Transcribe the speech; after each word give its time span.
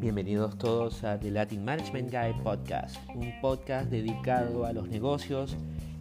Bienvenidos 0.00 0.58
todos 0.58 1.04
a 1.04 1.20
The 1.20 1.30
Latin 1.30 1.64
Management 1.64 2.10
Guide 2.10 2.34
Podcast, 2.42 2.96
un 3.14 3.32
podcast 3.40 3.88
dedicado 3.88 4.66
a 4.66 4.72
los 4.72 4.88
negocios, 4.88 5.56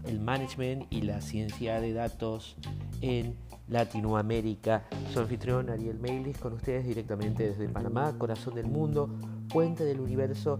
el 0.05 0.20
management 0.20 0.88
y 0.89 1.04
la 1.04 1.21
ciencia 1.21 1.79
de 1.79 1.93
datos 1.93 2.55
en 3.02 3.36
Latinoamérica. 3.68 4.86
Soy 5.13 5.23
anfitrión 5.23 5.69
Ariel 5.69 5.99
Meilis 5.99 6.39
con 6.39 6.54
ustedes 6.54 6.88
directamente 6.88 7.47
desde 7.47 7.69
Panamá, 7.69 8.17
corazón 8.17 8.55
del 8.55 8.65
mundo, 8.65 9.07
puente 9.54 9.83
del 9.83 9.99
universo. 9.99 10.59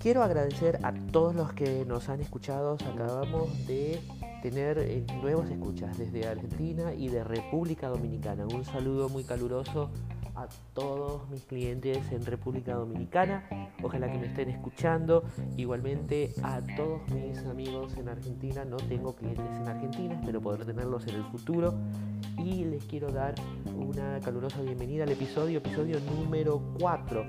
Quiero 0.00 0.24
agradecer 0.24 0.80
a 0.82 0.92
todos 1.12 1.36
los 1.36 1.52
que 1.52 1.84
nos 1.84 2.08
han 2.08 2.20
escuchado. 2.20 2.76
Acabamos 2.92 3.66
de 3.68 4.00
tener 4.42 4.78
eh, 4.78 5.04
nuevos 5.22 5.50
escuchas 5.50 5.98
desde 5.98 6.26
Argentina 6.26 6.92
y 6.94 7.08
de 7.08 7.24
República 7.24 7.88
Dominicana. 7.88 8.46
Un 8.46 8.64
saludo 8.64 9.08
muy 9.08 9.24
caluroso 9.24 9.90
a 10.34 10.48
todos 10.74 11.28
mis 11.30 11.42
clientes 11.44 11.98
en 12.12 12.24
República 12.24 12.74
Dominicana. 12.74 13.44
Ojalá 13.82 14.10
que 14.10 14.18
me 14.18 14.26
estén 14.26 14.48
escuchando. 14.48 15.24
Igualmente 15.56 16.32
a 16.42 16.60
todos 16.76 17.02
mis 17.10 17.38
amigos 17.44 17.96
en 17.96 18.08
Argentina. 18.08 18.64
No 18.64 18.76
tengo 18.76 19.14
clientes 19.14 19.44
en 19.60 19.68
Argentina, 19.68 20.14
espero 20.14 20.40
poder 20.40 20.64
tenerlos 20.64 21.06
en 21.06 21.16
el 21.16 21.24
futuro. 21.24 21.74
Y 22.38 22.64
les 22.64 22.84
quiero 22.84 23.10
dar 23.10 23.34
una 23.76 24.20
calurosa 24.20 24.62
bienvenida 24.62 25.04
al 25.04 25.10
episodio, 25.10 25.58
episodio 25.58 25.98
número 26.00 26.62
4. 26.78 27.24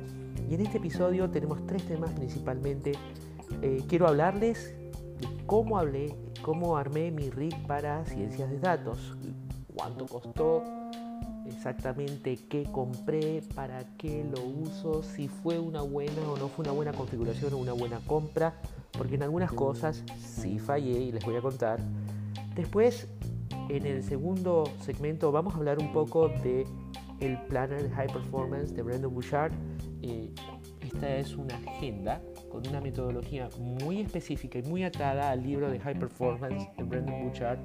Y 0.50 0.56
en 0.56 0.62
este 0.62 0.78
episodio 0.78 1.30
tenemos 1.30 1.66
tres 1.66 1.84
temas 1.84 2.12
principalmente. 2.12 2.94
Eh, 3.62 3.84
quiero 3.88 4.08
hablarles 4.08 4.74
de 5.20 5.28
cómo 5.46 5.78
hablé, 5.78 6.16
cómo 6.42 6.78
armé 6.78 7.12
mi 7.12 7.30
rig 7.30 7.56
para 7.68 8.06
ciencias 8.06 8.50
de 8.50 8.60
datos, 8.60 9.16
cuánto 9.76 10.06
costó, 10.06 10.64
exactamente 11.48 12.38
qué 12.50 12.64
compré, 12.72 13.42
para 13.56 13.84
qué 13.98 14.24
lo 14.24 14.44
uso, 14.44 15.04
si 15.04 15.28
fue 15.28 15.60
una 15.60 15.82
buena 15.82 16.22
o 16.30 16.38
no 16.38 16.48
fue 16.48 16.64
una 16.64 16.74
buena 16.74 16.94
configuración 16.94 17.54
o 17.54 17.58
una 17.58 17.74
buena 17.74 18.00
compra, 18.08 18.56
porque 18.92 19.16
en 19.16 19.24
algunas 19.24 19.52
cosas 19.52 20.04
sí 20.18 20.60
fallé 20.60 21.00
y 21.00 21.12
les 21.12 21.24
voy 21.24 21.36
a 21.36 21.42
contar. 21.42 21.80
Después, 22.56 23.08
en 23.70 23.86
el 23.86 24.04
segundo 24.04 24.66
segmento 24.82 25.32
vamos 25.32 25.54
a 25.54 25.58
hablar 25.58 25.80
un 25.80 25.92
poco 25.94 26.30
de 26.30 26.66
el 27.20 27.40
Planner 27.44 27.90
High 27.92 28.12
Performance 28.12 28.74
de 28.74 28.82
Brandon 28.82 29.14
Bouchard. 29.14 29.54
Eh, 30.02 30.34
esta 30.82 31.16
es 31.18 31.36
una 31.36 31.56
agenda 31.56 32.22
con 32.52 32.68
una 32.68 32.82
metodología 32.82 33.50
muy 33.60 34.02
específica 34.02 34.60
y 34.60 34.64
muy 34.64 34.84
atada 34.84 35.32
al 35.32 35.42
libro 35.42 35.72
de 35.72 35.80
High 35.80 36.00
Performance 36.00 36.70
de 36.78 36.84
Brandon 36.84 37.24
Bouchard. 37.24 37.60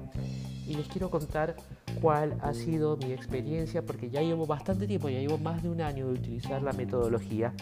Y 0.65 0.75
les 0.75 0.87
quiero 0.87 1.09
contar 1.09 1.55
cuál 2.01 2.37
ha 2.41 2.53
sido 2.53 2.97
mi 2.97 3.11
experiencia, 3.11 3.85
porque 3.85 4.09
ya 4.09 4.21
llevo 4.21 4.45
bastante 4.45 4.87
tiempo, 4.87 5.09
ya 5.09 5.19
llevo 5.19 5.37
más 5.37 5.61
de 5.63 5.69
un 5.69 5.81
año 5.81 6.07
de 6.07 6.13
utilizar 6.13 6.61
la 6.61 6.73
metodología 6.73 7.53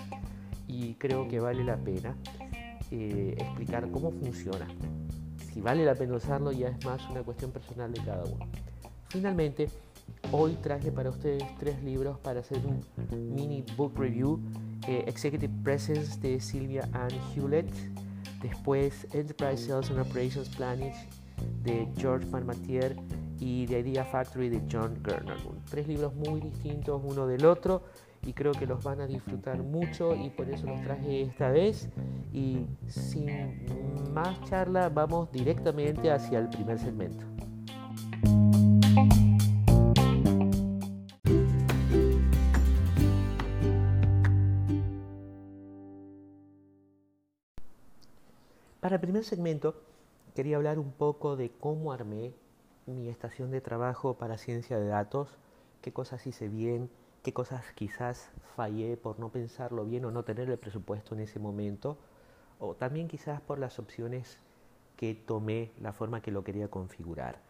y 0.67 0.95
creo 0.95 1.27
que 1.27 1.39
vale 1.39 1.63
la 1.63 1.77
pena 1.77 2.15
eh, 2.91 3.35
explicar 3.37 3.89
cómo 3.91 4.11
funciona. 4.11 4.67
Si 5.53 5.61
vale 5.61 5.85
la 5.85 5.95
pena 5.95 6.15
usarlo 6.15 6.51
ya 6.51 6.69
es 6.69 6.85
más 6.85 7.01
una 7.09 7.23
cuestión 7.23 7.51
personal 7.51 7.91
de 7.91 8.03
cada 8.03 8.23
uno. 8.25 8.45
Finalmente, 9.09 9.69
hoy 10.31 10.57
traje 10.61 10.91
para 10.91 11.09
ustedes 11.09 11.43
tres 11.57 11.81
libros 11.83 12.19
para 12.19 12.41
hacer 12.41 12.59
un 12.65 12.81
mini 13.33 13.63
book 13.77 13.93
review. 13.97 14.39
Eh, 14.87 15.03
Executive 15.07 15.51
Presence 15.63 16.19
de 16.19 16.39
Sylvia 16.39 16.87
Ann 16.93 17.09
Hewlett, 17.33 17.71
después 18.41 19.07
Enterprise 19.13 19.67
Sales 19.67 19.89
and 19.89 19.99
Operations 19.99 20.49
Planning 20.49 20.93
de 21.63 21.87
George 21.97 22.25
Matier 22.27 22.95
y 23.39 23.65
The 23.65 23.79
Idea 23.79 24.05
Factory 24.05 24.49
de 24.49 24.61
John 24.71 24.95
Gurner. 25.03 25.37
Tres 25.69 25.87
libros 25.87 26.13
muy 26.15 26.39
distintos 26.39 27.01
uno 27.03 27.25
del 27.25 27.45
otro 27.45 27.83
y 28.25 28.33
creo 28.33 28.51
que 28.53 28.65
los 28.65 28.83
van 28.83 29.01
a 29.01 29.07
disfrutar 29.07 29.57
mucho 29.57 30.15
y 30.15 30.29
por 30.29 30.49
eso 30.49 30.67
los 30.67 30.81
traje 30.83 31.23
esta 31.23 31.49
vez. 31.49 31.89
Y 32.31 32.65
sin 32.87 33.65
más 34.13 34.41
charla, 34.43 34.89
vamos 34.89 35.31
directamente 35.31 36.11
hacia 36.11 36.39
el 36.39 36.49
primer 36.49 36.79
segmento. 36.79 37.25
Para 48.95 49.01
el 49.01 49.11
primer 49.11 49.25
segmento 49.25 49.75
quería 50.35 50.55
hablar 50.55 50.79
un 50.79 50.93
poco 50.93 51.35
de 51.35 51.51
cómo 51.51 51.91
armé 51.91 52.33
mi 52.85 53.09
estación 53.09 53.51
de 53.51 53.59
trabajo 53.59 54.13
para 54.13 54.37
ciencia 54.37 54.79
de 54.79 54.87
datos, 54.87 55.37
qué 55.81 55.91
cosas 55.91 56.25
hice 56.25 56.47
bien, 56.47 56.89
qué 57.21 57.33
cosas 57.33 57.65
quizás 57.73 58.31
fallé 58.55 58.95
por 58.95 59.19
no 59.19 59.33
pensarlo 59.33 59.83
bien 59.83 60.05
o 60.05 60.11
no 60.11 60.23
tener 60.23 60.49
el 60.49 60.57
presupuesto 60.57 61.13
en 61.13 61.19
ese 61.19 61.39
momento, 61.39 61.97
o 62.57 62.75
también 62.75 63.09
quizás 63.09 63.41
por 63.41 63.59
las 63.59 63.79
opciones 63.79 64.39
que 64.95 65.13
tomé, 65.13 65.73
la 65.81 65.91
forma 65.91 66.21
que 66.21 66.31
lo 66.31 66.45
quería 66.45 66.69
configurar. 66.69 67.41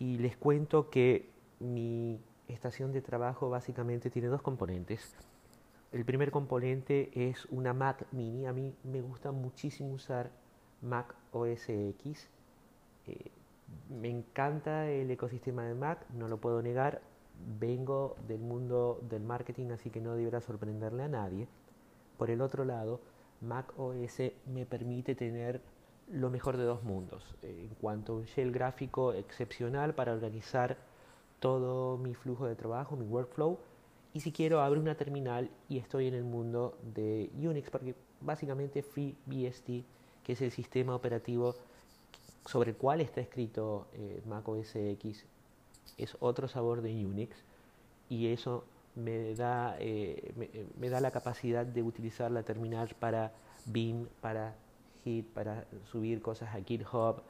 Y 0.00 0.18
les 0.18 0.36
cuento 0.36 0.90
que 0.90 1.30
mi 1.60 2.20
estación 2.48 2.90
de 2.90 3.00
trabajo 3.00 3.48
básicamente 3.48 4.10
tiene 4.10 4.26
dos 4.26 4.42
componentes. 4.42 5.14
El 5.92 6.04
primer 6.04 6.32
componente 6.32 7.12
es 7.30 7.44
una 7.44 7.72
Mac 7.72 8.06
mini. 8.10 8.46
A 8.46 8.52
mí 8.52 8.74
me 8.82 9.02
gusta 9.02 9.30
muchísimo 9.30 9.92
usar 9.92 10.32
Mac 10.84 11.14
OS 11.32 11.68
X. 11.68 12.28
Eh, 13.06 13.30
me 13.88 14.08
encanta 14.08 14.88
el 14.90 15.10
ecosistema 15.10 15.64
de 15.64 15.74
Mac, 15.74 16.06
no 16.14 16.28
lo 16.28 16.38
puedo 16.38 16.62
negar. 16.62 17.02
Vengo 17.58 18.16
del 18.28 18.40
mundo 18.40 19.00
del 19.10 19.22
marketing, 19.22 19.70
así 19.72 19.90
que 19.90 20.00
no 20.00 20.14
deberá 20.14 20.40
sorprenderle 20.40 21.02
a 21.02 21.08
nadie. 21.08 21.48
Por 22.16 22.30
el 22.30 22.40
otro 22.40 22.64
lado, 22.64 23.00
Mac 23.40 23.72
OS 23.76 24.20
me 24.46 24.66
permite 24.66 25.14
tener 25.14 25.60
lo 26.12 26.30
mejor 26.30 26.56
de 26.56 26.64
dos 26.64 26.82
mundos. 26.82 27.34
En 27.42 27.74
cuanto 27.80 28.12
a 28.12 28.16
un 28.16 28.24
shell 28.24 28.52
gráfico 28.52 29.12
excepcional 29.12 29.94
para 29.94 30.12
organizar 30.12 30.76
todo 31.40 31.98
mi 31.98 32.14
flujo 32.14 32.46
de 32.46 32.54
trabajo, 32.54 32.96
mi 32.96 33.06
workflow. 33.06 33.58
Y 34.12 34.20
si 34.20 34.32
quiero, 34.32 34.60
abro 34.60 34.80
una 34.80 34.94
terminal 34.94 35.50
y 35.68 35.78
estoy 35.78 36.06
en 36.06 36.14
el 36.14 36.24
mundo 36.24 36.78
de 36.94 37.30
Unix, 37.36 37.68
porque 37.70 37.94
básicamente 38.20 38.82
FreeBSD, 38.82 39.84
que 40.24 40.32
es 40.32 40.40
el 40.40 40.50
sistema 40.50 40.94
operativo 40.94 41.54
sobre 42.46 42.72
el 42.72 42.76
cual 42.76 43.00
está 43.00 43.20
escrito 43.20 43.86
eh, 43.92 44.22
Mac 44.26 44.48
OS 44.48 44.74
X 44.76 45.24
es 45.96 46.16
otro 46.20 46.48
sabor 46.48 46.82
de 46.82 47.06
Unix 47.06 47.36
y 48.08 48.28
eso 48.28 48.64
me 48.96 49.34
da, 49.34 49.76
eh, 49.78 50.32
me, 50.78 50.88
da 50.88 51.00
la 51.00 51.10
capacidad 51.10 51.66
de 51.66 51.82
utilizar 51.82 52.30
la 52.30 52.42
terminal 52.42 52.94
para 52.98 53.32
Beam, 53.66 54.08
para 54.20 54.54
Hit, 55.04 55.26
para 55.28 55.66
subir 55.90 56.22
cosas 56.22 56.54
a 56.54 56.62
GitHub, 56.62 57.22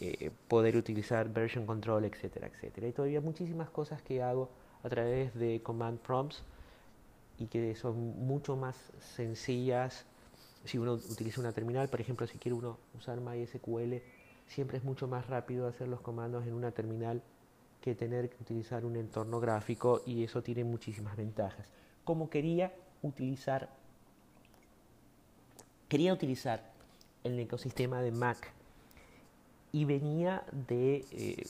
eh, 0.00 0.30
poder 0.48 0.76
utilizar 0.76 1.28
version 1.28 1.66
control, 1.66 2.04
etcétera, 2.04 2.46
etcétera. 2.46 2.88
Y 2.88 2.92
todavía 2.92 3.20
muchísimas 3.20 3.70
cosas 3.70 4.02
que 4.02 4.22
hago 4.22 4.48
a 4.82 4.88
través 4.88 5.34
de 5.34 5.60
command 5.62 5.98
prompts 5.98 6.42
y 7.38 7.46
que 7.46 7.74
son 7.74 7.96
mucho 8.26 8.56
más 8.56 8.76
sencillas 9.16 10.06
si 10.64 10.78
uno 10.78 10.94
utiliza 10.94 11.40
una 11.40 11.52
terminal. 11.52 11.88
Por 11.88 12.00
ejemplo, 12.00 12.26
si 12.26 12.38
quiere 12.38 12.54
uno 12.54 12.78
usar 12.96 13.20
MySQL 13.20 14.02
siempre 14.46 14.78
es 14.78 14.84
mucho 14.84 15.06
más 15.06 15.26
rápido 15.28 15.68
hacer 15.68 15.88
los 15.88 16.00
comandos 16.00 16.46
en 16.46 16.54
una 16.54 16.72
terminal 16.72 17.22
que 17.80 17.94
tener 17.94 18.28
que 18.28 18.42
utilizar 18.42 18.84
un 18.84 18.96
entorno 18.96 19.40
gráfico 19.40 20.02
y 20.04 20.24
eso 20.24 20.42
tiene 20.42 20.64
muchísimas 20.64 21.16
ventajas. 21.16 21.66
Como 22.04 22.28
quería 22.28 22.72
utilizar 23.02 23.70
quería 25.88 26.12
utilizar 26.12 26.62
el 27.24 27.38
ecosistema 27.38 28.00
de 28.00 28.12
Mac 28.12 28.52
y 29.72 29.84
venía 29.84 30.44
de 30.68 31.04
eh, 31.10 31.46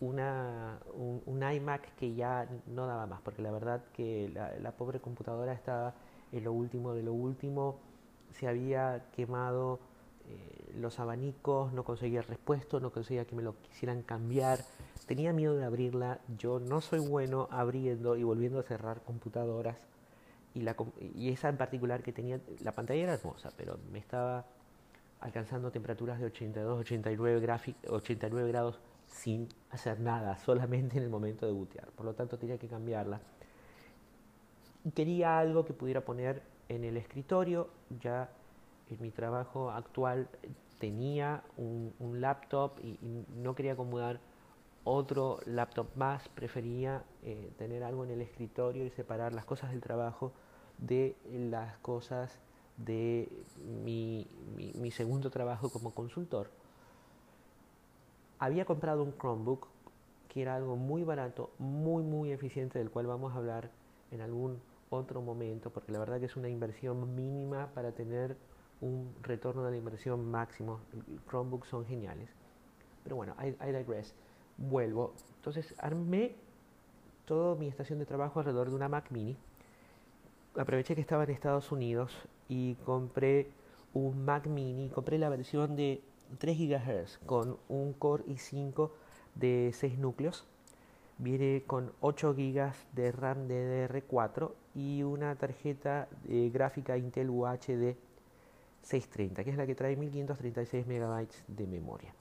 una, 0.00 0.78
un, 0.94 1.42
iMac 1.42 1.94
que 1.96 2.14
ya 2.14 2.48
no 2.66 2.86
daba 2.86 3.06
más, 3.06 3.20
porque 3.20 3.42
la 3.42 3.50
verdad 3.50 3.82
que 3.94 4.32
la 4.60 4.72
pobre 4.72 5.00
computadora 5.00 5.52
estaba 5.52 5.94
en 6.32 6.44
lo 6.44 6.52
último 6.52 6.94
de 6.94 7.02
lo 7.02 7.12
último, 7.12 7.78
se 8.32 8.48
había 8.48 9.06
quemado 9.12 9.80
eh, 10.28 10.72
los 10.76 10.98
abanicos, 11.00 11.72
no 11.72 11.84
conseguía 11.84 12.22
repuesto, 12.22 12.80
no 12.80 12.90
conseguía 12.90 13.24
que 13.24 13.34
me 13.34 13.42
lo 13.42 13.60
quisieran 13.62 14.02
cambiar, 14.02 14.60
tenía 15.06 15.32
miedo 15.32 15.56
de 15.56 15.64
abrirla, 15.64 16.20
yo 16.38 16.60
no 16.60 16.80
soy 16.80 17.00
bueno 17.00 17.48
abriendo 17.50 18.16
y 18.16 18.22
volviendo 18.22 18.60
a 18.60 18.62
cerrar 18.62 19.02
computadoras 19.02 19.76
y, 20.54 21.30
esa 21.30 21.48
en 21.48 21.56
particular 21.56 22.02
que 22.02 22.12
tenía, 22.12 22.40
la 22.60 22.72
pantalla 22.72 23.02
era 23.02 23.14
hermosa, 23.14 23.50
pero 23.56 23.78
me 23.90 23.98
estaba 23.98 24.44
alcanzando 25.20 25.70
temperaturas 25.70 26.18
de 26.18 26.26
82, 26.26 26.80
89, 26.80 27.62
89 27.88 28.48
grados 28.48 28.80
sin 29.06 29.48
hacer 29.70 30.00
nada, 30.00 30.36
solamente 30.44 30.98
en 30.98 31.04
el 31.04 31.10
momento 31.10 31.46
de 31.46 31.52
bootear. 31.52 31.88
Por 31.90 32.04
lo 32.04 32.14
tanto, 32.14 32.38
tenía 32.38 32.58
que 32.58 32.68
cambiarla. 32.68 33.20
Quería 34.94 35.38
algo 35.38 35.64
que 35.64 35.72
pudiera 35.72 36.04
poner 36.04 36.42
en 36.68 36.84
el 36.84 36.96
escritorio, 36.96 37.68
ya 38.00 38.30
en 38.90 39.00
mi 39.00 39.10
trabajo 39.10 39.70
actual 39.70 40.28
tenía 40.78 41.42
un, 41.56 42.20
laptop 42.20 42.72
y, 42.82 42.98
no 43.36 43.54
quería 43.54 43.72
acomodar 43.72 44.20
otro 44.84 45.38
laptop 45.46 45.86
más, 45.94 46.28
prefería 46.28 47.04
eh, 47.22 47.52
tener 47.56 47.84
algo 47.84 48.04
en 48.04 48.10
el 48.10 48.20
escritorio 48.20 48.84
y 48.84 48.90
separar 48.90 49.32
las 49.32 49.44
cosas 49.44 49.70
del 49.70 49.80
trabajo 49.80 50.32
de 50.78 51.16
las 51.30 51.78
cosas 51.78 52.38
de 52.76 53.28
mi, 53.64 54.26
mi, 54.56 54.90
segundo 54.90 55.30
trabajo 55.30 55.70
como 55.70 55.94
consultor. 55.94 56.50
Había 58.38 58.64
comprado 58.64 59.04
un 59.04 59.16
Chromebook 59.16 59.68
que 60.28 60.42
era 60.42 60.56
algo 60.56 60.76
muy 60.76 61.04
barato, 61.04 61.50
muy 61.58 62.02
muy 62.02 62.32
eficiente, 62.32 62.78
del 62.78 62.90
cual 62.90 63.06
vamos 63.06 63.34
a 63.34 63.36
hablar 63.36 63.70
en 64.10 64.20
algún 64.20 64.60
otro 64.92 65.22
momento, 65.22 65.70
porque 65.70 65.92
la 65.92 65.98
verdad 65.98 66.20
que 66.20 66.26
es 66.26 66.36
una 66.36 66.48
inversión 66.48 67.14
mínima 67.14 67.68
para 67.74 67.92
tener 67.92 68.36
un 68.80 69.14
retorno 69.22 69.64
de 69.64 69.70
la 69.70 69.76
inversión 69.76 70.30
máximo. 70.30 70.80
Chromebooks 71.28 71.68
son 71.68 71.86
geniales. 71.86 72.28
Pero 73.04 73.16
bueno, 73.16 73.34
I, 73.40 73.48
I 73.66 73.72
digress. 73.72 74.14
Vuelvo. 74.58 75.14
Entonces 75.36 75.74
armé 75.78 76.36
toda 77.24 77.54
mi 77.54 77.68
estación 77.68 77.98
de 77.98 78.06
trabajo 78.06 78.40
alrededor 78.40 78.70
de 78.70 78.76
una 78.76 78.88
Mac 78.88 79.10
mini. 79.10 79.36
Aproveché 80.56 80.94
que 80.94 81.00
estaba 81.00 81.24
en 81.24 81.30
Estados 81.30 81.72
Unidos 81.72 82.12
y 82.48 82.74
compré 82.84 83.50
un 83.94 84.24
Mac 84.24 84.46
mini. 84.46 84.90
Compré 84.90 85.18
la 85.18 85.28
versión 85.28 85.76
de 85.76 86.02
3 86.38 86.58
GHz 86.58 87.18
con 87.24 87.58
un 87.68 87.92
Core 87.92 88.24
i5 88.24 88.90
de 89.34 89.70
6 89.72 89.98
núcleos. 89.98 90.46
Viene 91.22 91.62
con 91.68 91.92
8 92.00 92.34
GB 92.34 92.72
de 92.94 93.12
RAM 93.12 93.46
DDR4 93.46 94.50
y 94.74 95.04
una 95.04 95.36
tarjeta 95.36 96.08
de 96.24 96.50
gráfica 96.50 96.98
Intel 96.98 97.30
UHD 97.30 97.94
630, 98.82 99.44
que 99.44 99.50
es 99.50 99.56
la 99.56 99.64
que 99.64 99.76
trae 99.76 99.94
1536 99.94 100.84
MB 100.84 101.28
de 101.46 101.66
memoria. 101.68 102.12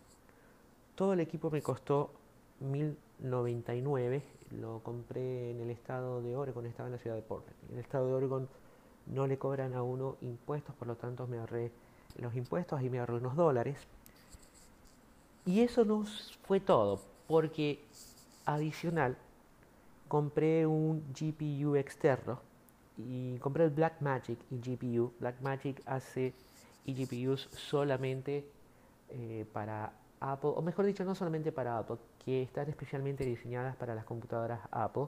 Todo 0.94 1.14
el 1.14 1.20
equipo 1.20 1.50
me 1.50 1.64
costó 1.64 2.12
1099, 2.60 4.22
lo 4.52 4.84
compré 4.84 5.50
en 5.50 5.62
el 5.62 5.72
estado 5.72 6.22
de 6.22 6.36
Oregon, 6.36 6.68
estaba 6.68 6.86
en 6.86 6.94
la 6.94 7.00
ciudad 7.00 7.16
de 7.16 7.24
Portland. 7.24 7.58
En 7.70 7.78
el 7.78 7.82
estado 7.84 8.06
de 8.06 8.14
Oregon 8.14 8.48
no 9.08 9.26
le 9.26 9.40
cobran 9.40 9.74
a 9.74 9.82
uno 9.82 10.18
impuestos, 10.22 10.76
por 10.76 10.88
lo 10.88 10.96
tanto 10.96 11.26
me 11.26 11.40
ahorré 11.40 11.72
los 12.20 12.36
impuestos 12.36 12.80
y 12.84 12.90
me 12.92 13.00
ahorré 13.00 13.16
unos 13.16 13.36
dólares. 13.36 13.80
Y 15.48 15.62
eso 15.62 15.86
no 15.86 16.06
fue 16.44 16.60
todo, 16.60 17.02
porque 17.28 17.84
adicional 18.46 19.18
compré 20.12 20.68
un 20.68 21.06
GPU 21.14 21.78
externo 21.78 22.42
y 22.98 23.38
compré 23.38 23.64
el 23.64 23.70
Blackmagic 23.70 24.40
eGPU. 24.52 25.14
Blackmagic 25.22 25.82
hace 25.86 26.34
eGPUs 26.86 27.48
solamente 27.52 28.46
eh, 29.08 29.46
para 29.54 29.94
Apple, 30.20 30.52
o 30.54 30.62
mejor 30.62 30.86
dicho, 30.86 31.06
no 31.06 31.16
solamente 31.16 31.54
para 31.54 31.78
Apple, 31.78 31.96
que 32.26 32.44
están 32.44 32.68
especialmente 32.68 33.24
diseñadas 33.24 33.78
para 33.78 33.96
las 33.96 34.04
computadoras 34.04 34.60
Apple. 34.72 35.06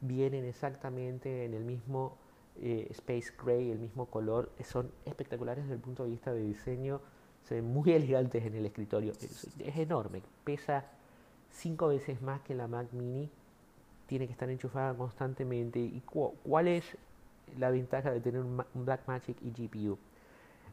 Vienen 0.00 0.46
exactamente 0.46 1.44
en 1.44 1.52
el 1.52 1.64
mismo 1.64 2.16
eh, 2.62 2.86
Space 2.92 3.32
Gray, 3.44 3.70
el 3.70 3.78
mismo 3.78 4.06
color. 4.06 4.50
Son 4.64 4.90
espectaculares 5.04 5.64
desde 5.64 5.74
el 5.74 5.80
punto 5.80 6.04
de 6.04 6.10
vista 6.10 6.32
de 6.32 6.40
diseño. 6.40 7.02
Se 7.44 7.56
ven 7.56 7.70
muy 7.70 7.92
elegantes 7.92 8.42
en 8.46 8.54
el 8.54 8.64
escritorio. 8.64 9.12
Es, 9.12 9.46
es 9.58 9.76
enorme. 9.76 10.22
Pesa 10.42 10.86
cinco 11.50 11.88
veces 11.88 12.22
más 12.22 12.40
que 12.42 12.54
la 12.54 12.68
Mac 12.68 12.92
Mini. 12.92 13.30
Tiene 14.06 14.26
que 14.26 14.32
estar 14.32 14.48
enchufada 14.48 14.94
constantemente. 14.94 15.80
¿Y 15.80 16.00
cuál 16.00 16.68
es 16.68 16.96
la 17.58 17.70
ventaja 17.70 18.10
de 18.10 18.20
tener 18.20 18.40
un, 18.40 18.62
Blackmagic 18.74 19.36
eGPU? 19.42 19.98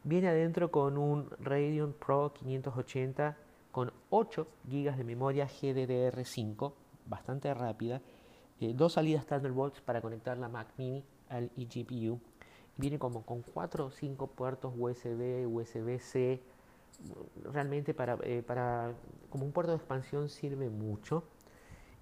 Viene 0.04 0.28
adentro 0.28 0.70
con 0.70 0.96
un 0.96 1.28
Radeon 1.40 1.92
Pro 1.92 2.32
580 2.32 3.36
con 3.72 3.92
8 4.10 4.46
GB 4.64 4.96
de 4.96 5.04
memoria 5.04 5.46
GDDR5, 5.48 6.72
bastante 7.06 7.52
rápida, 7.52 8.00
eh, 8.60 8.72
dos 8.74 8.94
salidas 8.94 9.26
Thunderbolts 9.26 9.82
para 9.82 10.00
conectar 10.00 10.38
la 10.38 10.48
Mac 10.48 10.68
Mini 10.78 11.04
al 11.28 11.50
eGPU. 11.56 12.18
Viene 12.78 12.98
como 12.98 13.22
con 13.22 13.42
4 13.42 13.86
o 13.86 13.90
5 13.90 14.26
puertos 14.28 14.72
USB, 14.76 15.46
USB-C. 15.46 16.40
Realmente 17.52 17.94
para, 17.94 18.18
eh, 18.22 18.42
para, 18.46 18.92
como 19.30 19.44
un 19.44 19.52
puerto 19.52 19.72
de 19.72 19.78
expansión 19.78 20.28
sirve 20.28 20.70
mucho. 20.70 21.24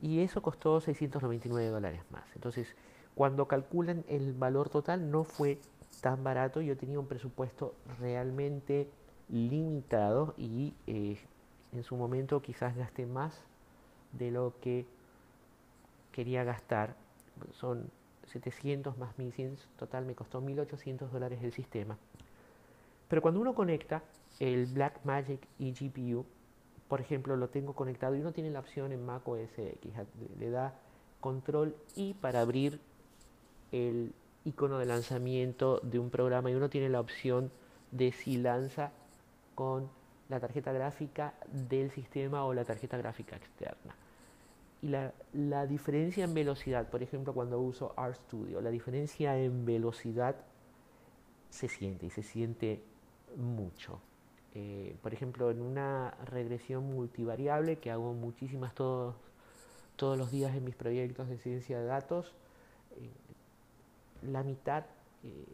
Y 0.01 0.21
eso 0.21 0.43
costó 0.43 0.81
699 0.81 1.69
dólares 1.69 2.03
más. 2.11 2.25
Entonces, 2.35 2.75
cuando 3.15 3.47
calculan 3.47 4.05
el 4.09 4.33
valor 4.33 4.69
total, 4.69 5.11
no 5.11 5.25
fue 5.25 5.59
tan 6.01 6.25
barato. 6.25 6.61
Yo 6.61 6.77
tenía 6.77 6.99
un 6.99 7.07
presupuesto 7.07 7.75
realmente 7.99 8.89
limitado 9.29 10.35
y 10.37 10.75
eh, 10.87 11.19
en 11.73 11.83
su 11.83 11.97
momento 11.97 12.43
quizás 12.43 12.77
gasté 12.77 13.07
más 13.07 13.41
de 14.13 14.31
lo 14.31 14.55
que 14.61 14.87
quería 16.13 16.45
gastar. 16.45 16.97
Son 17.53 17.91
700 18.27 18.97
más 18.99 19.19
1100, 19.19 19.57
total 19.79 20.07
me 20.07 20.15
costó 20.15 20.41
1800 20.41 21.13
dólares 21.13 21.41
el 21.43 21.53
sistema. 21.53 21.97
Pero 23.09 23.23
cuando 23.23 23.41
uno 23.41 23.55
conecta 23.55 24.03
el 24.41 24.67
Blackmagic 24.67 25.47
eGPU, 25.59 26.25
por 26.89 27.01
ejemplo, 27.01 27.37
lo 27.37 27.49
tengo 27.49 27.75
conectado 27.75 28.15
y 28.15 28.21
uno 28.21 28.33
tiene 28.33 28.51
la 28.51 28.61
opción 28.61 28.93
en 28.93 29.05
Mac 29.05 29.27
OS 29.27 29.59
X, 29.59 29.93
le 30.39 30.51
da 30.51 30.75
control 31.21 31.75
I 31.97 32.15
para 32.15 32.41
abrir 32.41 32.81
el 33.73 34.13
icono 34.45 34.79
de 34.79 34.87
lanzamiento 34.87 35.81
de 35.83 35.99
un 35.99 36.11
programa 36.11 36.51
y 36.51 36.55
uno 36.55 36.69
tiene 36.69 36.89
la 36.89 37.01
opción 37.01 37.51
de 37.91 38.13
si 38.13 38.37
lanza 38.37 38.93
con 39.55 39.89
la 40.29 40.41
tarjeta 40.41 40.73
gráfica 40.73 41.35
del 41.51 41.91
sistema 41.91 42.45
o 42.45 42.53
la 42.55 42.65
tarjeta 42.65 42.97
gráfica 42.97 43.37
externa. 43.37 43.95
Y 44.83 44.89
la, 44.89 45.13
la 45.33 45.67
diferencia 45.67 46.25
en 46.25 46.35
velocidad, 46.35 46.91
por 46.91 47.03
ejemplo, 47.03 47.33
cuando 47.33 47.59
uso 47.59 47.95
RStudio, 47.97 48.61
la 48.61 48.71
diferencia 48.71 49.39
en 49.39 49.65
velocidad 49.65 50.37
se 51.49 51.69
siente 51.69 52.07
y 52.07 52.11
se 52.11 52.23
siente 52.23 52.83
mucho. 53.37 54.01
Eh, 54.55 54.95
por 55.03 55.13
ejemplo, 55.13 55.51
en 55.51 55.61
una 55.61 56.15
regresión 56.27 56.85
multivariable 56.85 57.79
que 57.79 57.91
hago 57.91 58.15
muchísimas 58.15 58.73
todos, 58.75 59.17
todos 59.97 60.17
los 60.17 60.31
días 60.31 60.55
en 60.55 60.65
mis 60.65 60.77
proyectos 60.77 61.29
de 61.29 61.39
ciencia 61.39 61.81
de 61.81 61.87
datos, 61.87 62.33
eh, 62.97 63.11
la 64.31 64.45
mitad, 64.45 64.85
eh, 65.25 65.45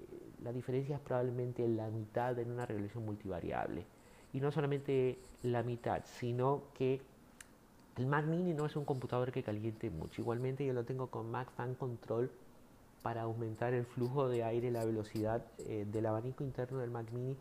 la 0.45 0.53
diferencia 0.53 0.97
es 0.97 1.01
probablemente 1.01 1.67
la 1.67 1.89
mitad 1.89 2.39
en 2.39 2.51
una 2.51 2.67
regresión 2.67 3.07
multivariable 3.07 3.87
y 4.35 4.41
no 4.41 4.53
solamente 4.53 5.19
la 5.43 5.63
mitad, 5.63 6.03
sino 6.05 6.63
que 6.75 7.01
el 7.97 8.07
Mac 8.07 8.27
Mini 8.27 8.53
no 8.53 8.67
es 8.67 8.77
un 8.77 8.85
computador 8.85 9.33
que 9.33 9.43
caliente 9.43 9.89
mucho. 9.89 10.21
Igualmente 10.21 10.65
yo 10.67 10.75
lo 10.75 10.85
tengo 10.85 11.07
con 11.07 11.31
Mac 11.31 11.51
Fan 11.57 11.75
Control 11.75 12.31
para 13.03 13.23
aumentar 13.23 13.73
el 13.73 13.87
flujo 13.87 14.29
de 14.29 14.45
aire 14.45 14.71
la 14.71 14.85
velocidad 14.85 15.43
del 15.57 16.07
abanico 16.07 16.45
interno 16.45 16.79
del 16.79 16.91
Mac 16.91 17.11
Mini. 17.13 17.35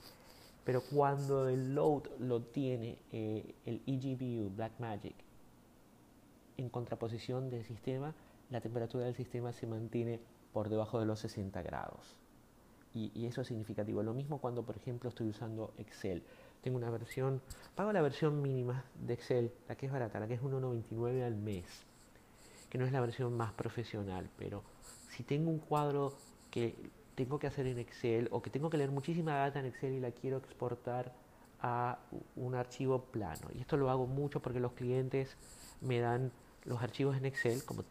Pero 0.69 0.81
cuando 0.81 1.49
el 1.49 1.73
load 1.73 2.03
lo 2.19 2.43
tiene 2.43 2.99
eh, 3.11 3.55
el 3.65 3.81
eGPU 3.88 4.55
Blackmagic 4.55 5.15
en 6.57 6.69
contraposición 6.69 7.49
del 7.49 7.65
sistema, 7.65 8.13
la 8.51 8.61
temperatura 8.61 9.05
del 9.05 9.15
sistema 9.15 9.51
se 9.51 9.65
mantiene 9.65 10.19
por 10.53 10.69
debajo 10.69 10.99
de 10.99 11.07
los 11.07 11.21
60 11.21 11.59
grados. 11.63 12.15
Y, 12.93 13.11
y 13.15 13.25
eso 13.25 13.41
es 13.41 13.47
significativo. 13.47 14.03
Lo 14.03 14.13
mismo 14.13 14.38
cuando, 14.38 14.61
por 14.61 14.77
ejemplo, 14.77 15.09
estoy 15.09 15.29
usando 15.29 15.73
Excel 15.79 16.21
tengo 16.61 16.77
una 16.77 16.91
versión, 16.91 17.41
pago 17.73 17.91
la 17.91 18.03
versión 18.03 18.39
mínima 18.39 18.85
de 19.07 19.15
Excel, 19.15 19.51
la 19.67 19.75
que 19.75 19.88
es 19.88 19.91
barata, 19.91 20.19
la 20.19 20.27
que 20.27 20.35
es 20.35 20.41
1,99 20.43 21.25
al 21.25 21.35
mes, 21.35 21.65
que 22.69 22.77
no 22.77 22.85
es 22.85 22.91
la 22.91 23.01
versión 23.01 23.35
más 23.35 23.53
profesional, 23.53 24.29
pero 24.38 24.61
si 25.09 25.23
tengo 25.23 25.49
un 25.49 25.57
cuadro 25.57 26.13
que 26.51 26.75
tengo 27.19 27.38
que 27.38 27.47
hacer 27.47 27.67
en 27.67 27.79
Excel 27.79 28.29
o 28.31 28.41
que 28.41 28.49
tengo 28.49 28.69
que 28.69 28.77
leer 28.77 28.91
muchísima 28.91 29.35
data 29.35 29.59
en 29.59 29.65
Excel 29.65 29.91
y 29.91 29.99
la 29.99 30.11
quiero 30.11 30.38
exportar 30.38 31.11
a 31.61 31.99
un 32.38 32.55
archivo 32.55 33.01
plano. 33.01 33.49
Y 33.53 33.59
esto 33.59 33.75
lo 33.75 33.89
hago 33.89 34.07
mucho 34.07 34.39
porque 34.39 34.61
los 34.61 34.71
clientes 34.71 35.35
me 35.81 35.99
dan 35.99 36.31
los 36.63 36.81
archivos 36.81 37.17
en 37.17 37.25
Excel, 37.25 37.65
como 37.65 37.83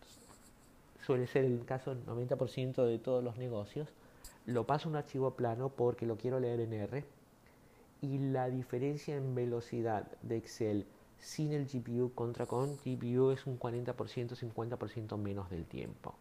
suele 1.04 1.26
ser 1.26 1.44
el 1.44 1.62
caso 1.66 1.94
del 1.94 2.06
90% 2.06 2.86
de 2.86 2.98
todos 2.98 3.22
los 3.22 3.36
negocios. 3.36 3.88
Lo 4.46 4.64
paso 4.64 4.88
a 4.88 4.92
un 4.92 4.96
archivo 4.96 5.32
plano 5.32 5.68
porque 5.68 6.06
lo 6.06 6.16
quiero 6.16 6.40
leer 6.40 6.60
en 6.60 6.72
R 6.72 7.04
y 8.00 8.16
la 8.30 8.48
diferencia 8.48 9.14
en 9.14 9.34
velocidad 9.34 10.10
de 10.22 10.38
Excel 10.38 10.86
sin 11.18 11.52
el 11.52 11.66
GPU 11.66 12.14
contra 12.14 12.46
con 12.46 12.78
GPU 12.78 13.32
es 13.32 13.46
un 13.46 13.58
40%, 13.58 13.94
50% 13.94 15.18
menos 15.18 15.50
del 15.50 15.66
tiempo. 15.66 16.14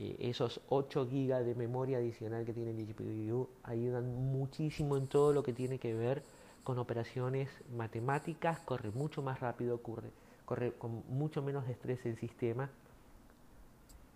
Eh, 0.00 0.16
esos 0.18 0.62
8 0.70 1.04
GB 1.04 1.44
de 1.44 1.54
memoria 1.54 1.98
adicional 1.98 2.46
que 2.46 2.54
tiene 2.54 2.70
el 2.70 2.86
GPU 2.86 3.50
ayudan 3.64 4.32
muchísimo 4.32 4.96
en 4.96 5.06
todo 5.06 5.34
lo 5.34 5.42
que 5.42 5.52
tiene 5.52 5.78
que 5.78 5.92
ver 5.92 6.22
con 6.64 6.78
operaciones 6.78 7.50
matemáticas, 7.76 8.60
corre 8.60 8.90
mucho 8.92 9.20
más 9.20 9.40
rápido, 9.40 9.82
corre, 9.82 10.72
con 10.78 11.02
mucho 11.10 11.42
menos 11.42 11.68
estrés 11.68 12.04
el 12.06 12.16
sistema 12.16 12.70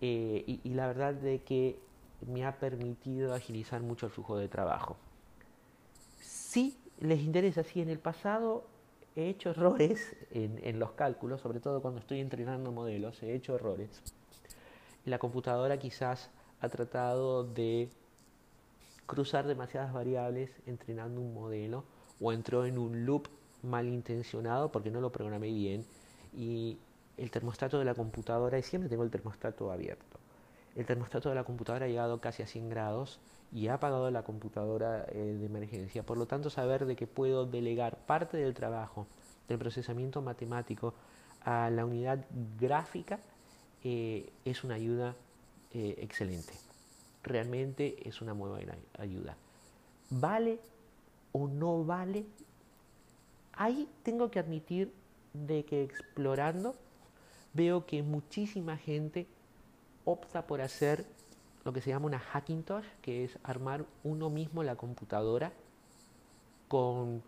eh, 0.01 0.59
y, 0.63 0.73
la 0.73 0.87
verdad 0.87 1.13
de 1.13 1.43
que 1.43 1.77
me 2.25 2.45
ha 2.45 2.57
permitido 2.57 3.35
agilizar 3.35 3.81
mucho 3.81 4.07
el 4.07 4.11
flujo 4.11 4.37
de 4.37 4.47
trabajo 4.47 4.97
si 6.19 6.77
les 6.99 7.19
interesa, 7.19 7.63
si 7.63 7.81
en 7.81 7.89
el 7.89 7.99
pasado 7.99 8.65
he 9.15 9.29
hecho 9.29 9.51
errores 9.51 10.15
en, 10.31 10.79
los 10.79 10.93
cálculos, 10.93 11.41
sobre 11.41 11.59
todo 11.59 11.81
cuando 11.81 11.99
estoy 11.99 12.21
entrenando 12.21 12.71
modelos, 12.71 13.21
he 13.21 13.35
hecho 13.35 13.55
errores. 13.55 14.01
La 15.05 15.19
computadora 15.19 15.77
quizás 15.77 16.29
ha 16.61 16.69
tratado 16.69 17.43
de 17.43 17.89
cruzar 19.05 19.45
demasiadas 19.45 19.93
variables 19.93 20.49
entrenando 20.65 21.21
un 21.21 21.33
modelo 21.33 21.83
o 22.19 22.31
entró 22.31 22.65
en 22.65 22.77
un 22.77 23.05
loop 23.05 23.27
malintencionado 23.61 24.71
porque 24.71 24.89
no 24.89 25.01
lo 25.01 25.11
programé 25.11 25.51
bien 25.51 25.85
y 26.33 26.77
el 27.17 27.31
termostato 27.31 27.79
de 27.79 27.85
la 27.85 27.93
computadora, 27.93 28.57
y 28.57 28.63
siempre 28.63 28.89
tengo 28.89 29.03
el 29.03 29.11
termostato 29.11 29.71
abierto, 29.71 30.19
el 30.75 30.85
termostato 30.85 31.29
de 31.29 31.35
la 31.35 31.43
computadora 31.43 31.85
ha 31.85 31.89
llegado 31.89 32.19
casi 32.19 32.43
a 32.43 32.47
100 32.47 32.69
grados 32.69 33.19
y 33.53 33.67
ha 33.67 33.75
apagado 33.75 34.11
la 34.11 34.23
computadora 34.23 35.05
eh, 35.09 35.37
de 35.39 35.45
emergencia. 35.45 36.03
Por 36.03 36.17
lo 36.17 36.25
tanto, 36.25 36.49
saber 36.49 36.85
de 36.85 36.95
que 36.95 37.07
puedo 37.07 37.45
delegar 37.45 37.97
parte 38.05 38.37
del 38.37 38.53
trabajo 38.53 39.07
del 39.47 39.57
procesamiento 39.57 40.21
matemático 40.21 40.93
a 41.41 41.69
la 41.69 41.85
unidad 41.85 42.25
gráfica 42.59 43.19
eh, 43.87 44.33
es 44.45 44.63
una 44.63 44.73
ayuda 44.73 45.15
eh, 45.71 45.93
excelente. 45.99 46.53
Realmente 47.21 48.09
es 48.09 48.19
una 48.19 48.33
muy 48.33 48.49
buena 48.49 48.75
ayuda. 48.97 49.37
¿Vale 50.09 50.59
o 51.31 51.47
no 51.47 51.85
vale? 51.85 52.25
Ahí 53.53 53.87
tengo 54.01 54.31
que 54.31 54.39
admitir 54.39 54.91
de 55.33 55.65
que 55.65 55.83
explorando 55.83 56.75
veo 57.53 57.85
que 57.85 58.01
muchísima 58.01 58.75
gente 58.75 59.27
opta 60.03 60.47
por 60.47 60.61
hacer 60.61 61.05
lo 61.63 61.71
que 61.71 61.81
se 61.81 61.91
llama 61.91 62.07
una 62.07 62.19
Hackintosh, 62.19 62.85
que 63.03 63.23
es 63.23 63.37
armar 63.43 63.85
uno 64.03 64.31
mismo 64.31 64.63
la 64.63 64.75
computadora 64.75 65.53
con 66.67 67.21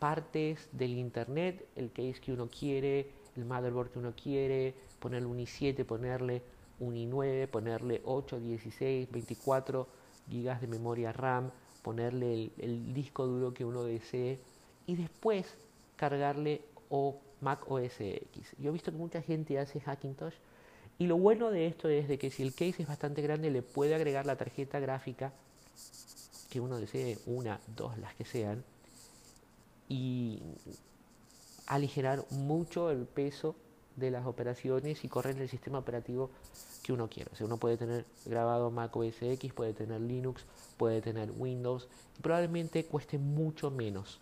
partes 0.00 0.68
del 0.72 0.98
internet, 0.98 1.64
el 1.76 1.92
case 1.92 2.20
que 2.20 2.32
uno 2.32 2.48
quiere, 2.48 3.12
el 3.36 3.44
motherboard 3.44 3.90
que 3.92 3.98
uno 4.00 4.12
quiere, 4.20 4.74
ponerle 5.02 5.26
un 5.26 5.38
i7, 5.38 5.84
ponerle 5.84 6.42
un 6.78 6.94
i9, 6.94 7.48
ponerle 7.48 8.00
8, 8.04 8.40
16, 8.40 9.10
24 9.10 9.88
gigas 10.30 10.60
de 10.60 10.68
memoria 10.68 11.12
RAM, 11.12 11.50
ponerle 11.82 12.52
el, 12.58 12.94
disco 12.94 13.26
duro 13.26 13.52
que 13.52 13.64
uno 13.64 13.82
desee 13.82 14.38
y 14.86 14.94
después 14.94 15.46
cargarle 15.96 16.62
o 16.88 17.18
Mac 17.40 17.68
OS 17.68 18.00
X. 18.00 18.54
Yo 18.58 18.70
he 18.70 18.72
visto 18.72 18.92
que 18.92 18.98
mucha 18.98 19.20
gente 19.20 19.58
hace 19.58 19.80
Hackintosh 19.80 20.34
y 20.98 21.06
lo 21.06 21.16
bueno 21.18 21.50
de 21.50 21.66
esto 21.66 21.88
es 21.88 22.06
de 22.06 22.18
que 22.18 22.30
si 22.30 22.44
el 22.44 22.52
case 22.52 22.82
es 22.82 22.88
bastante 22.88 23.22
grande 23.22 23.50
le 23.50 23.62
puede 23.62 23.96
agregar 23.96 24.24
la 24.24 24.36
tarjeta 24.36 24.78
gráfica 24.78 25.32
que 26.48 26.60
uno 26.60 26.76
desee, 26.76 27.18
una, 27.26 27.60
dos, 27.74 27.98
las 27.98 28.14
que 28.14 28.26
sean, 28.26 28.62
y 29.88 30.42
aligerar 31.66 32.24
mucho 32.30 32.90
el 32.90 33.06
peso 33.06 33.56
de 33.96 34.10
las 34.10 34.26
operaciones 34.26 35.04
y 35.04 35.08
correr 35.08 35.36
el 35.38 35.48
sistema 35.48 35.78
operativo 35.78 36.30
que 36.82 36.92
uno 36.92 37.08
quiera. 37.08 37.30
O 37.32 37.36
sea, 37.36 37.46
uno 37.46 37.56
puede 37.58 37.76
tener 37.76 38.04
grabado 38.24 38.70
Mac 38.70 38.94
OS 38.96 39.22
X, 39.22 39.52
puede 39.52 39.72
tener 39.72 40.00
Linux, 40.00 40.44
puede 40.76 41.00
tener 41.00 41.30
Windows, 41.30 41.88
y 42.18 42.22
probablemente 42.22 42.84
cueste 42.86 43.18
mucho 43.18 43.70
menos 43.70 44.20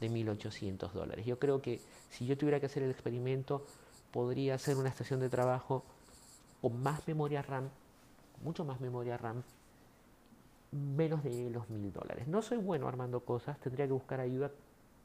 de 0.00 0.10
1.800 0.10 0.92
dólares. 0.92 1.26
Yo 1.26 1.38
creo 1.38 1.60
que 1.60 1.80
si 2.10 2.26
yo 2.26 2.36
tuviera 2.36 2.58
que 2.60 2.66
hacer 2.66 2.82
el 2.82 2.90
experimento, 2.90 3.64
podría 4.10 4.54
hacer 4.54 4.76
una 4.76 4.88
estación 4.88 5.20
de 5.20 5.28
trabajo 5.28 5.84
con 6.60 6.82
más 6.82 7.06
memoria 7.06 7.42
RAM, 7.42 7.68
mucho 8.42 8.64
más 8.64 8.80
memoria 8.80 9.16
RAM, 9.16 9.42
menos 10.72 11.22
de 11.22 11.50
los 11.50 11.68
mil 11.68 11.92
dólares. 11.92 12.26
No 12.28 12.42
soy 12.42 12.58
bueno 12.58 12.88
armando 12.88 13.20
cosas, 13.20 13.58
tendría 13.58 13.86
que 13.86 13.92
buscar 13.92 14.20
ayuda 14.20 14.50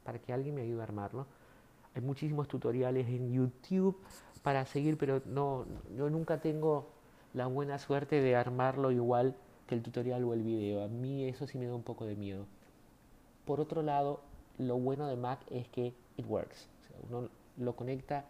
para 0.04 0.18
que 0.18 0.32
alguien 0.32 0.54
me 0.54 0.62
ayude 0.62 0.80
a 0.80 0.84
armarlo. 0.84 1.26
Hay 1.96 2.02
muchísimos 2.02 2.46
tutoriales 2.46 3.08
en 3.08 3.32
YouTube 3.32 3.98
para 4.42 4.64
seguir, 4.66 4.96
pero 4.96 5.22
no, 5.26 5.66
yo 5.96 6.08
nunca 6.10 6.40
tengo 6.40 6.90
la 7.34 7.46
buena 7.46 7.78
suerte 7.78 8.20
de 8.20 8.36
armarlo 8.36 8.92
igual 8.92 9.34
que 9.66 9.74
el 9.74 9.82
tutorial 9.82 10.22
o 10.24 10.34
el 10.34 10.42
video. 10.42 10.84
A 10.84 10.88
mí 10.88 11.24
eso 11.24 11.46
sí 11.46 11.58
me 11.58 11.66
da 11.66 11.74
un 11.74 11.82
poco 11.82 12.04
de 12.06 12.14
miedo. 12.14 12.46
Por 13.44 13.60
otro 13.60 13.82
lado, 13.82 14.20
lo 14.58 14.78
bueno 14.78 15.08
de 15.08 15.16
Mac 15.16 15.40
es 15.50 15.68
que 15.68 15.94
it 16.16 16.26
works. 16.28 16.68
uno 17.08 17.28
lo 17.56 17.74
conecta 17.74 18.26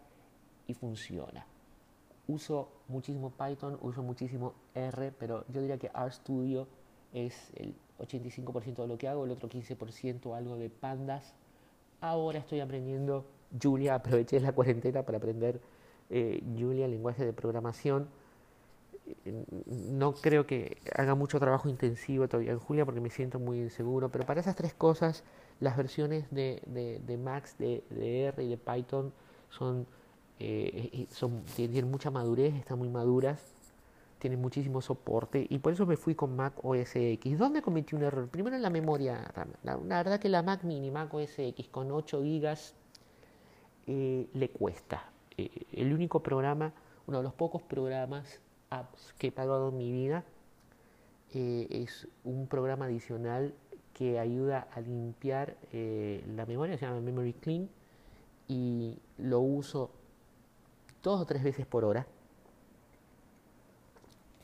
y 0.67 0.75
funciona 0.75 1.45
uso 2.29 2.69
muchísimo 2.89 3.31
Python, 3.31 3.79
uso 3.83 4.03
muchísimo 4.03 4.55
R, 4.75 5.13
pero 5.19 5.45
yo 5.49 5.61
diría 5.61 5.79
que 5.79 5.89
RStudio 5.89 6.67
es 7.13 7.51
el 7.55 7.75
85% 7.99 8.77
de 8.77 8.89
lo 8.89 8.99
que 8.99 9.09
hago, 9.09 9.25
el 9.25 9.31
otro 9.31 9.49
15% 9.49 10.37
algo 10.37 10.57
de 10.57 10.71
pandas. 10.71 11.35
Ahora 12.01 12.39
estoy 12.39 12.61
aprendiendo 12.61 13.25
Julia, 13.61 13.95
aproveché 13.95 14.41
la 14.41 14.53
cuarentena 14.53 15.03
para 15.03 15.19
aprender 15.19 15.61
eh, 16.11 16.43
Julia, 16.59 16.89
lenguaje 16.89 17.25
de 17.25 17.33
programación. 17.33 18.09
No 19.89 20.15
creo 20.15 20.47
que 20.47 20.79
haga 20.95 21.15
mucho 21.15 21.39
trabajo 21.39 21.69
intensivo 21.69 22.27
todavía 22.27 22.53
en 22.53 22.59
Julia 22.59 22.85
porque 22.85 23.01
me 23.01 23.11
siento 23.11 23.39
muy 23.39 23.59
inseguro, 23.59 24.11
pero 24.11 24.27
para 24.27 24.41
esas 24.41 24.57
tres 24.57 24.75
cosas, 24.75 25.23
las 25.61 25.77
versiones 25.77 26.29
de, 26.33 26.61
de, 26.67 27.17
Max, 27.17 27.57
de, 27.59 27.85
de 27.91 28.25
R 28.25 28.43
y 28.43 28.49
de 28.49 28.57
Python 28.57 29.13
son 29.49 29.87
eh, 30.39 31.07
son, 31.11 31.43
tienen 31.55 31.91
mucha 31.91 32.11
madurez, 32.11 32.55
están 32.55 32.79
muy 32.79 32.89
maduras, 32.89 33.41
tienen 34.19 34.41
muchísimo 34.41 34.83
soporte 34.83 35.47
y 35.49 35.59
por 35.59 35.73
eso 35.73 35.87
me 35.87 35.97
fui 35.97 36.15
con 36.15 36.37
Mac 36.37 36.53
OS 36.63 36.97
X. 36.97 37.39
¿Dónde 37.39 37.63
cometí 37.63 37.95
un 37.95 38.03
error? 38.03 38.29
Primero 38.29 38.57
en 38.57 38.63
la 38.63 38.71
memoria 38.71 39.33
La, 39.63 39.77
verdad 39.77 40.21
que 40.21 40.29
la 40.29 40.43
Mac 40.43 40.63
Mini, 40.65 40.91
Mac 40.91 41.13
OS 41.13 41.39
X 41.39 41.69
con 41.69 41.91
8 41.91 42.21
GB 42.21 42.57
eh, 43.87 44.29
le 44.33 44.51
cuesta. 44.51 45.11
Eh, 45.37 45.67
el 45.73 45.93
único 45.93 46.23
programa, 46.23 46.73
uno 47.07 47.19
de 47.19 47.25
los 47.25 47.35
pocos 47.35 47.63
programas, 47.63 48.41
apps 48.71 49.15
que 49.19 49.29
he 49.29 49.33
pagado 49.33 49.69
en 49.71 49.79
mi 49.79 49.93
vida, 49.93 50.25
es 51.35 52.09
un 52.25 52.47
programa 52.47 52.87
adicional 52.87 53.53
que 53.93 54.19
ayuda 54.19 54.69
a 54.73 54.81
limpiar 54.81 55.57
la 55.73 56.47
memoria, 56.47 56.79
se 56.79 56.87
llama 56.87 57.01
Memory 57.01 57.35
Clean, 57.35 57.69
y 58.49 58.99
lo 59.19 59.41
uso 59.41 59.91
dos 61.03 61.21
o 61.21 61.27
tres 61.27 61.43
veces 61.43 61.67
por 61.67 61.85
hora. 61.85 62.07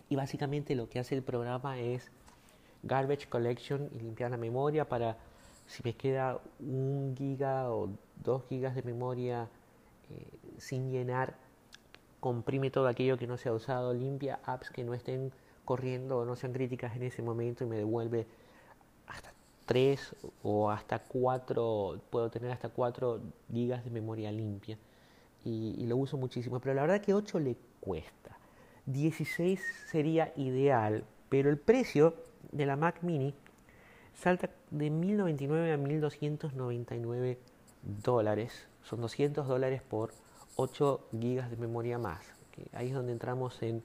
Y 0.09 0.17
básicamente 0.17 0.75
lo 0.75 0.89
que 0.89 0.99
hace 0.99 1.15
el 1.15 1.23
programa 1.23 1.79
es 1.79 2.11
garbage 2.83 3.29
collection 3.29 3.89
y 3.95 4.01
limpiar 4.01 4.31
la 4.31 4.37
memoria 4.37 4.89
para 4.89 5.17
si 5.67 5.83
me 5.85 5.95
queda 5.95 6.41
un 6.61 7.15
giga 7.17 7.73
o 7.73 7.91
dos 8.17 8.45
gigas 8.49 8.75
de 8.75 8.83
memoria 8.83 9.49
eh, 10.11 10.27
sin 10.59 10.91
llenar, 10.91 11.37
comprime 12.21 12.71
todo 12.71 12.87
aquello 12.87 13.19
que 13.19 13.27
no 13.27 13.37
se 13.37 13.49
ha 13.49 13.53
usado, 13.53 13.93
limpia 13.95 14.41
apps 14.45 14.71
que 14.71 14.85
no 14.85 14.95
estén 14.95 15.33
corriendo 15.65 16.19
o 16.19 16.25
no 16.25 16.37
sean 16.37 16.53
críticas 16.53 16.97
en 16.97 17.05
ese 17.05 17.23
momento 17.23 17.65
y 17.65 17.67
me 17.67 17.77
devuelve 17.77 18.27
hasta 19.07 19.33
tres 19.67 20.15
o 20.43 20.71
hasta 20.71 21.01
cuatro, 21.01 22.01
puedo 22.11 22.31
tener 22.31 22.51
hasta 22.51 22.69
cuatro 22.69 23.21
gigas 23.51 23.85
de 23.85 23.91
memoria 23.91 24.31
limpia 24.31 24.79
y, 25.45 25.87
lo 25.87 25.97
uso 25.97 26.17
muchísimo, 26.17 26.61
pero 26.61 26.75
la 26.75 26.83
verdad 26.83 27.01
que 27.01 27.15
8 27.15 27.41
le 27.41 27.57
cuesta. 27.81 28.39
16 28.87 29.61
sería 29.91 30.33
ideal, 30.37 31.05
pero 31.29 31.51
el 31.51 31.59
precio 31.59 32.15
de 32.51 32.67
la 32.67 32.77
Mac 32.77 33.03
Mini 33.03 33.35
salta 34.15 34.51
de 34.71 34.91
1099 34.91 35.73
a 35.73 35.77
1299 35.77 37.39
dólares. 37.83 38.69
Son 38.83 39.01
200 39.01 39.47
dólares 39.47 39.83
por 39.83 40.13
8 40.57 41.09
gigas 41.19 41.51
de 41.51 41.57
memoria 41.57 41.99
más. 41.99 42.25
Ahí 42.73 42.89
es 42.89 42.95
donde 42.95 43.13
entramos 43.13 43.63
en, 43.63 43.83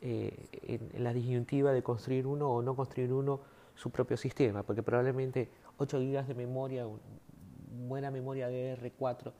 eh, 0.00 0.48
en, 0.62 1.02
la 1.02 1.12
disyuntiva 1.12 1.72
de 1.72 1.82
construir 1.82 2.26
uno 2.26 2.50
o 2.50 2.62
no 2.62 2.74
construir 2.74 3.12
uno 3.12 3.40
su 3.74 3.90
propio 3.90 4.16
sistema, 4.16 4.62
porque 4.62 4.82
probablemente 4.82 5.48
8 5.78 6.00
gigas 6.00 6.28
de 6.28 6.34
memoria, 6.34 6.86
buena 7.88 8.10
memoria 8.10 8.48
de 8.48 8.76
R4, 8.76 9.32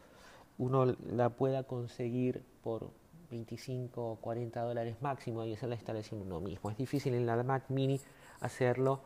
uno 0.58 0.96
la 1.10 1.30
pueda 1.30 1.64
conseguir 1.64 2.42
por 2.62 2.90
25 3.30 4.12
o 4.12 4.16
40 4.16 4.60
dólares 4.60 4.96
máximo 5.00 5.44
y 5.44 5.54
hacer 5.54 5.68
la 5.68 5.74
instalación 5.74 6.22
uno 6.22 6.40
mismo. 6.40 6.70
Es 6.70 6.76
difícil 6.76 7.14
en 7.14 7.26
la 7.26 7.42
Mac 7.42 7.64
Mini 7.68 8.00
hacerlo 8.40 9.00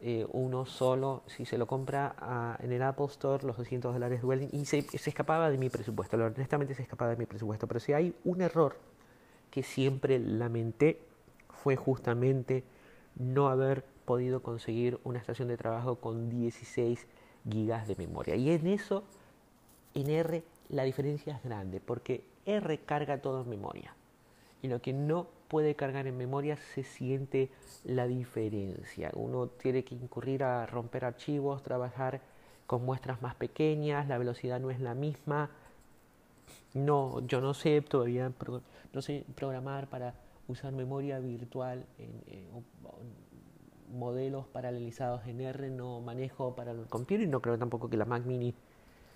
eh, 0.00 0.26
uno 0.32 0.66
solo. 0.66 1.22
Si 1.26 1.44
se 1.44 1.58
lo 1.58 1.66
compra 1.66 2.56
en 2.60 2.72
el 2.72 2.82
Apple 2.82 3.06
Store, 3.06 3.46
los 3.46 3.56
200 3.56 3.92
dólares 3.92 4.22
duelen 4.22 4.48
y 4.52 4.64
se, 4.64 4.82
se, 4.82 5.10
escapaba 5.10 5.50
de 5.50 5.58
mi 5.58 5.70
presupuesto. 5.70 6.16
Honestamente 6.16 6.74
se 6.74 6.82
escapaba 6.82 7.10
de 7.10 7.16
mi 7.16 7.26
presupuesto. 7.26 7.66
Pero 7.66 7.80
si 7.80 7.92
hay 7.92 8.14
un 8.24 8.40
error 8.40 8.76
que 9.50 9.62
siempre 9.62 10.18
lamenté 10.18 11.00
fue 11.48 11.76
justamente 11.76 12.64
no 13.16 13.48
haber 13.48 13.84
podido 14.04 14.42
conseguir 14.42 15.00
una 15.04 15.18
estación 15.18 15.48
de 15.48 15.56
trabajo 15.56 15.96
con 15.96 16.30
16 16.30 17.06
gigas 17.50 17.88
de 17.88 17.96
memoria. 17.96 18.36
Y 18.36 18.50
en 18.50 18.66
eso, 18.66 19.04
en 19.94 20.10
R 20.10 20.44
la 20.68 20.82
diferencia 20.84 21.36
es 21.36 21.42
grande 21.42 21.80
porque 21.80 22.24
R 22.44 22.78
carga 22.80 23.20
todo 23.20 23.42
en 23.42 23.48
memoria 23.48 23.94
y 24.62 24.68
lo 24.68 24.80
que 24.80 24.92
no 24.92 25.26
puede 25.48 25.74
cargar 25.74 26.06
en 26.06 26.16
memoria 26.16 26.56
se 26.74 26.84
siente 26.84 27.50
la 27.84 28.06
diferencia. 28.06 29.10
Uno 29.14 29.48
tiene 29.48 29.82
que 29.82 29.94
incurrir 29.94 30.44
a 30.44 30.66
romper 30.66 31.04
archivos, 31.04 31.62
trabajar 31.62 32.20
con 32.66 32.84
muestras 32.84 33.22
más 33.22 33.34
pequeñas, 33.34 34.06
la 34.08 34.18
velocidad 34.18 34.60
no 34.60 34.70
es 34.70 34.80
la 34.80 34.94
misma. 34.94 35.50
No, 36.74 37.26
yo 37.26 37.40
no 37.40 37.54
sé 37.54 37.80
todavía, 37.80 38.30
no 38.92 39.02
sé 39.02 39.24
programar 39.34 39.88
para 39.88 40.14
usar 40.48 40.72
memoria 40.72 41.18
virtual 41.18 41.86
en, 41.98 42.10
eh, 42.26 42.46
modelos 43.90 44.46
paralelizados 44.48 45.26
en 45.26 45.40
R, 45.40 45.70
no 45.70 46.00
manejo 46.00 46.54
para 46.54 46.72
el 46.72 46.86
computer 46.86 47.26
y 47.26 47.30
no 47.30 47.40
creo 47.40 47.58
tampoco 47.58 47.88
que 47.88 47.96
la 47.96 48.04
Mac 48.04 48.24
Mini 48.26 48.54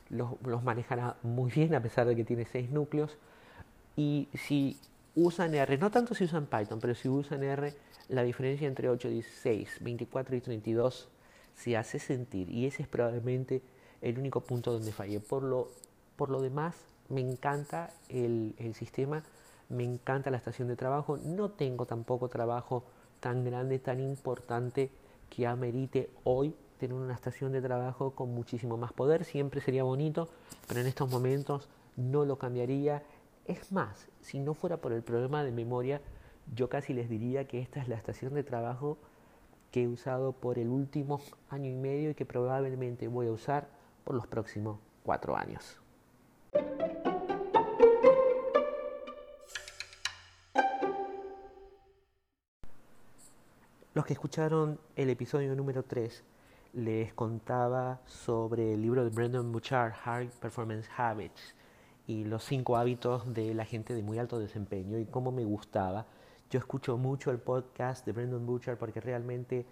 los, 0.08 0.30
los 0.44 0.62
manejará 0.62 1.16
muy 1.22 1.50
bien 1.50 1.74
a 1.74 1.82
pesar 1.82 2.06
de 2.06 2.16
que 2.16 2.24
tiene 2.24 2.46
seis 2.46 2.70
núcleos. 2.70 3.18
Y 3.96 4.28
si 4.32 4.78
usan 5.14 5.54
R, 5.54 5.78
no 5.78 5.90
tanto 5.90 6.14
si 6.14 6.24
usan 6.24 6.46
Python, 6.46 6.80
pero 6.80 6.94
si 6.94 7.08
usan 7.08 7.42
R, 7.42 7.74
la 8.08 8.22
diferencia 8.22 8.66
entre 8.66 8.88
8, 8.88 9.08
16, 9.08 9.78
24 9.80 10.36
y 10.36 10.40
32 10.40 11.08
se 11.54 11.76
hace 11.76 11.98
sentir 11.98 12.50
y 12.50 12.66
ese 12.66 12.82
es 12.82 12.88
probablemente 12.88 13.62
el 14.00 14.18
único 14.18 14.40
punto 14.40 14.72
donde 14.72 14.92
fallé. 14.92 15.20
Por 15.20 15.42
lo, 15.42 15.70
por 16.16 16.30
lo 16.30 16.40
demás, 16.40 16.74
me 17.08 17.20
encanta 17.20 17.90
el, 18.08 18.54
el 18.58 18.74
sistema, 18.74 19.22
me 19.68 19.84
encanta 19.84 20.30
la 20.30 20.38
estación 20.38 20.68
de 20.68 20.76
trabajo, 20.76 21.18
no 21.18 21.50
tengo 21.50 21.86
tampoco 21.86 22.28
trabajo 22.28 22.84
tan 23.20 23.44
grande, 23.44 23.78
tan 23.78 24.00
importante 24.00 24.90
que 25.30 25.46
amerite 25.46 26.10
hoy 26.24 26.54
tener 26.78 26.96
una 26.96 27.14
estación 27.14 27.52
de 27.52 27.62
trabajo 27.62 28.10
con 28.10 28.34
muchísimo 28.34 28.76
más 28.76 28.92
poder. 28.92 29.24
Siempre 29.24 29.60
sería 29.60 29.84
bonito, 29.84 30.28
pero 30.66 30.80
en 30.80 30.88
estos 30.88 31.08
momentos 31.08 31.68
no 31.96 32.24
lo 32.24 32.38
cambiaría. 32.38 33.04
Es 33.44 33.72
más, 33.72 34.08
si 34.20 34.38
no 34.38 34.54
fuera 34.54 34.76
por 34.76 34.92
el 34.92 35.02
problema 35.02 35.42
de 35.42 35.50
memoria, 35.50 36.00
yo 36.54 36.68
casi 36.68 36.92
les 36.92 37.08
diría 37.08 37.48
que 37.48 37.60
esta 37.60 37.80
es 37.80 37.88
la 37.88 37.96
estación 37.96 38.34
de 38.34 38.44
trabajo 38.44 38.98
que 39.72 39.82
he 39.82 39.88
usado 39.88 40.32
por 40.32 40.60
el 40.60 40.68
último 40.68 41.20
año 41.48 41.68
y 41.68 41.74
medio 41.74 42.10
y 42.10 42.14
que 42.14 42.24
probablemente 42.24 43.08
voy 43.08 43.26
a 43.26 43.32
usar 43.32 43.68
por 44.04 44.14
los 44.14 44.28
próximos 44.28 44.78
cuatro 45.02 45.36
años. 45.36 45.80
Los 53.94 54.06
que 54.06 54.12
escucharon 54.12 54.78
el 54.94 55.10
episodio 55.10 55.56
número 55.56 55.82
3 55.82 56.22
les 56.74 57.12
contaba 57.12 58.00
sobre 58.06 58.74
el 58.74 58.82
libro 58.82 59.02
de 59.02 59.10
Brendan 59.10 59.50
Bouchard, 59.50 59.92
High 59.92 60.30
Performance 60.40 60.88
Habits, 60.96 61.56
y 62.06 62.24
los 62.24 62.44
cinco 62.44 62.76
hábitos 62.76 63.32
de 63.32 63.54
la 63.54 63.64
gente 63.64 63.94
de 63.94 64.02
muy 64.02 64.18
alto 64.18 64.38
desempeño 64.38 64.98
y 64.98 65.06
cómo 65.06 65.32
me 65.32 65.44
gustaba. 65.44 66.06
Yo 66.50 66.58
escucho 66.58 66.98
mucho 66.98 67.30
el 67.30 67.38
podcast 67.38 68.04
de 68.04 68.12
Brendan 68.12 68.44
Bouchard 68.46 68.76
porque 68.76 69.00
realmente 69.00 69.66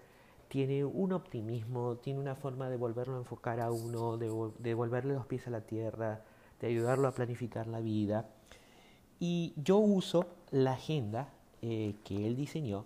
tiene 0.47 0.83
un 0.83 1.13
optimismo, 1.13 1.97
tiene 1.97 2.19
una 2.19 2.35
forma 2.35 2.69
de 2.69 2.77
volverlo 2.77 3.15
a 3.15 3.19
enfocar 3.19 3.59
a 3.59 3.71
uno, 3.71 4.17
de, 4.17 4.29
devolverle 4.59 5.13
los 5.13 5.25
pies 5.25 5.47
a 5.47 5.49
la 5.49 5.61
tierra, 5.61 6.23
de 6.59 6.67
ayudarlo 6.67 7.07
a 7.07 7.13
planificar 7.13 7.67
la 7.67 7.79
vida. 7.79 8.29
Y 9.19 9.53
yo 9.55 9.77
uso 9.77 10.25
la 10.49 10.73
agenda 10.73 11.29
eh, 11.61 11.95
que 12.03 12.27
él 12.27 12.35
diseñó. 12.35 12.85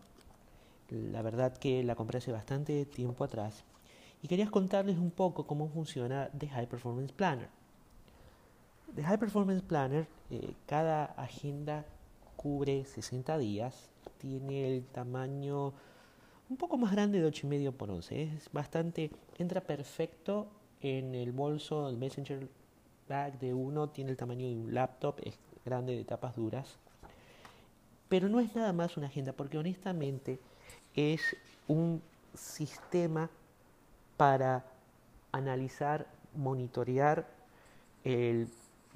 La 0.89 1.21
verdad 1.21 1.57
que 1.57 1.83
la 1.83 1.95
compré 1.95 2.19
hace 2.19 2.31
bastante 2.31 2.85
tiempo 2.85 3.23
atrás 3.23 3.63
y 4.21 4.27
quería 4.27 4.49
contarles 4.49 4.97
un 4.97 5.11
poco 5.11 5.47
cómo 5.47 5.67
funciona 5.67 6.29
The 6.37 6.47
High 6.47 6.67
Performance 6.67 7.13
Planner. 7.13 7.49
The 8.93 9.03
High 9.03 9.17
Performance 9.17 9.61
Planner, 9.61 10.07
eh, 10.29 10.53
cada 10.67 11.05
agenda 11.05 11.85
cubre 12.35 12.85
60 12.85 13.37
días, 13.37 13.89
tiene 14.19 14.67
el 14.67 14.85
tamaño 14.85 15.73
un 16.49 16.57
poco 16.57 16.77
más 16.77 16.91
grande 16.91 17.19
de 17.19 17.27
8,5 17.27 17.73
por 17.73 17.89
11, 17.89 18.23
es 18.23 18.51
bastante, 18.53 19.11
entra 19.37 19.61
perfecto 19.61 20.47
en 20.81 21.15
el 21.15 21.31
bolso, 21.31 21.89
el 21.89 21.97
Messenger 21.97 22.47
Bag 23.09 23.39
de 23.39 23.53
uno, 23.53 23.89
tiene 23.89 24.11
el 24.11 24.17
tamaño 24.17 24.47
de 24.47 24.55
un 24.55 24.73
laptop, 24.73 25.15
es 25.23 25.37
grande 25.65 25.95
de 25.95 26.05
tapas 26.05 26.35
duras, 26.35 26.77
pero 28.07 28.29
no 28.29 28.39
es 28.39 28.55
nada 28.55 28.71
más 28.71 28.95
una 28.95 29.07
agenda, 29.07 29.33
porque 29.33 29.57
honestamente 29.57 30.39
es 30.95 31.35
un 31.67 32.01
sistema 32.33 33.29
para 34.15 34.63
analizar, 35.31 36.07
monitorear 36.35 37.27
el 38.03 38.47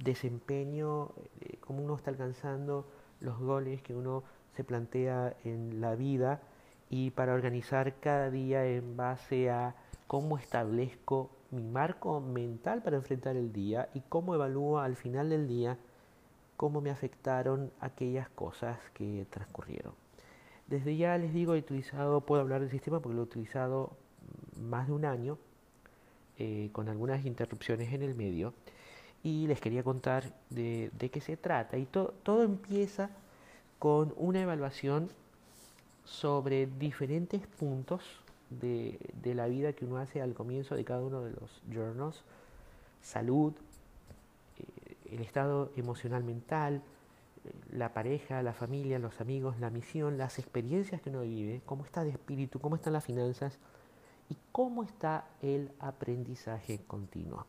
desempeño, 0.03 1.11
eh, 1.41 1.57
cómo 1.59 1.83
uno 1.83 1.95
está 1.95 2.11
alcanzando 2.11 2.87
los 3.19 3.37
goles 3.39 3.81
que 3.81 3.95
uno 3.95 4.23
se 4.55 4.63
plantea 4.63 5.35
en 5.43 5.81
la 5.81 5.95
vida 5.95 6.41
y 6.89 7.11
para 7.11 7.33
organizar 7.33 7.95
cada 7.99 8.29
día 8.29 8.65
en 8.65 8.97
base 8.97 9.49
a 9.49 9.75
cómo 10.07 10.37
establezco 10.37 11.29
mi 11.51 11.63
marco 11.63 12.19
mental 12.21 12.81
para 12.81 12.97
enfrentar 12.97 13.35
el 13.35 13.53
día 13.53 13.89
y 13.93 14.01
cómo 14.01 14.35
evalúo 14.35 14.79
al 14.79 14.95
final 14.95 15.29
del 15.29 15.47
día 15.47 15.77
cómo 16.59 16.81
me 16.81 16.89
afectaron 16.89 17.71
aquellas 17.79 18.27
cosas 18.29 18.77
que 18.93 19.25
transcurrieron. 19.29 19.93
Desde 20.67 20.97
ya 20.97 21.17
les 21.17 21.33
digo, 21.33 21.55
he 21.55 21.59
utilizado, 21.59 22.19
puedo 22.19 22.41
hablar 22.41 22.59
del 22.59 22.69
sistema 22.69 22.99
porque 22.99 23.15
lo 23.15 23.21
he 23.21 23.23
utilizado 23.23 23.93
más 24.59 24.87
de 24.87 24.93
un 24.93 25.05
año, 25.05 25.37
eh, 26.37 26.69
con 26.73 26.89
algunas 26.89 27.25
interrupciones 27.25 27.93
en 27.93 28.01
el 28.01 28.13
medio, 28.13 28.53
y 29.23 29.47
les 29.47 29.59
quería 29.59 29.83
contar 29.83 30.33
de, 30.49 30.91
qué 31.11 31.21
se 31.21 31.37
trata. 31.37 31.77
Y 31.77 31.85
todo 31.85 32.43
empieza 32.43 33.09
con 33.77 34.13
una 34.17 34.41
evaluación 34.41 35.09
sobre 36.05 36.67
diferentes 36.67 37.45
puntos 37.47 38.03
de, 38.49 38.99
de, 39.21 39.35
la 39.35 39.47
vida 39.47 39.73
que 39.73 39.85
uno 39.85 39.97
hace 39.97 40.21
al 40.21 40.33
comienzo 40.33 40.75
de 40.75 40.83
cada 40.83 41.01
uno 41.01 41.21
de 41.21 41.31
los 41.31 41.61
journals. 41.71 42.23
Salud, 43.01 43.53
eh, 44.57 44.95
el 45.11 45.21
estado 45.21 45.71
emocional 45.75 46.23
mental, 46.23 46.81
la 47.71 47.93
pareja, 47.93 48.41
la 48.43 48.53
familia, 48.53 48.99
los 48.99 49.21
amigos, 49.21 49.59
la 49.59 49.69
misión, 49.69 50.17
las 50.17 50.39
experiencias 50.39 51.01
que 51.01 51.09
uno 51.09 51.21
vive, 51.21 51.61
cómo 51.65 51.85
está 51.85 52.03
de 52.03 52.11
espíritu, 52.11 52.59
cómo 52.59 52.75
están 52.75 52.93
las 52.93 53.03
finanzas 53.03 53.57
y 54.29 54.37
cómo 54.51 54.83
está 54.83 55.25
el 55.41 55.71
aprendizaje 55.79 56.79
continuo. 56.87 57.45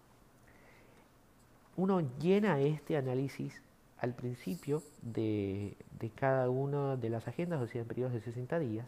Uno 1.80 2.02
llena 2.18 2.60
este 2.60 2.98
análisis 2.98 3.62
al 3.96 4.14
principio 4.14 4.82
de, 5.00 5.78
cada 6.14 6.50
una 6.50 6.96
de 6.96 7.08
las 7.08 7.26
agendas, 7.26 7.62
o 7.62 7.66
sea, 7.66 7.80
en 7.80 7.88
periodos 7.88 8.12
de 8.12 8.20
60 8.20 8.58
días, 8.58 8.86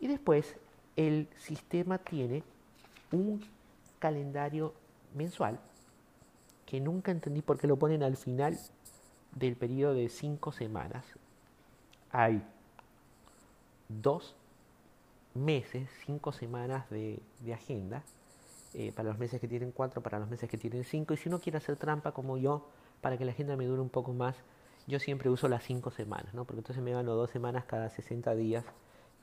y 0.00 0.06
después 0.06 0.56
el 0.96 1.28
sistema 1.36 1.98
tiene 1.98 2.44
un 3.10 3.44
calendario 3.98 4.72
mensual 5.14 5.60
que 6.64 6.80
nunca 6.80 7.10
entendí 7.10 7.42
por 7.42 7.58
qué 7.58 7.66
lo 7.66 7.76
ponen 7.76 8.02
al 8.02 8.16
final 8.16 8.58
del 9.34 9.54
periodo 9.54 9.92
de 9.92 10.08
5 10.08 10.50
semanas. 10.50 11.04
Hay 12.10 12.42
dos 13.90 14.34
meses, 15.34 15.90
cinco 16.06 16.32
semanas 16.32 16.88
de, 16.88 17.20
agenda, 17.52 18.02
eh, 18.74 18.92
para 18.92 19.10
los 19.10 19.18
meses 19.18 19.40
que 19.40 19.48
tienen 19.48 19.72
cuatro, 19.72 20.02
para 20.02 20.18
los 20.18 20.28
meses 20.28 20.48
que 20.48 20.58
tienen 20.58 20.84
cinco, 20.84 21.14
y 21.14 21.16
si 21.16 21.28
uno 21.28 21.40
quiere 21.40 21.58
hacer 21.58 21.76
trampa 21.76 22.12
como 22.12 22.36
yo, 22.36 22.68
para 23.00 23.18
que 23.18 23.24
la 23.24 23.32
agenda 23.32 23.56
me 23.56 23.66
dure 23.66 23.82
un 23.82 23.90
poco 23.90 24.12
más, 24.12 24.36
yo 24.86 24.98
siempre 24.98 25.30
uso 25.30 25.48
las 25.48 25.62
cinco 25.62 25.90
semanas, 25.90 26.34
¿no? 26.34 26.44
porque 26.44 26.60
entonces 26.60 26.82
me 26.82 26.92
gano 26.92 27.14
dos 27.14 27.30
semanas 27.30 27.64
cada 27.64 27.88
60 27.88 28.34
días, 28.34 28.64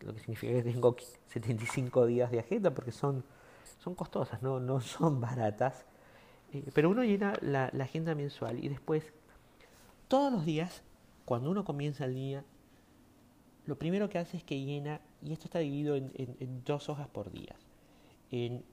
lo 0.01 0.13
que 0.13 0.19
significa 0.19 0.53
que 0.53 0.63
tengo 0.63 0.95
75 1.27 2.05
días 2.05 2.31
de 2.31 2.39
agenda, 2.39 2.73
porque 2.73 2.91
son, 2.91 3.23
son 3.79 3.95
costosas, 3.95 4.41
no, 4.41 4.59
no 4.59 4.79
son 4.81 5.19
baratas. 5.21 5.85
Eh, 6.53 6.69
pero 6.73 6.89
uno 6.89 7.03
llena 7.03 7.33
la, 7.41 7.65
agenda 7.79 8.15
mensual 8.15 8.63
y 8.63 8.69
después, 8.69 9.03
todos 10.07 10.31
los 10.31 10.45
días, 10.45 10.83
cuando 11.25 11.51
uno 11.51 11.63
comienza 11.63 12.05
el 12.05 12.15
día, 12.15 12.43
lo 13.65 13.77
primero 13.77 14.09
que 14.09 14.17
hace 14.17 14.37
es 14.37 14.43
que 14.43 14.59
llena, 14.63 15.01
y 15.21 15.33
esto 15.33 15.45
está 15.45 15.59
dividido 15.59 15.95
en, 15.95 16.63
dos 16.65 16.89
hojas 16.89 17.07
por 17.07 17.31
día. 17.31 17.55
En 18.31 18.63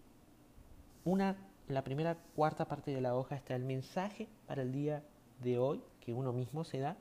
una, 1.06 1.36
la 1.68 1.82
primera 1.84 2.18
cuarta 2.34 2.66
parte 2.66 2.90
de 2.90 3.00
la 3.00 3.14
hoja 3.14 3.36
está 3.36 3.54
el 3.54 3.64
mensaje 3.64 4.28
para 4.46 4.62
el 4.62 4.72
día 4.72 5.02
de 5.40 5.58
hoy 5.58 5.82
que 6.00 6.12
uno 6.12 6.32
mismo 6.32 6.64
se 6.64 6.80
da 6.80 6.96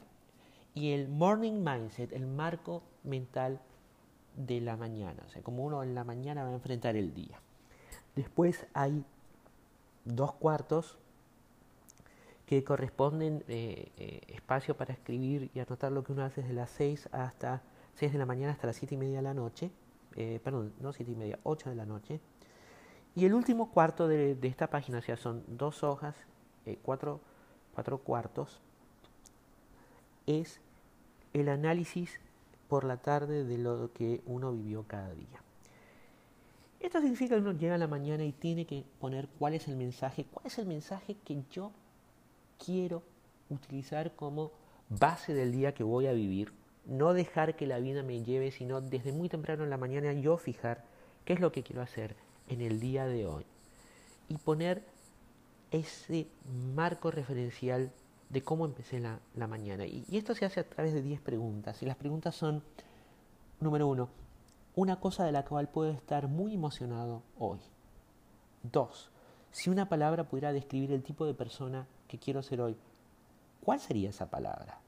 y 0.75 0.91
el 0.91 1.09
morning 1.09 1.63
mindset, 1.63 2.13
el 2.13 2.27
marco 2.27 2.83
mental 3.03 3.59
de 4.35 4.61
la 4.61 4.77
mañana, 4.77 5.23
o 5.25 5.29
sea, 5.29 5.41
como 5.41 5.63
uno 5.63 5.81
en 5.83 5.95
la 5.95 6.03
mañana 6.03 6.43
va 6.43 6.49
a 6.49 6.53
enfrentar 6.53 6.95
el 6.95 7.13
día. 7.13 7.39
Después 8.15 8.67
hay 8.73 9.03
dos 10.03 10.33
cuartos 10.33 10.97
que 12.45 12.63
corresponden 12.63 13.43
eh, 13.47 13.91
eh, 13.97 14.21
espacio 14.27 14.77
para 14.77 14.93
escribir 14.93 15.49
y 15.53 15.59
anotar 15.59 15.91
lo 15.91 16.03
que 16.03 16.11
uno 16.11 16.23
hace 16.23 16.41
desde 16.41 16.53
las 16.53 16.69
6 16.71 17.09
hasta 17.11 17.63
6 17.95 18.11
de 18.11 18.19
la 18.19 18.25
mañana 18.25 18.51
hasta 18.51 18.67
las 18.67 18.75
7 18.75 18.93
y 18.93 18.97
media 18.97 19.17
de 19.17 19.23
la 19.23 19.33
noche, 19.33 19.71
eh, 20.15 20.39
perdón, 20.43 20.73
no 20.79 20.93
7 20.93 21.11
y 21.11 21.15
media, 21.15 21.39
8 21.43 21.69
de 21.69 21.75
la 21.75 21.85
noche. 21.85 22.19
Y 23.15 23.25
el 23.25 23.33
último 23.33 23.71
cuarto 23.71 24.09
de, 24.09 24.37
esta 24.43 24.67
página, 24.67 24.99
o 24.99 25.01
sea, 25.01 25.15
son 25.15 25.43
dos 25.47 25.83
hojas, 25.83 26.15
eh, 26.65 26.77
cuatro, 26.81 27.21
cuatro 27.73 27.97
cuartos, 27.99 28.59
es 30.27 30.59
el 31.33 31.47
análisis 31.47 32.19
por 32.67 32.83
la 32.83 32.97
tarde 32.97 33.45
de 33.45 33.57
lo 33.57 33.93
que 33.93 34.21
uno 34.25 34.51
vivió 34.51 34.83
cada 34.85 35.13
día. 35.13 35.41
Esto 36.81 36.99
significa 36.99 37.35
que 37.35 37.41
uno 37.41 37.53
llega 37.53 37.75
a 37.75 37.77
la 37.77 37.87
mañana 37.87 38.25
y 38.25 38.33
tiene 38.33 38.65
que 38.65 38.83
poner 38.99 39.29
cuál 39.39 39.53
es 39.53 39.69
el 39.69 39.77
mensaje, 39.77 40.25
cuál 40.25 40.47
es 40.47 40.57
el 40.59 40.65
mensaje 40.65 41.15
que 41.23 41.41
yo 41.49 41.71
quiero 42.63 43.01
utilizar 43.49 44.13
como 44.15 44.51
base 44.89 45.33
del 45.33 45.53
día 45.53 45.73
que 45.73 45.83
voy 45.83 46.07
a 46.07 46.13
vivir. 46.13 46.51
No 46.85 47.13
dejar 47.13 47.55
que 47.55 47.65
la 47.65 47.79
vida 47.79 48.03
me 48.03 48.23
lleve, 48.23 48.51
sino 48.51 48.81
desde 48.81 49.13
muy 49.13 49.29
temprano 49.29 49.63
en 49.63 49.69
la 49.69 49.77
mañana 49.77 50.11
yo 50.13 50.37
fijar 50.37 50.83
qué 51.23 51.33
es 51.33 51.39
lo 51.39 51.51
que 51.51 51.63
quiero 51.63 51.81
hacer 51.81 52.24
en 52.47 52.61
el 52.61 52.79
día 52.79 53.05
de 53.05 53.25
hoy. 53.25 53.45
Y 54.29 54.37
poner 54.37 54.83
ese 55.71 56.27
marco 56.73 57.11
referencial 57.11 57.91
de 58.29 58.41
cómo 58.41 58.65
empecé 58.65 58.99
la, 58.99 59.19
la 59.35 59.47
mañana. 59.47 59.85
Y, 59.85 60.05
esto 60.11 60.35
se 60.35 60.45
hace 60.45 60.59
a 60.59 60.69
través 60.69 60.93
de 60.93 61.01
10 61.01 61.21
preguntas. 61.21 61.81
Y 61.81 61.85
las 61.85 61.95
preguntas 61.95 62.35
son, 62.35 62.63
número 63.59 63.87
uno, 63.87 64.09
una 64.75 64.99
cosa 64.99 65.25
de 65.25 65.31
la 65.31 65.45
cual 65.45 65.69
puedo 65.69 65.91
estar 65.91 66.27
muy 66.27 66.53
emocionado 66.53 67.23
hoy. 67.37 67.59
Dos, 68.63 69.11
si 69.51 69.69
una 69.69 69.87
palabra 69.87 70.27
pudiera 70.27 70.51
describir 70.51 70.91
el 70.91 71.03
tipo 71.03 71.25
de 71.25 71.33
persona 71.33 71.87
que 72.07 72.19
quiero 72.19 72.41
ser 72.41 72.61
hoy, 72.61 72.75
¿cuál 73.63 73.79
sería 73.79 74.09
esa 74.09 74.29
palabra? 74.29 74.79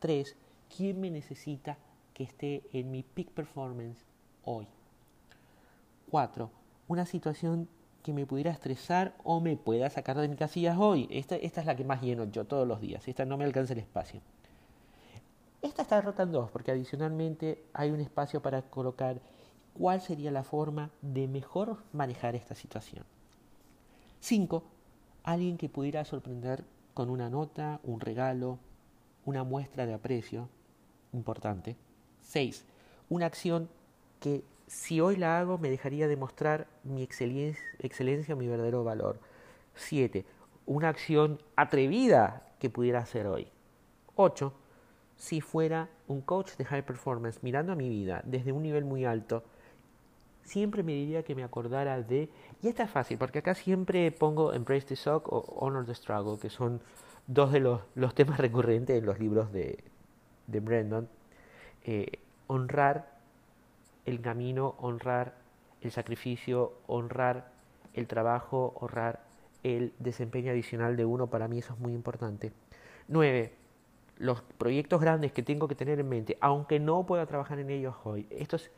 Tres, 0.00 0.36
¿quién 0.76 1.00
me 1.00 1.10
necesita 1.10 1.78
que 2.12 2.24
esté 2.24 2.62
en 2.72 2.90
mi 2.90 3.02
peak 3.02 3.30
performance 3.30 4.04
hoy? 4.44 4.66
Cuatro, 6.10 6.50
una 6.88 7.06
situación 7.06 7.68
que 8.02 8.12
me 8.12 8.26
pudiera 8.26 8.50
estresar 8.50 9.16
o 9.24 9.40
me 9.40 9.56
pueda 9.56 9.90
sacar 9.90 10.16
de 10.16 10.28
mi 10.28 10.36
casillas 10.36 10.78
hoy. 10.78 11.08
Esta, 11.10 11.36
esta 11.36 11.60
es 11.60 11.66
la 11.66 11.74
que 11.74 11.84
más 11.84 12.02
lleno 12.02 12.24
yo 12.24 12.44
todos 12.44 12.66
los 12.66 12.80
días. 12.80 13.06
Esta 13.08 13.24
no 13.24 13.36
me 13.36 13.44
alcanza 13.44 13.72
el 13.72 13.80
espacio. 13.80 14.20
Esta 15.60 15.82
está 15.82 16.00
rota 16.00 16.22
en 16.22 16.32
dos, 16.32 16.50
porque 16.50 16.70
adicionalmente 16.70 17.64
hay 17.72 17.90
un 17.90 18.00
espacio 18.00 18.40
para 18.40 18.62
colocar 18.62 19.20
cuál 19.74 20.00
sería 20.00 20.30
la 20.30 20.44
forma 20.44 20.90
de 21.02 21.26
mejor 21.26 21.78
manejar 21.92 22.36
esta 22.36 22.54
situación. 22.54 23.04
Cinco, 24.20 24.62
alguien 25.24 25.56
que 25.56 25.68
pudiera 25.68 26.04
sorprender 26.04 26.64
con 26.94 27.10
una 27.10 27.28
nota, 27.28 27.80
un 27.82 28.00
regalo, 28.00 28.58
una 29.24 29.42
muestra 29.42 29.86
de 29.86 29.94
aprecio 29.94 30.48
importante. 31.12 31.76
Seis, 32.22 32.64
una 33.08 33.26
acción 33.26 33.68
que 34.20 34.44
si 34.66 35.00
hoy 35.00 35.16
la 35.16 35.38
hago 35.38 35.58
me 35.58 35.70
dejaría 35.70 36.08
demostrar 36.08 36.66
mi 36.82 37.02
excelencia, 37.02 37.62
excelencia 37.78 38.34
mi 38.34 38.46
verdadero 38.46 38.84
valor. 38.84 39.20
Siete, 39.74 40.24
una 40.64 40.88
acción 40.88 41.40
atrevida 41.54 42.46
que 42.58 42.70
pudiera 42.70 43.00
hacer 43.00 43.26
hoy. 43.26 43.48
Ocho, 44.16 44.54
si 45.16 45.40
fuera 45.40 45.88
un 46.08 46.20
coach 46.20 46.56
de 46.56 46.64
high 46.64 46.84
performance 46.84 47.42
mirando 47.42 47.72
a 47.72 47.76
mi 47.76 47.88
vida 47.88 48.22
desde 48.24 48.52
un 48.52 48.62
nivel 48.62 48.84
muy 48.84 49.04
alto, 49.04 49.44
siempre 50.42 50.82
me 50.82 50.92
diría 50.92 51.22
que 51.22 51.34
me 51.34 51.44
acordara 51.44 52.00
de, 52.02 52.30
y 52.62 52.68
esta 52.68 52.84
es 52.84 52.90
fácil, 52.90 53.18
porque 53.18 53.40
acá 53.40 53.54
siempre 53.54 54.10
pongo 54.12 54.52
Embrace 54.52 54.86
the 54.86 54.94
Shock 54.94 55.32
o 55.32 55.40
Honor 55.58 55.86
the 55.86 55.94
Struggle, 55.94 56.38
que 56.38 56.50
son 56.50 56.80
dos 57.26 57.52
de 57.52 57.60
los, 57.60 57.80
temas 58.14 58.38
recurrentes 58.38 58.98
en 58.98 59.06
los 59.06 59.18
libros 59.18 59.52
de, 59.52 59.82
de 60.46 60.60
Brandon. 60.60 61.08
Eh, 61.84 62.18
honrar 62.48 63.15
el 64.06 64.20
camino, 64.20 64.74
honrar 64.78 65.34
el 65.82 65.90
sacrificio, 65.90 66.72
honrar 66.86 67.50
el 67.94 68.06
trabajo, 68.06 68.74
honrar 68.80 69.20
el 69.62 69.92
desempeño 69.98 70.52
adicional 70.52 70.96
de 70.96 71.04
uno, 71.04 71.26
para 71.26 71.48
mí 71.48 71.58
eso 71.58 71.74
es 71.74 71.80
muy 71.80 71.92
importante. 71.92 72.52
Nueve, 73.08 73.52
los 74.18 74.40
proyectos 74.42 75.00
grandes 75.00 75.32
que 75.32 75.42
tengo 75.42 75.68
que 75.68 75.74
tener 75.74 75.98
en 76.00 76.08
mente, 76.08 76.38
aunque 76.40 76.78
no 76.78 77.04
pueda 77.04 77.26
trabajar 77.26 77.58
en 77.58 77.70
ellos 77.70 77.94
hoy. 78.04 78.26
Esto 78.30 78.56
es 78.56 78.70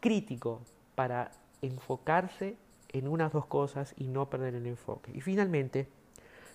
crítico 0.00 0.60
para 0.94 1.32
enfocarse 1.62 2.56
en 2.90 3.08
unas 3.08 3.32
dos 3.32 3.46
cosas 3.46 3.94
y 3.96 4.06
no 4.06 4.30
perder 4.30 4.54
el 4.54 4.66
enfoque. 4.66 5.12
Y 5.14 5.20
finalmente, 5.20 5.88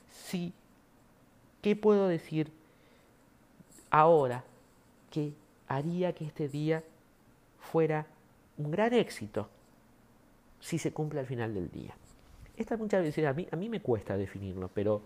sí, 0.10 0.54
¿qué 1.62 1.76
puedo 1.76 2.08
decir 2.08 2.52
ahora 3.92 4.44
que 5.12 5.34
haría 5.68 6.14
que 6.14 6.26
este 6.26 6.50
día 6.50 6.84
fuera 7.72 8.06
un 8.58 8.72
gran 8.72 8.94
éxito 8.94 9.50
si 10.60 10.78
se 10.78 10.94
cumple 10.94 11.20
al 11.20 11.26
final 11.26 11.54
del 11.54 11.70
día? 11.70 11.96
Esta 12.56 12.78
muchas 12.78 13.02
veces 13.02 13.26
a 13.26 13.34
mí, 13.34 13.48
a 13.52 13.56
mí 13.56 13.70
me 13.70 13.82
cuesta 13.82 14.16
definirlo, 14.16 14.70
pero 14.74 15.02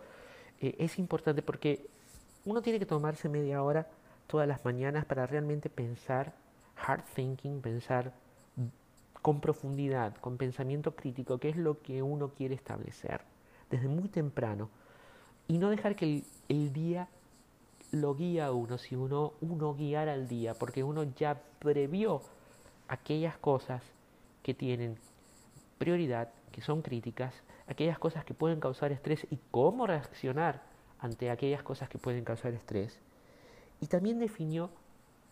eh, 0.60 0.76
es 0.80 1.00
importante 1.00 1.41
porque 1.41 1.88
uno 2.46 2.62
tiene 2.62 2.80
que 2.80 2.86
tomarse 2.86 3.30
media 3.30 3.63
hora 3.63 3.88
todas 4.28 4.48
las 4.48 4.63
mañanas 4.65 5.06
para 5.06 5.26
realmente 5.26 5.70
pensar 5.70 6.34
hard 6.86 7.04
thinking, 7.15 7.62
pensar 7.62 8.13
con 9.22 9.41
profundidad, 9.41 10.15
con 10.17 10.38
pensamiento 10.38 10.96
crítico, 10.96 11.38
qué 11.38 11.50
es 11.50 11.58
lo 11.58 11.82
que 11.82 12.02
uno 12.02 12.30
quiere 12.30 12.56
establecer 12.56 13.22
desde 13.70 13.88
muy 13.88 14.08
temprano 14.08 14.70
y 15.48 15.58
no 15.58 15.70
dejar 15.70 15.96
que 15.96 16.24
el, 16.50 16.74
día 16.74 17.08
lo 17.91 18.15
guía 18.15 18.48
a 18.48 18.52
uno, 18.52 18.78
si 18.78 18.96
uno, 18.96 19.34
uno 19.41 19.74
guiara 19.74 20.13
al 20.13 20.28
día, 20.28 20.54
porque 20.54 20.84
uno 20.84 21.04
ya 21.15 21.41
previó 21.60 22.22
aquellas 22.88 23.38
cosas 23.38 23.82
que 24.43 24.54
tienen 24.54 24.97
prioridad, 25.78 26.30
que 26.52 26.62
son 26.62 26.82
críticas, 26.82 27.34
aquellas 27.67 28.00
cosas 28.00 28.26
que 28.26 28.34
pueden 28.34 28.60
causar 28.60 28.91
estrés 28.91 29.28
y 29.30 29.39
cómo 29.52 29.88
reaccionar 29.88 30.63
ante 31.00 31.30
aquellas 31.30 31.63
cosas 31.63 31.89
que 31.89 31.97
pueden 31.97 32.23
causar 32.23 32.54
estrés. 32.54 33.00
Y 33.82 33.88
también 33.88 34.19
definió 34.19 34.69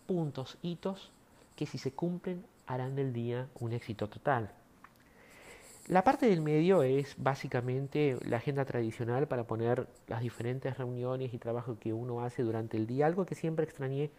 puntos, 0.06 0.58
hitos, 0.62 1.12
que 1.56 1.66
si 1.66 1.78
se 1.78 1.92
cumplen 1.92 2.46
harán 2.68 2.96
del 2.96 3.14
día 3.14 3.48
un 3.60 3.74
éxito 3.74 4.10
total. 4.10 4.52
La 5.88 6.04
parte 6.04 6.26
del 6.26 6.42
medio 6.42 6.82
es 6.82 7.16
básicamente 7.18 8.18
la 8.26 8.38
agenda 8.38 8.66
tradicional 8.66 9.28
para 9.28 9.46
poner 9.46 9.88
las 10.08 10.22
diferentes 10.22 10.76
reuniones 10.78 11.34
y 11.34 11.38
trabajo 11.38 11.78
que 11.80 11.94
uno 11.94 12.24
hace 12.24 12.42
durante 12.42 12.76
el 12.76 12.88
día. 12.88 13.06
Algo 13.06 13.26
que 13.26 13.36
siempre 13.36 13.66
extrañé 13.66 14.10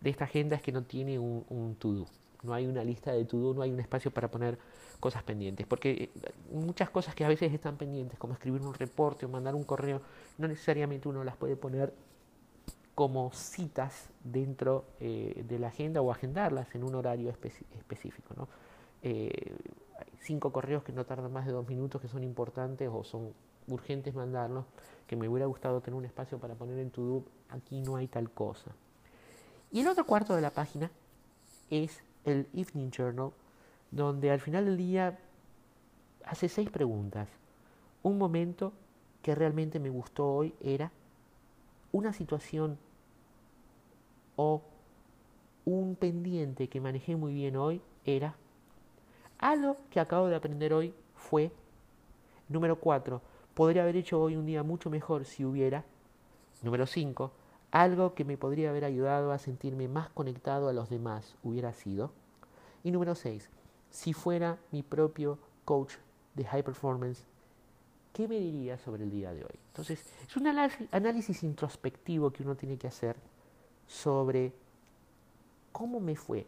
de 0.00 0.10
esta 0.10 0.24
agenda 0.24 0.54
es 0.54 0.62
que 0.62 0.70
no 0.70 0.84
tiene 0.84 1.18
un, 1.18 1.44
un 1.48 1.74
to-do. 1.74 2.06
No 2.42 2.54
hay 2.54 2.66
una 2.66 2.84
lista 2.84 3.12
de 3.12 3.24
to-do, 3.24 3.54
no 3.54 3.62
hay 3.62 3.70
un 3.70 3.80
espacio 3.80 4.10
para 4.10 4.30
poner 4.30 4.58
cosas 5.00 5.22
pendientes. 5.22 5.66
Porque 5.66 5.90
eh, 5.90 6.10
muchas 6.52 6.90
cosas 6.90 7.14
que 7.14 7.24
a 7.24 7.28
veces 7.28 7.52
están 7.52 7.76
pendientes, 7.76 8.18
como 8.18 8.34
escribir 8.34 8.62
un 8.62 8.74
reporte 8.74 9.26
o 9.26 9.28
mandar 9.28 9.54
un 9.54 9.64
correo, 9.64 10.00
no 10.38 10.48
necesariamente 10.48 11.08
uno 11.08 11.24
las 11.24 11.36
puede 11.36 11.56
poner 11.56 11.92
como 12.94 13.30
citas 13.32 14.08
dentro 14.24 14.86
eh, 15.00 15.44
de 15.46 15.58
la 15.58 15.68
agenda 15.68 16.00
o 16.00 16.10
agendarlas 16.10 16.74
en 16.74 16.82
un 16.82 16.94
horario 16.94 17.28
específico. 17.28 18.34
¿no? 18.34 18.48
Eh, 19.02 19.54
cinco 20.20 20.50
correos 20.50 20.82
que 20.82 20.92
no 20.92 21.04
tardan 21.04 21.32
más 21.32 21.46
de 21.46 21.52
dos 21.52 21.68
minutos, 21.68 22.00
que 22.00 22.08
son 22.08 22.24
importantes 22.24 22.88
o 22.90 23.04
son 23.04 23.34
urgentes 23.68 24.14
mandarlos, 24.14 24.64
que 25.06 25.14
me 25.14 25.28
hubiera 25.28 25.46
gustado 25.46 25.80
tener 25.80 25.98
un 25.98 26.04
espacio 26.04 26.38
para 26.38 26.54
poner 26.54 26.78
en 26.78 26.90
tu 26.90 27.24
aquí 27.50 27.82
no 27.82 27.96
hay 27.96 28.08
tal 28.08 28.30
cosa. 28.30 28.70
Y 29.70 29.80
el 29.80 29.88
otro 29.88 30.06
cuarto 30.06 30.34
de 30.34 30.40
la 30.40 30.50
página 30.50 30.90
es 31.70 32.02
el 32.26 32.46
Evening 32.52 32.90
Journal, 32.90 33.30
donde 33.90 34.30
al 34.30 34.40
final 34.40 34.66
del 34.66 34.76
día 34.76 35.18
hace 36.24 36.48
seis 36.48 36.68
preguntas. 36.68 37.28
Un 38.02 38.18
momento 38.18 38.72
que 39.22 39.34
realmente 39.34 39.80
me 39.80 39.88
gustó 39.88 40.28
hoy 40.28 40.54
era 40.60 40.92
una 41.92 42.12
situación 42.12 42.78
o 44.36 44.62
un 45.64 45.96
pendiente 45.96 46.68
que 46.68 46.80
manejé 46.80 47.16
muy 47.16 47.32
bien 47.32 47.56
hoy 47.56 47.80
era 48.04 48.36
algo 49.38 49.76
que 49.90 50.00
acabo 50.00 50.28
de 50.28 50.36
aprender 50.36 50.72
hoy 50.72 50.94
fue, 51.14 51.50
número 52.48 52.78
4, 52.78 53.20
podría 53.54 53.82
haber 53.82 53.96
hecho 53.96 54.20
hoy 54.20 54.36
un 54.36 54.46
día 54.46 54.62
mucho 54.62 54.90
mejor 54.90 55.24
si 55.24 55.44
hubiera, 55.44 55.84
número 56.62 56.86
5, 56.86 57.32
algo 57.70 58.14
que 58.14 58.24
me 58.24 58.36
podría 58.36 58.70
haber 58.70 58.84
ayudado 58.84 59.32
a 59.32 59.38
sentirme 59.38 59.88
más 59.88 60.08
conectado 60.10 60.68
a 60.68 60.72
los 60.72 60.88
demás 60.88 61.36
hubiera 61.42 61.72
sido, 61.72 62.10
y 62.84 62.90
número 62.90 63.14
6, 63.14 63.48
si 63.90 64.12
fuera 64.12 64.58
mi 64.70 64.82
propio 64.82 65.38
coach 65.64 65.94
de 66.34 66.44
high 66.44 66.62
performance, 66.62 67.24
¿qué 68.12 68.28
me 68.28 68.38
diría 68.38 68.78
sobre 68.78 69.04
el 69.04 69.10
día 69.10 69.32
de 69.32 69.44
hoy? 69.44 69.58
Entonces, 69.68 70.04
es 70.26 70.36
un 70.36 70.46
análisis 70.46 71.42
introspectivo 71.42 72.30
que 72.30 72.42
uno 72.42 72.54
tiene 72.54 72.76
que 72.78 72.86
hacer 72.86 73.16
sobre 73.86 74.52
cómo 75.72 76.00
me 76.00 76.16
fue 76.16 76.46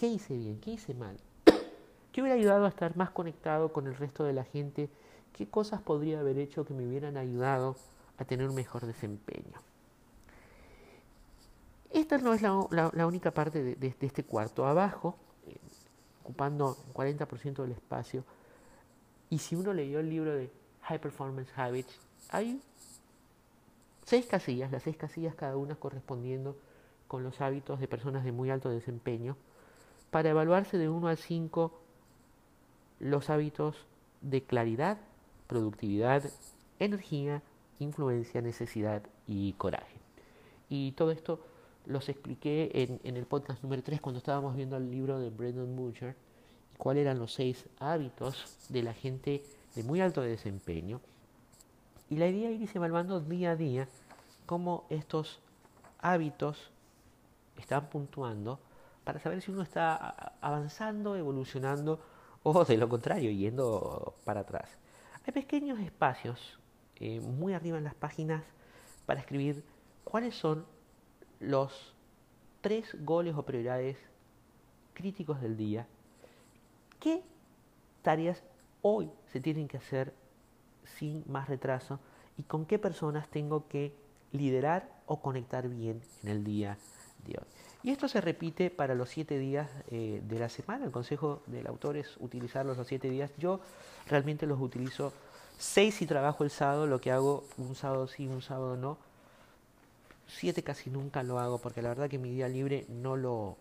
¿Qué 0.00 0.06
hice 0.06 0.34
bien? 0.34 0.58
¿Qué 0.60 0.70
hice 0.70 0.94
mal? 0.94 1.14
¿Qué 2.10 2.22
hubiera 2.22 2.34
ayudado 2.34 2.64
a 2.64 2.70
estar 2.70 2.96
más 2.96 3.10
conectado 3.10 3.70
con 3.70 3.86
el 3.86 3.94
resto 3.94 4.24
de 4.24 4.32
la 4.32 4.44
gente? 4.44 4.88
¿Qué 5.34 5.46
cosas 5.46 5.82
podría 5.82 6.20
haber 6.20 6.38
hecho 6.38 6.64
que 6.64 6.72
me 6.72 6.86
hubieran 6.86 7.18
ayudado 7.18 7.76
a 8.20 8.24
tener 8.24 8.48
un 8.48 8.54
mejor 8.54 8.86
desempeño? 8.86 9.60
Esta 11.92 12.18
no 12.18 12.32
es 12.32 12.42
la, 12.42 13.06
única 13.06 13.32
parte 13.32 13.62
de, 13.74 13.94
este 14.00 14.22
cuarto. 14.22 14.66
Abajo, 14.66 15.16
eh, 15.46 15.56
ocupando 16.22 16.76
40% 16.94 17.62
del 17.62 17.72
espacio, 17.72 18.24
y 19.28 19.38
si 19.38 19.56
uno 19.56 19.72
leyó 19.72 20.00
el 20.00 20.08
libro 20.08 20.34
de 20.34 20.50
High 20.82 21.00
Performance 21.00 21.50
Habits, 21.56 21.98
hay 22.30 22.60
seis 24.04 24.26
casillas, 24.26 24.70
las 24.70 24.82
seis 24.82 24.96
casillas 24.96 25.34
cada 25.34 25.56
una 25.56 25.74
correspondiendo 25.74 26.56
con 27.08 27.22
los 27.24 27.40
hábitos 27.40 27.80
de 27.80 27.88
personas 27.88 28.24
de 28.24 28.32
muy 28.32 28.50
alto 28.50 28.70
desempeño 28.70 29.36
para 30.10 30.30
evaluarse 30.30 30.78
de 30.78 30.88
1 30.88 31.08
al 31.08 31.16
5 31.16 31.72
los 33.00 33.30
hábitos 33.30 33.76
de 34.20 34.42
claridad, 34.42 34.98
productividad, 35.46 36.24
energía, 36.78 37.42
influencia, 37.80 38.40
necesidad 38.40 39.02
y 39.26 39.52
coraje. 39.54 39.98
Y 40.68 40.92
todo 40.92 41.10
esto 41.10 41.40
los 41.86 42.08
expliqué 42.08 42.70
en, 43.04 43.16
el 43.16 43.26
podcast 43.26 43.62
número 43.62 43.82
3 43.82 44.00
cuando 44.00 44.18
estábamos 44.18 44.54
viendo 44.54 44.76
el 44.76 44.90
libro 44.90 45.18
de 45.18 45.30
Brendan 45.30 45.74
Butcher, 45.74 46.14
cuáles 46.78 47.02
eran 47.02 47.18
los 47.18 47.34
seis 47.34 47.66
hábitos 47.78 48.56
de 48.68 48.82
la 48.82 48.94
gente 48.94 49.42
de 49.74 49.82
muy 49.82 50.00
alto 50.00 50.22
desempeño. 50.22 51.00
Y 52.08 52.16
la 52.16 52.28
idea 52.28 52.50
es 52.50 52.60
ir 52.60 52.70
evaluando 52.74 53.20
día 53.20 53.52
a 53.52 53.56
día 53.56 53.88
cómo 54.46 54.84
estos 54.90 55.40
hábitos 55.98 56.70
están 57.56 57.88
puntuando 57.88 58.60
para 59.04 59.18
saber 59.18 59.42
si 59.42 59.50
uno 59.50 59.62
está 59.62 59.96
avanzando, 60.40 61.16
evolucionando 61.16 62.00
o 62.42 62.64
de 62.64 62.76
lo 62.76 62.88
contrario, 62.88 63.30
yendo 63.30 64.14
para 64.24 64.40
atrás. 64.40 64.70
Hay 65.26 65.32
pequeños 65.32 65.78
espacios 65.80 66.59
eh, 67.00 67.20
muy 67.20 67.54
arriba 67.54 67.78
en 67.78 67.84
las 67.84 67.94
páginas 67.94 68.44
para 69.06 69.20
escribir 69.20 69.64
cuáles 70.04 70.34
son 70.34 70.66
los 71.40 71.94
tres 72.60 72.96
goles 73.04 73.34
o 73.34 73.44
prioridades 73.44 73.96
críticos 74.94 75.40
del 75.40 75.56
día. 75.56 75.86
¿Qué 76.98 77.22
tareas 78.02 78.42
hoy 78.82 79.10
se 79.32 79.40
tienen 79.40 79.68
que 79.68 79.78
hacer 79.78 80.14
sin 80.84 81.24
más 81.26 81.48
retraso 81.48 82.00
y 82.36 82.42
con 82.42 82.66
qué 82.66 82.78
personas 82.78 83.28
tengo 83.28 83.68
que 83.68 83.94
liderar 84.32 84.88
o 85.06 85.20
conectar 85.20 85.68
bien 85.68 86.00
en 86.22 86.28
el 86.28 86.44
día 86.44 86.78
de 87.26 87.38
hoy. 87.38 87.46
Y 87.82 87.90
esto 87.90 88.08
se 88.08 88.20
repite 88.20 88.70
para 88.70 88.94
los 88.94 89.08
siete 89.08 89.38
días 89.38 89.70
eh, 89.90 90.22
de 90.24 90.38
la 90.38 90.48
semana. 90.48 90.84
El 90.84 90.90
consejo 90.90 91.42
del 91.46 91.66
autor 91.66 91.96
es 91.96 92.16
utilizarlos 92.18 92.76
los 92.76 92.86
siete 92.86 93.10
días. 93.10 93.32
Yo 93.38 93.60
realmente 94.06 94.46
los 94.46 94.60
utilizo 94.60 95.12
seis 95.60 95.96
si 95.96 96.06
trabajo 96.06 96.42
el 96.42 96.50
sábado, 96.50 96.86
lo 96.86 97.00
que 97.00 97.12
hago 97.12 97.44
un 97.58 97.74
sábado 97.74 98.08
sí, 98.08 98.26
un 98.26 98.40
sábado 98.40 98.76
no. 98.76 98.96
Siete 100.26 100.62
casi 100.62 100.90
nunca 100.90 101.22
lo 101.22 101.38
hago 101.38 101.58
porque 101.58 101.82
la 101.82 101.90
verdad 101.90 102.08
que 102.08 102.18
mi 102.18 102.30
día 102.30 102.48
libre 102.48 102.86
no 102.88 103.16
lo, 103.16 103.56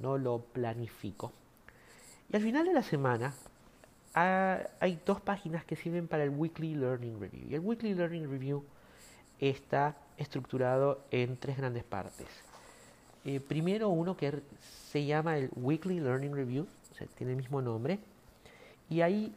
no 0.00 0.16
lo 0.16 0.38
planifico. 0.38 1.30
Y 2.32 2.36
al 2.36 2.42
final 2.42 2.64
de 2.64 2.72
la 2.72 2.82
semana 2.82 3.34
hay 4.14 4.98
dos 5.04 5.20
páginas 5.20 5.64
que 5.64 5.76
sirven 5.76 6.08
para 6.08 6.24
el 6.24 6.30
Weekly 6.30 6.74
Learning 6.74 7.20
Review. 7.20 7.48
Y 7.50 7.54
el 7.54 7.60
Weekly 7.60 7.94
Learning 7.94 8.30
Review 8.30 8.64
está 9.40 9.96
estructurado 10.16 11.02
en 11.10 11.36
tres 11.36 11.58
grandes 11.58 11.84
partes. 11.84 12.28
Eh, 13.26 13.40
primero 13.40 13.88
uno 13.88 14.16
que 14.16 14.40
se 14.90 15.04
llama 15.04 15.36
el 15.36 15.50
Weekly 15.56 16.00
Learning 16.00 16.34
Review, 16.34 16.66
o 16.92 16.94
sea, 16.94 17.06
tiene 17.08 17.32
el 17.32 17.38
mismo 17.38 17.60
nombre, 17.60 17.98
y 18.88 19.00
hay 19.00 19.34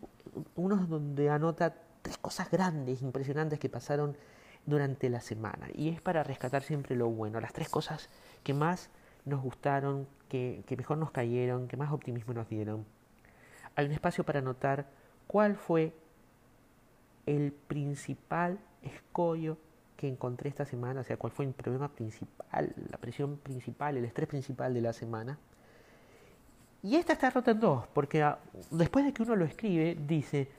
unos 0.56 0.90
donde 0.90 1.30
anota 1.30 1.76
tres 2.02 2.18
cosas 2.18 2.50
grandes, 2.52 3.02
impresionantes 3.02 3.60
que 3.60 3.70
pasaron 3.70 4.18
durante 4.66 5.10
la 5.10 5.22
semana. 5.22 5.68
Y 5.74 5.90
es 5.90 6.02
para 6.02 6.24
rescatar 6.24 6.64
siempre 6.64 6.96
lo 6.96 7.10
bueno, 7.10 7.40
las 7.40 7.54
tres 7.54 7.70
cosas 7.70 8.10
que 8.44 8.54
más 8.54 8.90
nos 9.26 9.42
gustaron, 9.42 10.08
que, 10.30 10.64
que 10.68 10.78
mejor 10.78 10.98
nos 10.98 11.12
cayeron, 11.12 11.68
que 11.68 11.78
más 11.78 11.92
optimismo 11.92 12.34
nos 12.34 12.50
dieron 12.50 12.86
hay 13.78 13.86
un 13.86 13.92
espacio 13.92 14.26
para 14.26 14.40
anotar 14.40 14.88
cuál 15.28 15.56
fue 15.56 15.94
el 17.28 17.54
principal 17.54 18.60
escollo 18.82 19.58
que 19.96 20.08
encontré 20.08 20.50
esta 20.50 20.66
semana, 20.66 21.02
o 21.02 21.04
sea, 21.04 21.18
cuál 21.18 21.32
fue 21.32 21.46
el 21.46 21.54
problema 21.54 21.88
principal, 21.90 22.74
la 22.90 22.98
presión 22.98 23.38
principal, 23.38 23.96
el 23.96 24.06
estrés 24.06 24.28
principal 24.28 24.74
de 24.74 24.82
la 24.82 24.94
semana. 24.94 25.38
Y 26.84 26.96
esta 26.96 27.14
está 27.14 27.30
rota 27.30 27.52
en 27.52 27.60
dos, 27.60 27.86
porque 27.94 28.24
ah, 28.24 28.40
después 28.72 29.06
de 29.06 29.14
que 29.14 29.24
uno 29.24 29.36
lo 29.36 29.46
escribe, 29.46 29.98
dice, 30.08 30.50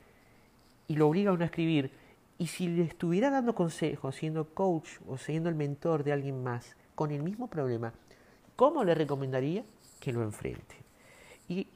y 0.87 0.97
lo 0.97 1.09
obliga 1.09 1.31
a 1.31 1.35
uno 1.35 1.43
a 1.43 1.47
escribir, 1.47 1.93
y 2.39 2.47
si 2.47 2.69
le 2.69 2.85
estuviera 2.85 3.31
dando 3.31 3.55
consejos, 3.55 4.15
siendo 4.15 4.47
coach 4.55 4.89
o 5.07 5.19
siendo 5.19 5.49
el 5.49 5.55
mentor 5.55 6.05
de 6.05 6.13
alguien 6.13 6.43
más 6.43 6.77
con 6.95 7.11
el 7.11 7.23
mismo 7.23 7.49
problema, 7.49 7.93
¿cómo 8.57 8.85
le 8.85 8.95
recomendaría 8.95 9.65
que 10.01 10.13
lo 10.13 10.23
enfrente? 10.23 10.77
Y 11.49 11.67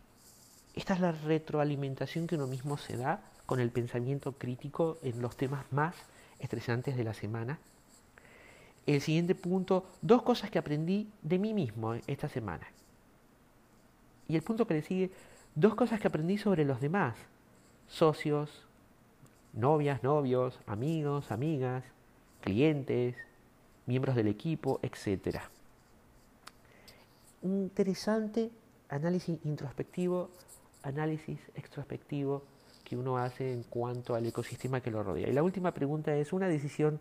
esta 0.75 0.95
es 0.95 1.01
la 1.01 1.13
retroalimentación 1.13 2.27
que 2.27 2.37
uno 2.37 2.47
mismo 2.47 2.79
se 2.79 2.97
da 2.97 3.21
con 3.47 3.61
el 3.61 3.71
pensamiento 3.71 4.33
crítico 4.33 4.99
en 5.03 5.21
los 5.21 5.37
temas 5.37 5.65
más 5.73 5.95
estresantes 6.39 6.97
de 6.97 7.05
la 7.05 7.15
semana. 7.15 7.59
El 8.87 9.01
siguiente 9.01 9.35
punto, 9.35 9.87
dos 10.01 10.23
cosas 10.23 10.51
que 10.51 10.59
aprendí 10.59 11.09
de 11.23 11.39
mí 11.39 11.55
mismo 11.55 11.95
eh, 11.95 12.03
esta 12.07 12.29
semana. 12.29 12.67
Y 14.33 14.37
el 14.37 14.43
punto 14.43 14.67
que 14.67 14.73
le 14.73 14.81
sigue, 14.81 15.11
dos 15.55 15.75
cosas 15.75 16.01
que 16.01 16.09
aprendí 16.09 16.39
sobre 16.39 16.65
los 16.65 16.81
demás, 16.81 17.15
socios, 17.87 18.67
novias, 19.53 20.03
novios, 20.03 20.59
amigos, 20.67 21.31
amigas, 21.31 21.85
clientes, 22.41 23.15
miembros 23.85 24.17
del 24.17 24.29
equipo, 24.29 24.81
etc. 24.81 25.37
Interesante 27.43 28.51
análisis 28.89 29.39
introspectivo 29.45 30.31
análisis 30.83 31.39
extrospectivo 31.55 32.43
que 32.85 32.97
uno 32.97 33.19
hace 33.19 33.53
en 33.53 33.65
cuanto 33.65 34.15
al 34.15 34.25
ecosistema 34.25 34.81
que 34.81 34.91
lo 34.91 35.03
rodea. 35.03 35.29
Y 35.29 35.33
la 35.35 35.43
última 35.43 35.75
pregunta 35.75 36.17
es 36.17 36.33
una 36.33 36.49
decisión 36.49 37.01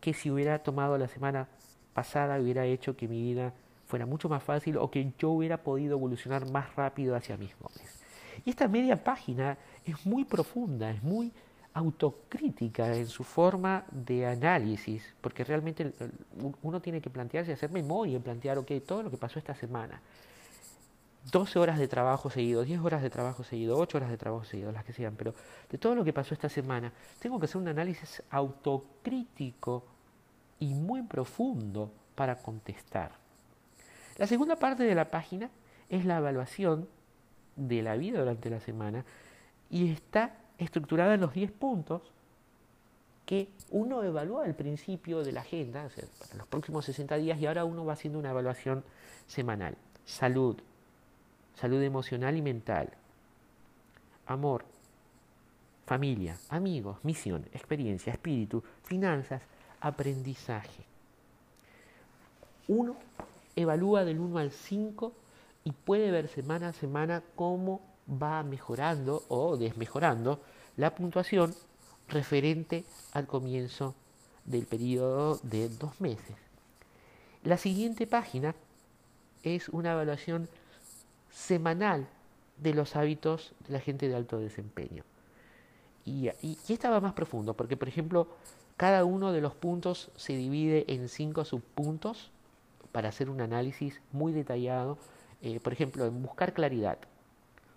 que 0.00 0.14
si 0.14 0.32
hubiera 0.32 0.64
tomado 0.64 0.98
la 0.98 1.06
semana 1.06 1.46
pasada 1.94 2.40
hubiera 2.40 2.66
hecho 2.66 2.96
que 2.96 3.06
mi 3.06 3.22
vida 3.22 3.54
fuera 3.86 4.06
mucho 4.06 4.28
más 4.28 4.42
fácil 4.42 4.76
o 4.78 4.90
que 4.90 5.12
yo 5.18 5.30
hubiera 5.30 5.58
podido 5.62 5.96
evolucionar 5.96 6.50
más 6.50 6.74
rápido 6.74 7.14
hacia 7.16 7.36
mis 7.36 7.56
goles. 7.58 8.02
Y 8.44 8.50
esta 8.50 8.68
media 8.68 9.02
página 9.02 9.56
es 9.84 10.04
muy 10.04 10.24
profunda, 10.24 10.90
es 10.90 11.02
muy 11.02 11.32
autocrítica 11.72 12.94
en 12.94 13.06
su 13.06 13.22
forma 13.22 13.84
de 13.90 14.26
análisis, 14.26 15.14
porque 15.20 15.44
realmente 15.44 15.92
uno 16.62 16.80
tiene 16.80 17.00
que 17.00 17.10
plantearse, 17.10 17.52
hacer 17.52 17.70
memoria, 17.70 18.18
plantear, 18.18 18.58
ok, 18.58 18.72
todo 18.86 19.02
lo 19.02 19.10
que 19.10 19.18
pasó 19.18 19.38
esta 19.38 19.54
semana, 19.54 20.00
12 21.30 21.58
horas 21.58 21.78
de 21.78 21.86
trabajo 21.88 22.30
seguido, 22.30 22.64
10 22.64 22.80
horas 22.80 23.02
de 23.02 23.10
trabajo 23.10 23.44
seguido, 23.44 23.76
8 23.78 23.98
horas 23.98 24.10
de 24.10 24.16
trabajo 24.16 24.44
seguido, 24.44 24.72
las 24.72 24.84
que 24.84 24.92
sean, 24.92 25.16
pero 25.16 25.34
de 25.68 25.76
todo 25.76 25.94
lo 25.94 26.04
que 26.04 26.12
pasó 26.12 26.34
esta 26.34 26.48
semana, 26.48 26.92
tengo 27.20 27.38
que 27.38 27.44
hacer 27.44 27.60
un 27.60 27.68
análisis 27.68 28.22
autocrítico 28.30 29.84
y 30.60 30.72
muy 30.72 31.02
profundo 31.02 31.92
para 32.14 32.36
contestar. 32.36 33.25
La 34.16 34.26
segunda 34.26 34.56
parte 34.56 34.84
de 34.84 34.94
la 34.94 35.08
página 35.08 35.50
es 35.88 36.04
la 36.04 36.18
evaluación 36.18 36.88
de 37.56 37.82
la 37.82 37.96
vida 37.96 38.18
durante 38.20 38.50
la 38.50 38.60
semana 38.60 39.04
y 39.70 39.90
está 39.90 40.34
estructurada 40.58 41.14
en 41.14 41.20
los 41.20 41.34
10 41.34 41.52
puntos 41.52 42.02
que 43.26 43.48
uno 43.70 44.02
evalúa 44.04 44.44
al 44.44 44.54
principio 44.54 45.24
de 45.24 45.32
la 45.32 45.40
agenda, 45.40 45.88
para 46.20 46.36
los 46.36 46.46
próximos 46.46 46.84
60 46.84 47.16
días, 47.16 47.40
y 47.40 47.46
ahora 47.46 47.64
uno 47.64 47.84
va 47.84 47.94
haciendo 47.94 48.20
una 48.20 48.30
evaluación 48.30 48.84
semanal. 49.26 49.76
Salud, 50.04 50.56
salud 51.54 51.82
emocional 51.82 52.36
y 52.36 52.42
mental, 52.42 52.90
amor, 54.26 54.64
familia, 55.86 56.38
amigos, 56.50 56.98
misión, 57.02 57.46
experiencia, 57.52 58.12
espíritu, 58.12 58.62
finanzas, 58.84 59.42
aprendizaje. 59.80 60.84
Uno 62.68 62.96
evalúa 63.56 64.04
del 64.04 64.20
1 64.20 64.38
al 64.38 64.50
5 64.50 65.12
y 65.64 65.72
puede 65.72 66.10
ver 66.10 66.28
semana 66.28 66.68
a 66.68 66.72
semana 66.72 67.22
cómo 67.34 67.80
va 68.08 68.42
mejorando 68.42 69.24
o 69.28 69.56
desmejorando 69.56 70.40
la 70.76 70.94
puntuación 70.94 71.54
referente 72.08 72.84
al 73.12 73.26
comienzo 73.26 73.94
del 74.44 74.66
periodo 74.66 75.40
de 75.42 75.68
dos 75.68 76.00
meses. 76.00 76.36
La 77.42 77.56
siguiente 77.56 78.06
página 78.06 78.54
es 79.42 79.68
una 79.68 79.92
evaluación 79.92 80.48
semanal 81.30 82.08
de 82.58 82.74
los 82.74 82.96
hábitos 82.96 83.52
de 83.66 83.72
la 83.72 83.80
gente 83.80 84.08
de 84.08 84.16
alto 84.16 84.38
desempeño. 84.38 85.04
Y, 86.04 86.28
y, 86.42 86.58
esta 86.68 86.90
va 86.90 87.00
más 87.00 87.14
profundo, 87.14 87.54
porque 87.54 87.76
por 87.76 87.88
ejemplo, 87.88 88.28
cada 88.76 89.04
uno 89.04 89.32
de 89.32 89.40
los 89.40 89.54
puntos 89.54 90.10
se 90.16 90.36
divide 90.36 90.84
en 90.88 91.08
cinco 91.08 91.44
subpuntos 91.44 92.30
para 92.92 93.08
hacer 93.08 93.30
un 93.30 93.40
análisis 93.40 94.00
muy 94.12 94.32
detallado. 94.32 94.98
Eh, 95.42 95.60
por 95.60 95.72
ejemplo, 95.72 96.06
en 96.06 96.22
buscar 96.22 96.54
claridad. 96.54 96.98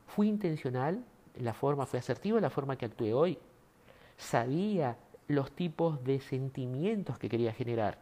¿Fui 0.08 0.28
intencional? 0.28 1.04
¿La 1.36 1.54
forma 1.54 1.86
fue 1.86 2.00
asertiva? 2.00 2.39
¿La 2.39 2.50
forma 2.50 2.78
que 2.78 2.86
actué 2.86 3.13
hoy? 3.13 3.38
¿Sabía 4.17 4.98
los 5.28 5.52
tipos 5.52 6.04
de 6.04 6.19
sentimientos 6.19 7.17
que 7.19 7.30
quería 7.30 7.54
generar? 7.54 8.00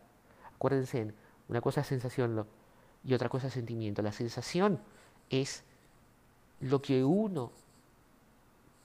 Acuérdense, 0.56 1.13
una 1.50 1.62
cosa 1.62 1.82
es 1.82 1.88
sensación 1.88 2.46
y 3.04 3.13
otra 3.13 3.30
cosa 3.30 3.48
es 3.48 3.54
sentimiento. 3.54 4.02
La 4.02 4.12
sensación 4.12 4.80
es 5.30 5.63
lo 6.60 6.82
que 6.82 7.04
uno 7.04 7.52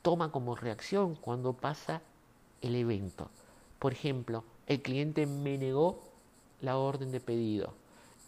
toma 0.02 0.32
como 0.32 0.56
reacción 0.56 1.14
cuando 1.14 1.52
pasa 1.52 2.02
el 2.60 2.74
evento. 2.74 3.30
Por 3.78 3.92
ejemplo, 3.92 4.44
el 4.66 4.82
cliente 4.82 5.26
me 5.26 5.58
negó 5.58 6.02
la 6.60 6.76
orden 6.76 7.10
de 7.10 7.20
pedido 7.20 7.81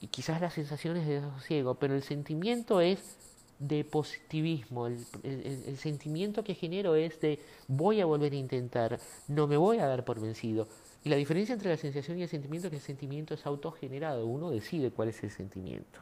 y 0.05 0.09
quizás 0.09 0.39
la 0.39 0.51
sensación 0.51 0.99
es 0.99 1.07
de 1.07 1.15
desasosiego, 1.15 1.77
pero 1.77 1.95
el 1.95 2.03
sentimiento 2.03 2.83
es 2.83 3.17
de 3.59 3.85
positivismo, 3.85 4.87
el, 4.87 5.03
el, 5.23 5.79
sentimiento 5.79 6.45
que 6.45 6.55
genero 6.55 6.95
es 6.95 7.19
de 7.23 7.41
voy 7.69 8.03
a 8.03 8.05
volver 8.05 8.35
a 8.35 8.37
intentar, 8.37 9.01
no 9.29 9.47
me 9.47 9.57
voy 9.57 9.79
a 9.79 9.87
dar 9.87 10.05
por 10.05 10.21
vencido. 10.21 10.69
Y 11.05 11.09
la 11.09 11.17
diferencia 11.17 11.55
entre 11.55 11.71
la 11.71 11.79
sensación 11.79 12.19
y 12.19 12.23
el 12.23 12.29
sentimiento 12.29 12.67
es 12.67 12.73
que 12.73 12.77
el 12.77 12.83
sentimiento 12.83 13.33
es 13.33 13.47
autogenerado, 13.47 14.27
uno 14.27 14.51
decide 14.51 14.91
cuál 14.91 15.09
es 15.09 15.23
el 15.23 15.31
sentimiento. 15.31 16.01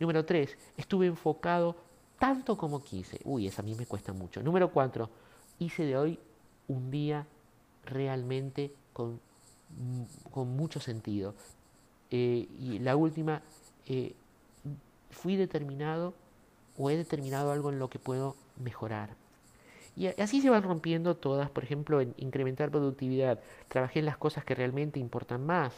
Número 0.00 0.24
tres, 0.24 0.58
estuve 0.76 1.06
enfocado 1.06 1.76
tanto 2.18 2.58
como 2.58 2.82
quise. 2.82 3.20
Uy, 3.22 3.46
esa 3.46 3.62
a 3.62 3.64
mí 3.64 3.76
me 3.76 3.86
cuesta 3.86 4.12
mucho. 4.12 4.42
Número 4.42 4.72
cuatro, 4.72 5.08
hice 5.60 5.84
de 5.84 5.96
hoy 5.96 6.18
un 6.66 6.90
día 6.90 7.28
realmente 7.84 8.74
con, 8.92 9.20
con 10.32 10.48
mucho 10.56 10.80
sentido. 10.80 11.36
Eh, 12.16 12.46
y 12.60 12.78
la 12.78 12.94
última, 12.94 13.42
eh, 13.88 14.14
fui 15.10 15.34
determinado 15.34 16.14
o 16.78 16.88
he 16.88 16.96
determinado 16.96 17.50
algo 17.50 17.70
en 17.70 17.80
lo 17.80 17.90
que 17.90 17.98
puedo 17.98 18.36
mejorar. 18.56 19.16
Y 19.96 20.06
así 20.06 20.40
se 20.40 20.48
van 20.48 20.62
rompiendo 20.62 21.16
todas, 21.16 21.50
por 21.50 21.64
ejemplo, 21.64 22.00
en 22.00 22.14
incrementar 22.16 22.70
productividad. 22.70 23.40
Trabajé 23.66 23.98
en 23.98 24.04
las 24.06 24.16
cosas 24.16 24.44
que 24.44 24.54
realmente 24.54 25.00
importan 25.00 25.44
más. 25.44 25.72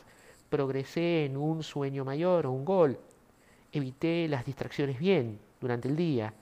Progresé 0.50 1.24
en 1.24 1.38
un 1.38 1.62
sueño 1.62 2.04
mayor 2.04 2.44
o 2.44 2.52
un 2.52 2.66
gol. 2.66 2.98
Evité 3.72 4.28
las 4.28 4.44
distracciones 4.44 4.98
bien 4.98 5.38
durante 5.58 5.88
el 5.88 5.96
día. 5.96 6.34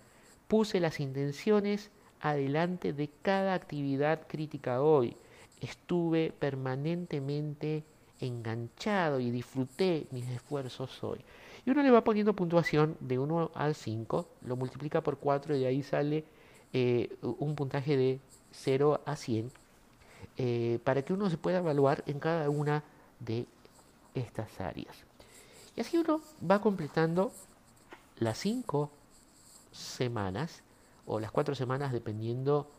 Puse 0.48 0.80
las 0.80 0.98
intenciones 0.98 1.92
adelante 2.20 2.92
de 2.92 3.10
cada 3.22 3.54
actividad 3.54 4.26
crítica 4.26 4.82
hoy. 4.82 5.16
Estuve 5.60 6.32
permanentemente 6.36 7.84
enganchado 8.20 9.20
y 9.20 9.30
disfruté 9.30 10.06
mis 10.10 10.28
esfuerzos 10.28 11.02
hoy. 11.02 11.20
Y 11.66 11.70
uno 11.70 11.82
le 11.82 11.90
va 11.90 12.04
poniendo 12.04 12.34
puntuación 12.34 12.96
de 13.00 13.18
1 13.18 13.52
al 13.54 13.74
5, 13.74 14.28
lo 14.46 14.56
multiplica 14.56 15.00
por 15.00 15.18
4 15.18 15.56
y 15.56 15.60
de 15.60 15.66
ahí 15.66 15.82
sale 15.82 16.24
eh, 16.72 17.16
un 17.22 17.54
puntaje 17.54 17.96
de 17.96 18.20
0 18.52 19.00
a 19.04 19.16
100 19.16 19.50
eh, 20.36 20.78
para 20.84 21.02
que 21.02 21.12
uno 21.12 21.30
se 21.30 21.38
pueda 21.38 21.58
evaluar 21.58 22.02
en 22.06 22.18
cada 22.18 22.50
una 22.50 22.82
de 23.20 23.46
estas 24.14 24.60
áreas. 24.60 24.96
Y 25.76 25.80
así 25.80 25.96
uno 25.96 26.20
va 26.48 26.60
completando 26.60 27.32
las 28.18 28.38
5 28.38 28.90
semanas 29.72 30.62
o 31.06 31.20
las 31.20 31.30
4 31.32 31.54
semanas 31.54 31.92
dependiendo 31.92 32.70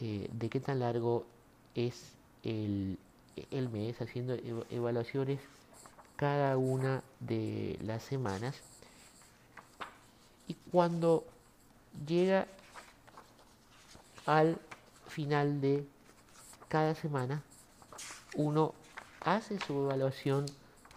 eh, 0.00 0.28
de 0.32 0.48
qué 0.48 0.60
tan 0.60 0.80
largo 0.80 1.26
es 1.74 2.14
el, 2.42 2.98
el 3.50 3.68
mes, 3.68 4.00
haciendo 4.00 4.34
evaluaciones 4.70 5.40
cada 6.16 6.56
una 6.56 7.02
de 7.20 7.78
las 7.82 8.02
semanas. 8.02 8.60
Y 10.46 10.54
cuando 10.70 11.24
llega 12.06 12.46
al 14.26 14.58
final 15.08 15.60
de 15.60 15.86
cada 16.68 16.94
semana, 16.94 17.42
uno 18.34 18.74
hace 19.20 19.58
su 19.60 19.84
evaluación 19.84 20.46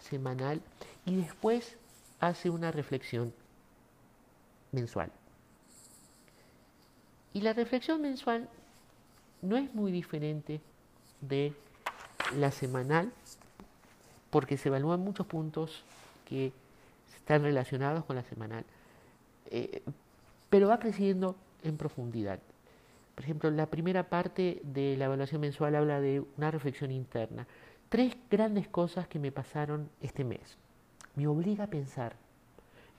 semanal 0.00 0.60
y 1.04 1.16
después 1.16 1.76
hace 2.20 2.50
una 2.50 2.70
reflexión 2.70 3.32
mensual. 4.72 5.10
Y 7.32 7.40
la 7.40 7.52
reflexión 7.52 8.00
mensual 8.00 8.48
no 9.42 9.56
es 9.56 9.74
muy 9.74 9.90
diferente 9.90 10.60
de 11.20 11.54
la 12.36 12.50
semanal 12.50 13.12
porque 14.30 14.56
se 14.56 14.68
evalúan 14.68 15.00
muchos 15.00 15.26
puntos 15.26 15.84
que 16.28 16.52
están 17.16 17.42
relacionados 17.42 18.04
con 18.04 18.16
la 18.16 18.22
semanal, 18.24 18.64
eh, 19.50 19.82
pero 20.50 20.68
va 20.68 20.78
creciendo 20.78 21.36
en 21.62 21.76
profundidad. 21.76 22.38
Por 23.14 23.24
ejemplo, 23.24 23.50
la 23.50 23.66
primera 23.66 24.08
parte 24.08 24.60
de 24.64 24.96
la 24.96 25.04
evaluación 25.04 25.40
mensual 25.40 25.76
habla 25.76 26.00
de 26.00 26.22
una 26.36 26.50
reflexión 26.50 26.90
interna. 26.90 27.46
Tres 27.88 28.16
grandes 28.28 28.66
cosas 28.66 29.06
que 29.06 29.20
me 29.20 29.30
pasaron 29.30 29.88
este 30.00 30.24
mes. 30.24 30.58
Me 31.14 31.28
obliga 31.28 31.64
a 31.64 31.68
pensar 31.68 32.16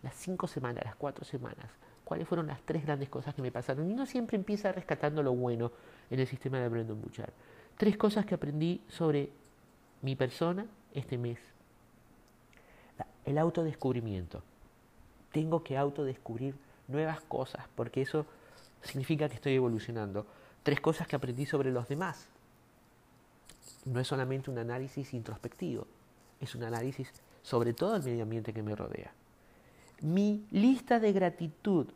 las 0.04 0.16
cinco 0.16 0.48
semanas, 0.48 0.86
las 0.86 0.96
cuatro 0.96 1.26
semanas, 1.26 1.70
cuáles 2.06 2.28
fueron 2.28 2.48
las 2.48 2.62
tres 2.62 2.86
grandes 2.86 3.10
cosas 3.10 3.36
que 3.36 3.42
me 3.42 3.52
pasaron. 3.52 3.92
Y 3.92 3.94
no 3.94 4.06
siempre 4.06 4.38
empieza 4.38 4.72
rescatando 4.72 5.22
lo 5.22 5.34
bueno 5.34 5.72
en 6.10 6.20
el 6.20 6.28
sistema 6.28 6.60
de 6.60 6.70
Brendan 6.70 7.02
Bouchard. 7.02 7.34
Tres 7.78 7.98
cosas 7.98 8.26
que 8.26 8.36
aprendí 8.36 8.82
sobre 8.88 9.30
mi 10.02 10.16
persona 10.16 10.66
este 10.94 11.18
mes. 11.18 11.40
El 13.26 13.38
autodescubrimiento. 13.38 14.42
Tengo 15.32 15.64
que 15.64 15.78
autodescubrir 15.78 16.56
nuevas 16.88 17.20
cosas 17.22 17.66
porque 17.76 18.02
eso 18.02 18.26
significa 18.82 19.28
que 19.28 19.36
estoy 19.36 19.56
evolucionando. 19.56 20.26
Tres 20.64 20.80
cosas 20.80 21.08
que 21.08 21.16
aprendí 21.16 21.46
sobre 21.46 21.72
los 21.72 21.88
demás. 21.88 22.28
No 23.84 24.00
es 24.00 24.08
solamente 24.08 24.50
un 24.50 24.58
análisis 24.58 25.14
introspectivo, 25.14 25.86
es 26.40 26.56
un 26.56 26.64
análisis 26.64 27.12
sobre 27.44 27.74
todo 27.74 27.96
el 27.96 28.04
medio 28.04 28.24
ambiente 28.24 28.54
que 28.54 28.64
me 28.64 28.76
rodea. 28.76 29.12
Mi 30.02 30.46
lista 30.52 31.00
de 31.00 31.14
gratitud 31.14 31.88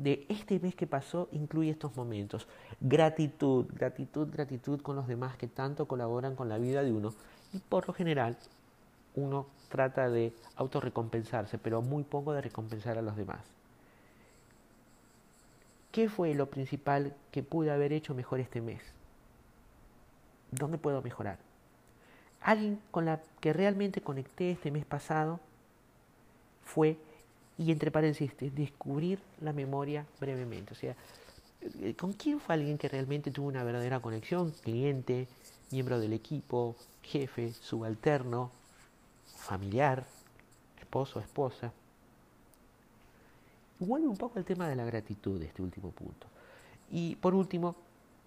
de 0.00 0.24
este 0.30 0.58
mes 0.58 0.74
que 0.74 0.86
pasó 0.86 1.28
incluye 1.30 1.70
estos 1.70 1.94
momentos. 1.94 2.48
Gratitud, 2.80 3.66
gratitud, 3.70 4.28
gratitud 4.32 4.80
con 4.80 4.96
los 4.96 5.06
demás 5.06 5.36
que 5.36 5.46
tanto 5.46 5.86
colaboran 5.86 6.36
con 6.36 6.48
la 6.48 6.56
vida 6.56 6.82
de 6.82 6.90
uno. 6.90 7.12
Y 7.52 7.58
por 7.58 7.86
lo 7.86 7.92
general, 7.92 8.38
uno 9.14 9.46
trata 9.68 10.08
de 10.08 10.32
autorrecompensarse, 10.56 11.58
pero 11.58 11.82
muy 11.82 12.02
poco 12.02 12.32
de 12.32 12.40
recompensar 12.40 12.96
a 12.96 13.02
los 13.02 13.14
demás. 13.14 13.44
¿Qué 15.92 16.08
fue 16.08 16.34
lo 16.34 16.48
principal 16.48 17.14
que 17.30 17.42
pude 17.42 17.70
haber 17.70 17.92
hecho 17.92 18.14
mejor 18.14 18.40
este 18.40 18.62
mes? 18.62 18.80
¿Dónde 20.50 20.78
puedo 20.78 21.02
mejorar? 21.02 21.38
Alguien 22.40 22.80
con 22.90 23.04
la 23.04 23.20
que 23.40 23.52
realmente 23.52 24.00
conecté 24.00 24.52
este 24.52 24.70
mes 24.70 24.86
pasado 24.86 25.40
fue 26.64 26.96
y 27.60 27.70
entre 27.72 27.90
paréntesis, 27.90 28.32
descubrir 28.54 29.20
la 29.42 29.52
memoria 29.52 30.06
brevemente. 30.18 30.72
O 30.72 30.74
sea, 30.74 30.96
eh, 31.82 31.94
¿con 31.94 32.14
quién 32.14 32.40
fue 32.40 32.54
alguien 32.54 32.78
que 32.78 32.88
realmente 32.88 33.30
tuvo 33.30 33.48
una 33.48 33.62
verdadera 33.62 34.00
conexión? 34.00 34.52
Cliente, 34.62 35.28
miembro 35.70 36.00
del 36.00 36.14
equipo, 36.14 36.74
jefe, 37.02 37.52
subalterno, 37.52 38.50
familiar, 39.36 40.06
esposo, 40.80 41.20
esposa. 41.20 41.70
Vuelve 43.78 44.08
un 44.08 44.16
poco 44.16 44.38
al 44.38 44.46
tema 44.46 44.66
de 44.66 44.76
la 44.76 44.86
gratitud, 44.86 45.42
este 45.42 45.60
último 45.60 45.90
punto. 45.90 46.28
Y 46.90 47.16
por 47.16 47.34
último, 47.34 47.76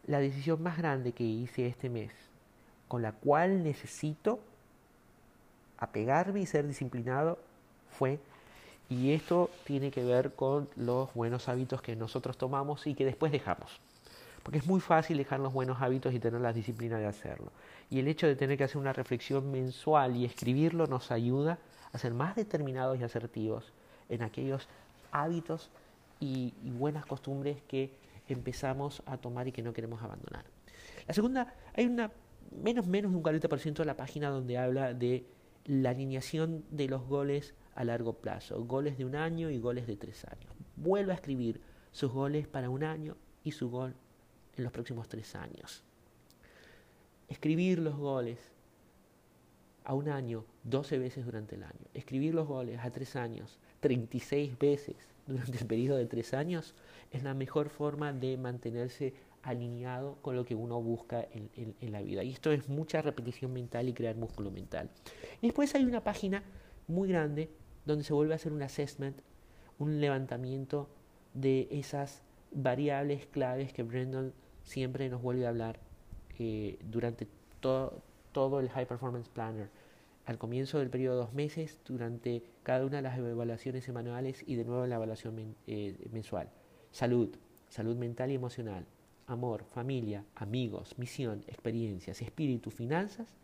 la 0.06 0.19
decisión 0.19 0.62
más 0.62 0.78
grande 0.78 1.12
que 1.12 1.24
hice 1.24 1.65
este 1.65 1.89
mes, 1.89 2.12
con 2.88 3.02
la 3.02 3.13
cual 3.13 3.63
necesito 3.63 4.39
apegarme 5.80 6.41
y 6.41 6.46
ser 6.46 6.67
disciplinado, 6.67 7.39
fue 7.89 8.19
y 8.89 9.12
esto 9.12 9.50
tiene 9.63 9.91
que 9.91 10.04
ver 10.04 10.34
con 10.34 10.69
los 10.76 11.13
buenos 11.13 11.50
hábitos 11.50 11.82
que 11.82 11.96
nosotros 11.96 12.38
tomamos 12.38 12.86
y 12.88 12.93
que 12.93 13.06
después 13.06 13.32
dejamos. 13.32 13.80
Porque 14.43 14.60
es 14.60 14.67
muy 14.67 14.82
fácil 14.82 15.17
dejar 15.17 15.39
los 15.39 15.54
buenos 15.54 15.82
hábitos 15.82 16.13
y 16.13 16.19
tener 16.19 16.41
la 16.41 16.52
disciplina 16.52 16.98
de 16.98 17.06
hacerlo. 17.06 17.52
Y 17.89 18.00
el 18.00 18.08
hecho 18.08 18.28
de 18.28 18.36
tener 18.36 18.58
que 18.58 18.65
hacer 18.65 18.78
una 18.78 18.93
reflexión 18.93 19.52
mensual 19.52 20.17
y 20.17 20.26
escribirlo 20.26 20.86
nos 20.88 21.12
ayuda 21.12 21.60
a 21.93 21.98
ser 21.98 22.13
más 22.13 22.36
determinados 22.36 23.00
y 23.00 23.04
asertivos 23.04 23.72
en 24.10 24.22
aquellos 24.22 24.67
hábitos 25.12 25.69
y, 26.19 26.54
buenas 26.63 27.06
costumbres 27.06 27.62
que 27.67 27.93
empezamos 28.28 29.02
a 29.06 29.17
tomar 29.17 29.48
y 29.48 29.52
que 29.52 29.62
no 29.62 29.74
queremos 29.74 30.02
abandonar. 30.02 30.46
La 31.08 31.13
segunda, 31.13 31.54
hay 31.74 31.86
una 31.86 32.12
menos 32.63 32.86
menos 32.86 33.12
de 33.12 33.17
un 33.17 33.24
40% 33.24 33.74
de 33.74 33.86
la 33.86 33.98
página 33.98 34.30
donde 34.30 34.58
habla 34.58 34.93
de 34.93 35.26
la 35.65 35.89
alineación 35.89 36.63
de 36.69 36.88
los 36.88 37.08
goles 37.08 37.54
a 37.75 37.83
largo 37.83 38.13
plazo, 38.13 38.63
goles 38.63 38.97
de 38.97 39.05
un 39.05 39.15
año 39.15 39.49
y 39.49 39.59
goles 39.59 39.88
de 39.88 39.95
tres 39.95 40.25
años. 40.25 40.51
Vuelve 40.75 41.12
a 41.12 41.15
escribir 41.15 41.62
sus 41.91 42.12
goles 42.12 42.47
para 42.47 42.69
un 42.69 42.83
año 42.83 43.15
y 43.43 43.52
su 43.52 43.69
gol 43.69 43.93
en 44.56 44.63
los 44.63 44.73
próximos 44.73 45.08
tres 45.08 45.35
años. 45.35 45.83
Escribir 47.27 47.79
los 47.79 47.95
goles 47.98 48.39
a 49.85 49.93
un 49.93 50.10
año 50.10 50.45
12 50.63 50.98
veces 50.98 51.25
durante 51.25 51.56
el 51.56 51.63
año. 51.63 51.87
Escribir 51.93 52.33
los 52.33 52.48
goles 52.48 52.79
a 52.81 52.91
tres 52.91 53.15
años 53.15 53.60
36 53.79 54.58
veces 54.58 54.95
durante 55.27 55.58
el 55.58 55.65
periodo 55.65 55.98
de 55.98 56.06
tres 56.06 56.33
años 56.33 56.73
es 57.12 57.23
la 57.23 57.33
mejor 57.33 57.69
forma 57.69 58.13
de 58.13 58.37
mantenerse 58.37 59.13
alineado 59.41 60.17
con 60.21 60.37
lo 60.37 60.45
que 60.45 60.56
uno 60.56 60.81
busca 60.81 61.27
en, 61.33 61.50
en 61.79 61.91
la 61.91 62.02
vida. 62.02 62.23
Y 62.23 62.31
esto 62.31 62.52
es 62.52 62.69
mucha 62.69 63.02
repetición 63.02 63.52
mental 63.52 63.89
y 63.89 63.93
crear 63.93 64.15
músculo 64.15 64.52
mental. 64.52 64.89
Después 65.41 65.75
hay 65.75 65.83
una 65.83 66.02
página 66.02 66.43
muy 66.87 67.10
grande 67.10 67.50
donde 67.86 68.04
se 68.04 68.13
vuelve 68.13 68.34
a 68.34 68.36
hacer 68.36 68.54
un 68.54 68.62
assessment, 68.62 69.17
un 69.79 70.00
levantamiento 70.00 70.90
de 71.34 71.67
esas 71.71 72.21
variables 72.52 73.25
claves 73.25 73.73
que 73.73 73.84
Brendan 73.84 74.34
siempre 74.63 75.10
nos 75.10 75.21
vuelve 75.21 75.46
a 75.46 75.50
hablar 75.50 75.79
eh, 76.40 76.79
durante 76.90 77.27
todo, 77.60 78.02
todo 78.31 78.60
el 78.60 78.69
High 78.69 78.88
Performance 78.88 79.29
Planner. 79.29 79.69
al 80.25 80.38
comienzo 80.38 80.79
del 80.79 80.90
periodo 80.90 81.15
de 81.15 81.21
dos 81.25 81.34
meses, 81.34 81.79
durante 81.86 82.44
cada 82.63 82.86
una 82.86 82.98
de 82.98 83.02
las 83.02 83.17
evaluaciones 83.17 83.84
semanales 83.84 84.42
y 84.48 84.56
de 84.56 84.63
nuevo 84.63 84.88
la 84.88 84.96
evaluación 84.96 85.56
eh, 85.67 85.98
mensual. 86.13 86.50
Salud, 86.92 87.36
salud 87.67 87.98
mental 87.98 88.31
y 88.31 88.36
emocional, 88.36 88.86
amor, 89.27 89.65
familia, 89.65 90.23
amigos, 90.36 90.98
misión, 90.98 91.44
experiencias, 91.48 92.21
espíritu, 92.21 92.71
finanzas 92.71 93.36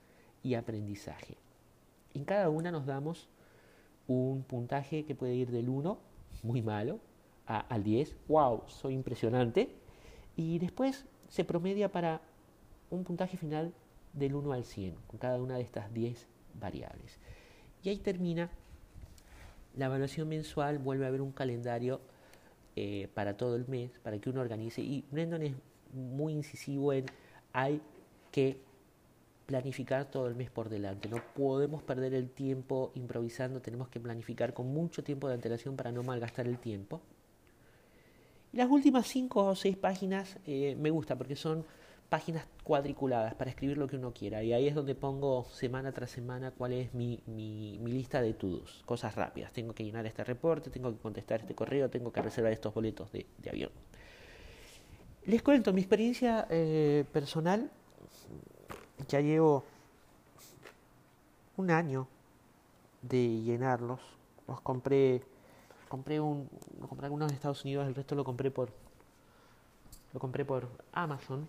y 0.42 0.54
aprendizaje. 0.54 1.38
En 2.14 2.24
cada 2.24 2.50
una 2.50 2.72
nos 2.72 2.86
damos 2.86 3.28
un 4.10 4.44
puntaje 4.44 5.06
que 5.06 5.16
puede 5.16 5.36
ir 5.36 5.52
del 5.52 5.70
1, 5.70 5.98
muy 6.44 6.62
malo, 6.62 7.00
a, 7.46 7.60
al 7.60 7.84
10, 7.84 8.16
wow, 8.28 8.64
soy 8.68 8.94
impresionante, 8.94 9.70
y 10.36 10.60
después 10.60 11.06
se 11.28 11.46
promedia 11.46 11.92
para 11.92 12.22
un 12.90 13.04
puntaje 13.04 13.38
final 13.38 13.74
del 14.14 14.36
1 14.36 14.52
al 14.52 14.66
100, 14.66 14.96
con 15.08 15.20
cada 15.20 15.42
una 15.42 15.56
de 15.56 15.62
estas 15.62 15.94
10 15.94 16.28
variables. 16.60 17.20
Y 17.84 17.90
ahí 17.90 17.98
termina 17.98 18.50
la 19.76 19.86
evaluación 19.86 20.28
mensual, 20.28 20.80
vuelve 20.80 21.06
a 21.06 21.10
haber 21.10 21.22
un 21.22 21.32
calendario 21.32 22.02
eh, 22.76 23.10
para 23.14 23.38
todo 23.38 23.56
el 23.56 23.68
mes, 23.68 23.92
para 24.00 24.18
que 24.20 24.30
uno 24.30 24.42
organice. 24.42 24.82
Y 24.82 25.06
Brendan 25.12 25.44
es 25.44 25.54
muy 25.94 26.34
incisivo 26.34 26.94
en 26.94 27.06
hay 27.54 27.82
que 28.32 28.60
planificar 29.50 30.06
todo 30.06 30.28
el 30.28 30.36
mes 30.36 30.52
por 30.52 30.70
delante. 30.70 31.10
No 31.10 31.24
podemos 31.34 31.82
perder 31.82 32.14
el 32.14 32.30
tiempo 32.30 32.92
improvisando, 32.94 33.64
tenemos 33.64 33.90
que 33.90 34.00
planificar 34.00 34.54
con 34.54 34.72
mucho 34.72 35.04
tiempo 35.04 35.28
de 35.28 35.34
antelación 35.34 35.76
para 35.76 35.92
no 35.92 36.04
malgastar 36.04 36.48
el 36.48 36.60
tiempo. 36.60 37.02
Y 38.54 38.58
las 38.58 38.70
últimas 38.70 39.08
cinco 39.08 39.46
o 39.46 39.56
seis 39.56 39.76
páginas 39.76 40.38
eh, 40.46 40.76
me 40.80 40.92
gusta 40.92 41.16
porque 41.18 41.36
son 41.36 41.66
páginas 42.10 42.46
cuadriculadas 42.64 43.34
para 43.34 43.50
escribir 43.50 43.80
lo 43.80 43.88
que 43.88 43.96
uno 43.96 44.14
quiera. 44.14 44.44
Y 44.44 44.54
ahí 44.54 44.68
es 44.68 44.76
donde 44.76 44.94
pongo 44.94 45.46
semana 45.46 45.92
tras 45.94 46.12
semana 46.12 46.52
cuál 46.52 46.74
es 46.74 46.94
mi, 46.94 47.20
mi, 47.26 47.80
lista 47.88 48.22
de 48.22 48.36
todos, 48.36 48.84
cosas 48.86 49.16
rápidas. 49.16 49.52
Tengo 49.52 49.74
que 49.74 49.84
llenar 49.84 50.06
este 50.06 50.24
reporte, 50.24 50.70
tengo 50.70 50.92
que 50.92 51.00
contestar 51.00 51.40
este 51.40 51.56
correo, 51.56 51.90
tengo 51.90 52.12
que 52.12 52.22
reservar 52.22 52.54
estos 52.54 52.72
boletos 52.72 53.12
de, 53.12 53.26
avión. 53.50 53.72
Les 55.26 55.42
cuento 55.42 55.74
mi 55.74 55.82
experiencia 55.82 56.46
eh, 56.52 57.04
personal. 57.12 57.72
Ya 59.08 59.22
llevo 59.22 59.64
un 61.58 61.72
año 61.72 62.08
de 63.02 63.42
llenarlos. 63.42 64.00
Los 64.48 64.62
compré, 64.62 65.22
compré 65.88 66.20
un, 66.20 66.50
lo 66.80 66.88
compré 66.88 67.06
algunos 67.06 67.30
en 67.30 67.36
Estados 67.36 67.64
Unidos, 67.64 67.88
el 67.88 67.96
resto 67.96 68.16
lo 68.16 68.24
compré 68.24 68.52
por, 68.52 68.70
lo 70.14 70.20
compré 70.20 70.44
por 70.46 70.68
Amazon 70.92 71.48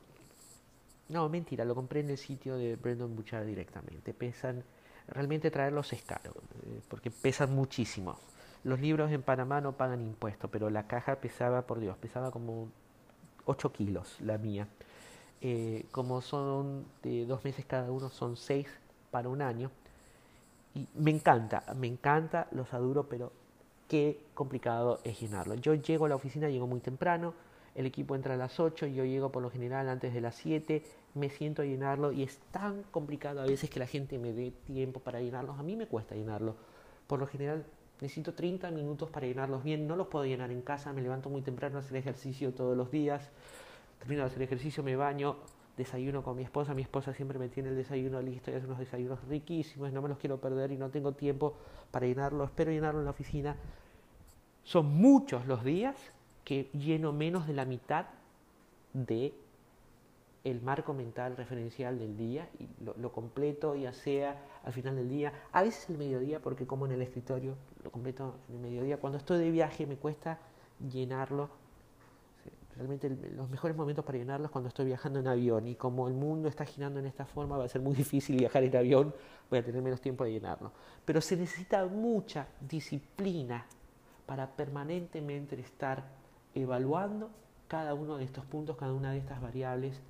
no, 1.11 1.29
mentira, 1.29 1.65
lo 1.65 1.75
compré 1.75 2.01
en 2.01 2.11
el 2.11 2.19
sitio 2.19 2.57
de 2.57 2.77
Brendan 2.77 3.17
Bouchard 3.17 3.45
directamente. 3.45 4.15
Pesan, 4.15 4.63
realmente 5.09 5.51
traerlos 5.51 5.93
es 5.93 6.03
caro, 6.03 6.31
eh, 6.63 6.81
porque 6.89 7.11
pesan 7.11 7.53
muchísimo. 7.53 8.17
Los 8.63 8.79
libros 8.79 9.11
en 9.11 9.23
Panamá 9.23 9.61
no 9.61 9.73
pagan 9.73 10.03
impuestos, 10.03 10.49
pero 10.53 10.71
la 10.71 10.87
caja 10.87 11.17
pesaba, 11.17 11.63
por 11.63 11.81
Dios, 11.81 11.97
pesaba 11.97 12.31
como 12.31 12.69
8 13.45 13.73
kilos 13.73 14.21
la 14.21 14.39
mía. 14.39 14.69
Eh, 15.43 15.87
como 15.91 16.21
son 16.21 16.85
de 17.03 17.25
dos 17.25 17.45
meses 17.45 17.65
cada 17.65 17.91
uno, 17.91 18.11
son 18.11 18.37
6 18.37 18.67
para 19.11 19.29
un 19.29 19.43
año. 19.43 19.71
Y 20.75 20.87
me 20.95 21.11
encanta, 21.11 21.65
me 21.77 21.87
encanta, 21.87 22.47
los 22.53 22.73
adoro, 22.73 23.09
pero 23.09 23.33
qué 23.89 24.21
complicado 24.35 25.01
es 25.03 25.21
llenarlo. 25.21 25.55
Yo 25.55 25.75
llego 25.75 26.07
a 26.07 26.09
la 26.09 26.15
oficina, 26.15 26.49
llego 26.49 26.67
muy 26.67 26.81
temprano, 26.81 27.35
el 27.75 27.87
equipo 27.87 28.15
entra 28.15 28.35
a 28.35 28.37
las 28.37 28.61
8, 28.61 28.87
yo 28.87 29.05
llego 29.05 29.33
por 29.33 29.43
lo 29.43 29.51
general 29.51 29.89
antes 29.89 30.13
de 30.13 30.21
las 30.21 30.37
7, 30.37 30.83
me 31.15 31.29
siento 31.29 31.63
a 31.63 31.65
llenarlo 31.65 32.13
y 32.13 32.23
es 32.23 32.39
tan 32.53 32.83
complicado 32.91 33.41
a 33.41 33.47
veces 33.47 33.71
que 33.71 33.81
la 33.81 33.87
gente 33.87 34.19
me 34.19 34.33
dé 34.33 34.53
tiempo 34.67 35.01
para 35.01 35.21
llenarlos. 35.21 35.59
A 35.59 35.63
mí 35.63 35.75
me 35.75 35.87
cuesta 35.87 36.15
llenarlo. 36.15 36.55
Por 37.07 37.19
lo 37.19 37.27
general 37.27 37.65
necesito 38.01 38.35
30 38.35 38.71
minutos 38.71 39.11
para 39.11 39.27
llenarlos 39.27 39.65
bien, 39.65 39.87
no 39.87 39.97
los 39.97 40.07
puedo 40.07 40.25
llenar 40.25 40.51
en 40.51 40.63
casa, 40.63 40.93
me 40.93 41.03
levanto 41.03 41.29
muy 41.29 41.43
temprano 41.43 41.77
a 41.77 41.81
hacer 41.81 41.97
ejercicio 41.97 42.53
todos 42.53 42.77
los 42.77 42.91
días, 42.91 43.31
termino 44.01 44.23
de 44.23 44.27
hacer 44.27 44.43
ejercicio, 44.43 44.83
me 44.83 44.97
baño, 44.97 45.37
desayuno 45.77 46.23
con 46.23 46.37
mi 46.37 46.43
esposa, 46.43 46.75
mi 46.75 46.83
esposa 46.83 47.15
siempre 47.15 47.39
me 47.39 47.49
tiene 47.49 47.69
el 47.69 47.77
desayuno 47.77 48.21
listo 48.21 48.51
y 48.51 48.55
hace 48.55 48.67
unos 48.67 48.79
desayunos 48.79 49.23
riquísimos, 49.29 49.93
no 49.93 50.03
me 50.03 50.09
los 50.09 50.19
quiero 50.19 50.41
perder 50.41 50.73
y 50.73 50.77
no 50.77 50.91
tengo 50.91 51.13
tiempo 51.13 51.55
para 51.91 52.07
llenarlo, 52.07 52.45
espero 52.45 52.71
llenarlo 52.73 53.01
en 53.01 53.05
la 53.05 53.13
oficina. 53.13 53.57
Son 54.65 54.87
muchos 54.87 55.47
los 55.47 55.65
días 55.65 55.97
que 56.45 56.69
lleno 56.73 57.13
menos 57.13 57.47
de 57.47 57.55
la 57.55 57.65
mitad 57.65 58.07
de 58.93 59.33
el 60.45 60.63
marco 60.63 60.95
mental 60.95 61.37
referencial 61.37 61.99
del 61.99 62.17
día 62.17 62.49
y 62.59 62.69
lo, 62.85 63.13
completo 63.13 63.75
ya 63.75 63.93
sea 63.93 64.41
al 64.65 64.73
final 64.73 64.97
del 64.97 65.09
día, 65.09 65.33
a 65.53 65.63
veces 65.63 65.91
el 65.91 65.99
mediodía 65.99 66.41
porque 66.41 66.67
como 66.67 66.87
en 66.87 66.93
el 66.93 67.03
escritorio 67.03 67.57
lo 67.85 67.91
completo 67.91 68.35
en 68.49 68.57
el 68.57 68.61
mediodía, 68.61 68.99
cuando 68.99 69.19
estoy 69.19 69.39
de 69.39 69.51
viaje 69.51 69.87
me 69.87 69.97
cuesta 69.97 70.39
llenarlo, 70.91 71.51
realmente 72.77 73.11
los 73.37 73.49
mejores 73.51 73.77
momentos 73.77 74.05
para 74.05 74.19
llenarlo 74.19 74.47
es 74.47 74.53
cuando 74.53 74.69
estoy 74.69 74.87
viajando 74.87 75.19
en 75.19 75.27
avión 75.27 75.67
y 75.67 75.75
como 75.75 76.09
el 76.09 76.15
mundo 76.15 76.49
está 76.49 76.65
girando 76.65 77.01
en 77.01 77.07
esta 77.07 77.27
forma 77.27 77.57
va 77.57 77.65
a 77.65 77.69
ser 77.69 77.81
muy 77.81 77.95
difícil 77.95 78.37
viajar 78.37 78.63
en 78.63 78.77
avión, 78.77 79.15
voy 79.49 79.59
a 79.59 79.65
tener 79.65 79.83
menos 79.83 80.01
tiempo 80.01 80.25
de 80.25 80.33
llenarlo, 80.33 80.73
pero 81.05 81.21
se 81.21 81.37
necesita 81.37 81.85
mucha 81.87 82.47
disciplina 82.61 83.67
para 84.27 84.49
permanentemente 84.55 85.61
estar 85.61 86.05
evaluando 86.55 87.31
cada 87.69 87.95
uno 87.95 88.17
de 88.17 88.25
estos 88.25 88.45
puntos, 88.45 88.77
cada 88.77 88.93
una 88.93 89.13
de 89.13 89.19
estas 89.19 89.41
variables, 89.41 90.01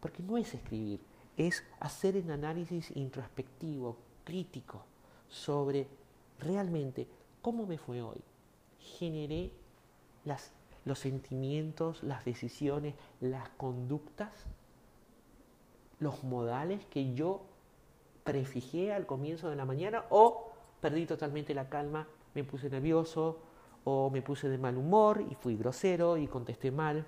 porque 0.00 0.22
no 0.22 0.36
es 0.36 0.54
escribir, 0.54 1.00
es 1.36 1.64
hacer 1.80 2.16
un 2.16 2.30
análisis 2.30 2.96
introspectivo, 2.96 3.96
crítico, 4.24 4.84
sobre 5.28 5.88
realmente 6.38 7.06
cómo 7.42 7.66
me 7.66 7.78
fue 7.78 8.02
hoy. 8.02 8.20
Generé 8.78 9.52
las, 10.24 10.52
los 10.84 10.98
sentimientos, 10.98 12.02
las 12.02 12.24
decisiones, 12.24 12.94
las 13.20 13.48
conductas, 13.50 14.32
los 16.00 16.24
modales 16.24 16.84
que 16.86 17.14
yo 17.14 17.42
prefijé 18.24 18.92
al 18.92 19.06
comienzo 19.06 19.50
de 19.50 19.56
la 19.56 19.64
mañana 19.64 20.04
o 20.10 20.52
perdí 20.80 21.06
totalmente 21.06 21.54
la 21.54 21.68
calma, 21.68 22.06
me 22.34 22.44
puse 22.44 22.70
nervioso, 22.70 23.40
o 23.84 24.10
me 24.10 24.20
puse 24.20 24.50
de 24.50 24.58
mal 24.58 24.76
humor 24.76 25.24
y 25.30 25.34
fui 25.34 25.56
grosero 25.56 26.18
y 26.18 26.26
contesté 26.26 26.70
mal, 26.70 27.06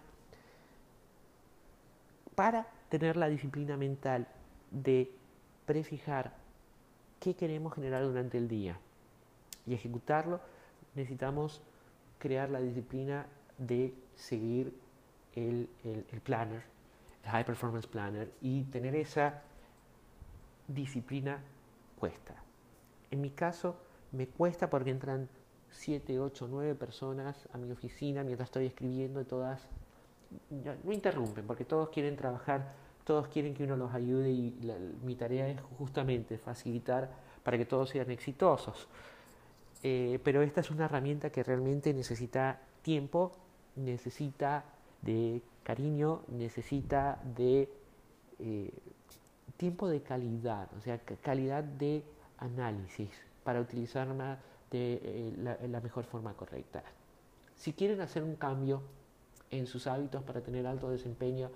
para 2.34 2.66
tener 2.88 3.18
la 3.18 3.28
disciplina 3.28 3.76
mental 3.76 4.26
de 4.70 5.12
prefijar 5.66 6.32
qué 7.18 7.34
queremos 7.34 7.74
generar 7.74 8.02
durante 8.02 8.38
el 8.38 8.48
día 8.48 8.78
y 9.66 9.74
ejecutarlo, 9.74 10.40
necesitamos 10.94 11.60
crear 12.18 12.48
la 12.48 12.60
disciplina 12.60 13.26
de 13.60 13.94
seguir 14.16 14.74
el, 15.36 15.68
el, 15.84 16.20
planner, 16.20 16.62
el 17.24 17.30
High 17.30 17.44
Performance 17.44 17.86
Planner, 17.86 18.32
y 18.40 18.64
tener 18.64 18.96
esa 18.96 19.42
disciplina 20.66 21.38
cuesta. 21.98 22.34
En 23.10 23.20
mi 23.20 23.30
caso, 23.30 23.76
me 24.12 24.26
cuesta 24.26 24.68
porque 24.68 24.90
entran 24.90 25.28
7, 25.70 26.18
8, 26.18 26.48
9 26.50 26.74
personas 26.74 27.48
a 27.52 27.58
mi 27.58 27.70
oficina 27.70 28.24
mientras 28.24 28.48
estoy 28.48 28.66
escribiendo 28.66 29.24
todas 29.24 29.68
no 30.84 30.92
interrumpen 30.92 31.46
porque 31.46 31.64
todos 31.64 31.88
quieren 31.88 32.16
trabajar, 32.16 32.72
todos 33.04 33.28
quieren 33.28 33.54
que 33.54 33.64
uno 33.64 33.76
los 33.76 33.92
ayude 33.92 34.30
y 34.30 34.56
mi 35.04 35.16
tarea 35.16 35.48
es 35.48 35.60
justamente 35.78 36.38
facilitar 36.38 37.10
para 37.42 37.58
que 37.58 37.64
todos 37.64 37.90
sean 37.90 38.10
exitosos. 38.10 38.86
Eh, 39.82 40.20
pero 40.22 40.42
esta 40.42 40.60
es 40.60 40.70
una 40.70 40.84
herramienta 40.84 41.30
que 41.30 41.42
realmente 41.42 41.92
necesita 41.94 42.60
tiempo, 42.82 43.32
necesita 43.76 44.64
de 45.02 45.42
cariño, 45.62 46.22
necesita 46.28 47.18
de 47.36 47.68
eh, 48.38 48.70
tiempo 49.56 49.88
de 49.88 50.02
calidad, 50.02 50.68
o 50.76 50.80
sea, 50.80 50.98
calidad 50.98 51.62
de 51.62 52.02
análisis 52.38 53.10
para 53.44 53.60
utilizarla 53.60 54.38
de 54.70 55.00
eh, 55.02 55.58
la, 55.68 55.80
mejor 55.80 56.04
forma 56.04 56.34
correcta. 56.34 56.82
Si 57.56 57.72
quieren 57.72 58.00
hacer 58.00 58.22
un 58.22 58.36
cambio 58.36 58.82
en 59.50 59.66
sus 59.66 59.86
hábitos 59.86 60.22
para 60.22 60.40
tener 60.40 60.66
alto 60.66 60.90
desempeño, 60.90 61.50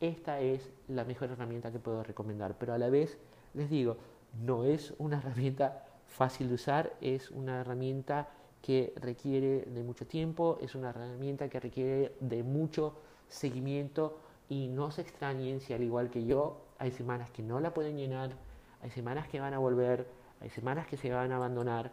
esta 0.00 0.40
es 0.40 0.70
la 0.88 1.04
mejor 1.04 1.30
herramienta 1.30 1.70
que 1.70 1.78
puedo 1.78 2.02
recomendar. 2.02 2.56
Pero 2.58 2.72
a 2.72 2.78
la 2.78 2.88
vez, 2.88 3.18
les 3.54 3.68
digo, 3.68 3.96
no 4.42 4.64
es 4.64 4.94
una 4.98 5.18
herramienta 5.22 5.84
fácil 6.06 6.48
de 6.48 6.54
usar, 6.54 6.92
es 7.00 7.30
una 7.30 7.60
herramienta 7.60 8.28
que 8.62 8.92
requiere 8.96 9.62
de 9.62 9.82
mucho 9.82 10.06
tiempo, 10.06 10.58
es 10.60 10.74
una 10.74 10.90
herramienta 10.90 11.48
que 11.48 11.60
requiere 11.60 12.14
de 12.20 12.42
mucho 12.42 12.94
seguimiento 13.28 14.18
y 14.48 14.68
no 14.68 14.90
se 14.90 15.02
extrañen 15.02 15.60
si 15.60 15.72
al 15.72 15.82
igual 15.82 16.10
que 16.10 16.24
yo 16.24 16.60
hay 16.78 16.90
semanas 16.90 17.30
que 17.30 17.42
no 17.42 17.60
la 17.60 17.72
pueden 17.72 17.96
llenar, 17.96 18.36
hay 18.82 18.90
semanas 18.90 19.28
que 19.28 19.40
van 19.40 19.54
a 19.54 19.58
volver, 19.58 20.06
hay 20.40 20.50
semanas 20.50 20.86
que 20.86 20.96
se 20.96 21.10
van 21.10 21.32
a 21.32 21.36
abandonar, 21.36 21.92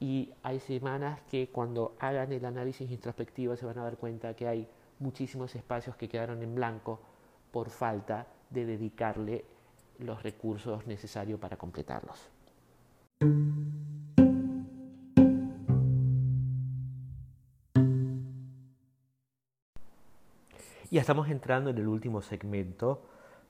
y 0.00 0.32
hay 0.42 0.58
semanas 0.60 1.20
que 1.30 1.50
cuando 1.50 1.94
hagan 2.00 2.32
el 2.32 2.44
análisis 2.46 2.90
introspectivo 2.90 3.54
se 3.54 3.66
van 3.66 3.78
a 3.78 3.84
dar 3.84 3.98
cuenta 3.98 4.34
que 4.34 4.48
hay 4.48 4.66
muchísimos 4.98 5.54
espacios 5.54 5.94
que 5.94 6.08
quedaron 6.08 6.42
en 6.42 6.54
blanco 6.54 7.00
por 7.52 7.68
falta 7.68 8.26
de 8.48 8.64
dedicarle 8.64 9.44
los 9.98 10.22
recursos 10.22 10.86
necesarios 10.86 11.38
para 11.38 11.58
completarlos. 11.58 12.30
Ya 20.90 21.00
estamos 21.00 21.28
entrando 21.28 21.70
en 21.70 21.78
el 21.78 21.86
último 21.86 22.20
segmento 22.20 23.00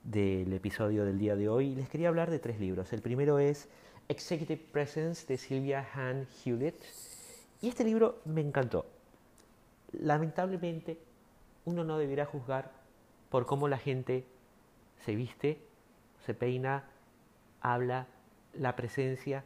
del 0.03 0.53
episodio 0.53 1.05
del 1.05 1.17
día 1.17 1.35
de 1.35 1.49
hoy. 1.49 1.73
Les 1.73 1.89
quería 1.89 2.09
hablar 2.09 2.29
de 2.29 2.37
tres 2.37 2.59
libros. 2.59 2.93
El 2.93 3.01
primero 3.01 3.39
es 3.39 3.67
Executive 4.09 4.61
Presence 4.71 5.25
de 5.25 5.39
Sylvia 5.39 5.87
Han 5.95 6.27
Hewlett. 6.45 6.75
Y 7.59 7.69
este 7.69 7.83
libro 7.83 8.19
me 8.25 8.41
encantó. 8.41 8.85
Lamentablemente, 9.91 10.99
uno 11.65 11.83
no 11.83 11.97
debería 11.97 12.25
juzgar 12.25 12.71
por 13.31 13.47
cómo 13.47 13.67
la 13.67 13.79
gente 13.79 14.23
se 15.03 15.15
viste, 15.15 15.59
se 16.23 16.35
peina, 16.35 16.83
habla, 17.59 18.05
la 18.53 18.75
presencia, 18.75 19.43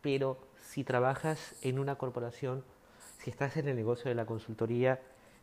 pero 0.00 0.38
si 0.56 0.82
trabajas 0.82 1.56
en 1.60 1.78
una 1.78 1.96
corporación, 1.96 2.64
si 3.18 3.28
estás 3.28 3.58
en 3.58 3.68
el 3.68 3.76
negocio 3.76 4.08
de 4.08 4.14
la 4.14 4.24
consultoría, 4.24 4.98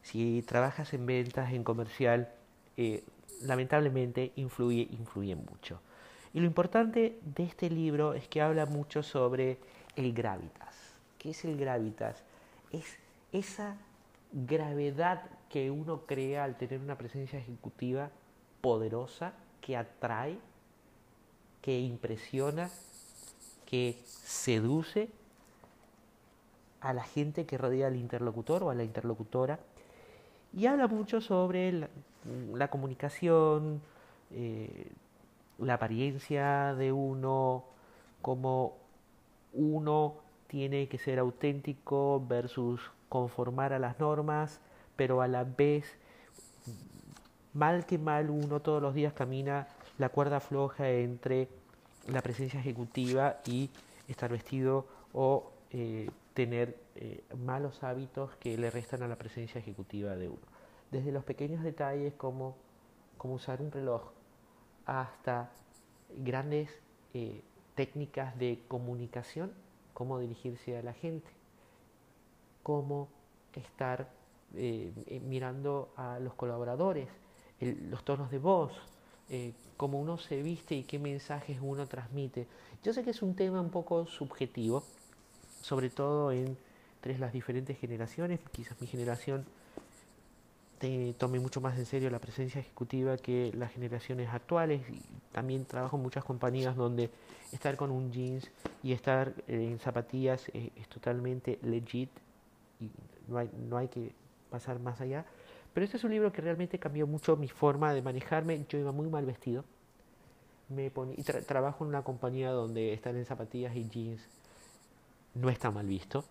si 0.08 0.42
trabajas 0.44 0.94
en 0.94 1.06
ventas, 1.06 1.52
en 1.52 1.66
comercial, 1.66 2.30
eh, 2.78 3.04
lamentablemente 3.42 4.32
influye, 4.38 4.88
influye 4.92 5.36
mucho. 5.36 5.82
Y 6.34 6.40
lo 6.40 6.46
importante 6.46 7.20
de 7.22 7.44
este 7.44 7.70
libro 7.70 8.14
es 8.14 8.28
que 8.30 8.42
habla 8.42 8.66
mucho 8.66 9.04
sobre 9.04 9.58
el 9.98 10.14
gravitas. 10.14 10.76
¿Qué 11.18 11.32
es 11.32 11.44
el 11.44 11.58
gravitas? 11.58 12.24
Es 12.72 12.86
esa 13.34 13.76
gravedad 14.32 15.24
que 15.50 15.72
uno 15.72 16.06
crea 16.06 16.46
al 16.46 16.58
tener 16.58 16.80
una 16.80 16.98
presencia 16.98 17.40
ejecutiva 17.40 18.10
poderosa 18.62 19.34
que 19.60 19.76
atrae, 19.76 20.38
que 21.62 21.82
impresiona, 21.82 22.70
que 23.66 24.00
seduce 24.06 25.10
a 26.80 26.94
la 26.94 27.04
gente 27.04 27.46
que 27.46 27.58
rodea 27.58 27.88
al 27.88 27.98
interlocutor 27.98 28.64
o 28.64 28.70
a 28.70 28.76
la 28.76 28.86
interlocutora. 28.86 29.60
Y 30.58 30.66
habla 30.66 30.88
mucho 30.88 31.22
sobre 31.22 31.88
la, 32.52 32.68
comunicación, 32.70 33.80
eh, 34.32 34.88
la 35.60 35.76
apariencia 35.76 36.74
de 36.74 36.92
uno, 36.92 37.64
cómo 38.24 38.76
uno 39.54 40.16
tiene 40.48 40.88
que 40.88 40.98
ser 40.98 41.20
auténtico 41.20 42.26
versus 42.28 42.82
conformar 43.08 43.72
a 43.72 43.78
las 43.78 44.00
normas, 44.00 44.60
pero 44.96 45.22
a 45.22 45.28
la 45.28 45.44
vez, 45.44 45.96
mal 47.54 47.86
que 47.86 48.00
mal, 48.00 48.32
uno 48.32 48.60
todos 48.60 48.82
los 48.82 48.96
días 48.96 49.14
camina 49.14 49.68
la 50.00 50.10
cuerda 50.10 50.40
floja 50.40 50.90
entre 50.90 51.50
la 52.08 52.24
presencia 52.24 52.60
ejecutiva 52.60 53.42
y 53.46 53.70
estar 54.08 54.32
vestido 54.32 54.88
o 55.14 55.52
eh, 55.70 56.10
tener 56.34 56.76
eh, 57.00 57.24
malos 57.38 57.84
hábitos 57.84 58.36
que 58.38 58.58
le 58.58 58.72
restan 58.72 59.04
a 59.04 59.08
la 59.08 59.18
presencia 59.18 59.60
ejecutiva 59.60 60.16
de 60.16 60.30
uno. 60.30 60.42
Desde 60.90 61.12
los 61.12 61.24
pequeños 61.24 61.64
detalles 61.64 62.16
como, 62.16 62.58
como 63.20 63.36
usar 63.36 63.62
un 63.62 63.72
reloj 63.72 64.02
hasta 64.88 65.52
grandes 66.16 66.72
eh, 67.14 67.44
técnicas 67.76 68.36
de 68.40 68.64
comunicación, 68.68 69.54
cómo 69.94 70.18
dirigirse 70.18 70.76
a 70.76 70.82
la 70.82 70.94
gente, 70.94 71.30
cómo 72.64 73.10
estar 73.54 74.10
eh, 74.56 74.92
mirando 75.24 75.94
a 75.98 76.18
los 76.18 76.34
colaboradores, 76.34 77.10
los 77.60 78.04
tonos 78.06 78.32
de 78.32 78.40
voz, 78.40 78.72
cómo 79.78 80.00
uno 80.00 80.18
se 80.18 80.42
viste 80.42 80.74
y 80.74 80.84
qué 80.84 80.98
mensajes 80.98 81.60
uno 81.62 81.86
transmite. 81.86 82.48
Yo 82.84 82.92
sé 82.92 83.04
que 83.04 83.12
es 83.12 83.22
un 83.22 83.36
tema 83.36 83.62
un 83.62 83.70
poco 83.70 84.08
subjetivo, 84.08 84.84
sobre 85.62 85.90
todo 85.90 86.32
entre 87.08 87.20
las 87.20 87.34
diferentes 87.34 87.78
generaciones, 87.78 88.40
quizás 88.52 88.80
mi 88.82 88.88
generación 88.88 89.46
tome 91.18 91.40
mucho 91.40 91.60
más 91.60 91.78
en 91.78 91.86
serio 91.86 92.10
la 92.10 92.20
presencia 92.20 92.62
ejecutiva 92.62 93.18
que 93.18 93.52
las 93.56 93.72
generaciones 93.72 94.30
actuales. 94.30 94.82
También 95.32 95.66
trabajo 95.66 95.98
en 95.98 96.04
muchas 96.04 96.24
compañías 96.24 96.76
donde 96.76 97.10
estar 97.52 97.76
con 97.78 97.92
un 97.92 98.12
jeans 98.12 98.50
y 98.84 98.92
estar 98.94 99.34
eh, 99.48 99.70
en 99.72 99.80
zapatillas 99.80 100.50
es, 100.54 100.88
totalmente 100.90 101.58
legit 101.64 102.10
y 102.80 102.90
no 103.28 103.38
hay, 103.38 103.50
no 103.70 103.78
hay 103.78 103.88
que 103.88 104.12
pasar 104.52 104.80
más 104.80 105.02
allá. 105.02 105.26
Pero 105.74 105.86
este 105.86 105.98
es 105.98 106.04
un 106.04 106.12
libro 106.12 106.32
que 106.32 106.42
realmente 106.42 106.80
cambió 106.80 107.08
mucho 107.08 107.36
mi 107.38 107.48
forma 107.48 107.94
de 107.94 108.02
manejarme. 108.02 108.66
Yo 108.70 108.78
iba 108.78 108.92
muy 108.92 109.10
mal 109.10 109.26
vestido. 109.26 109.64
Me 110.70 110.92
y 111.16 111.24
trabajo 111.24 111.86
en 111.86 111.90
una 111.90 112.04
compañía 112.04 112.52
donde 112.52 112.94
estar 112.94 113.16
en 113.16 113.26
zapatillas 113.26 113.76
y 113.76 113.88
jeans 113.88 114.22
no 115.34 115.50
está 115.50 115.72
mal 115.72 115.86
visto. 115.86 116.26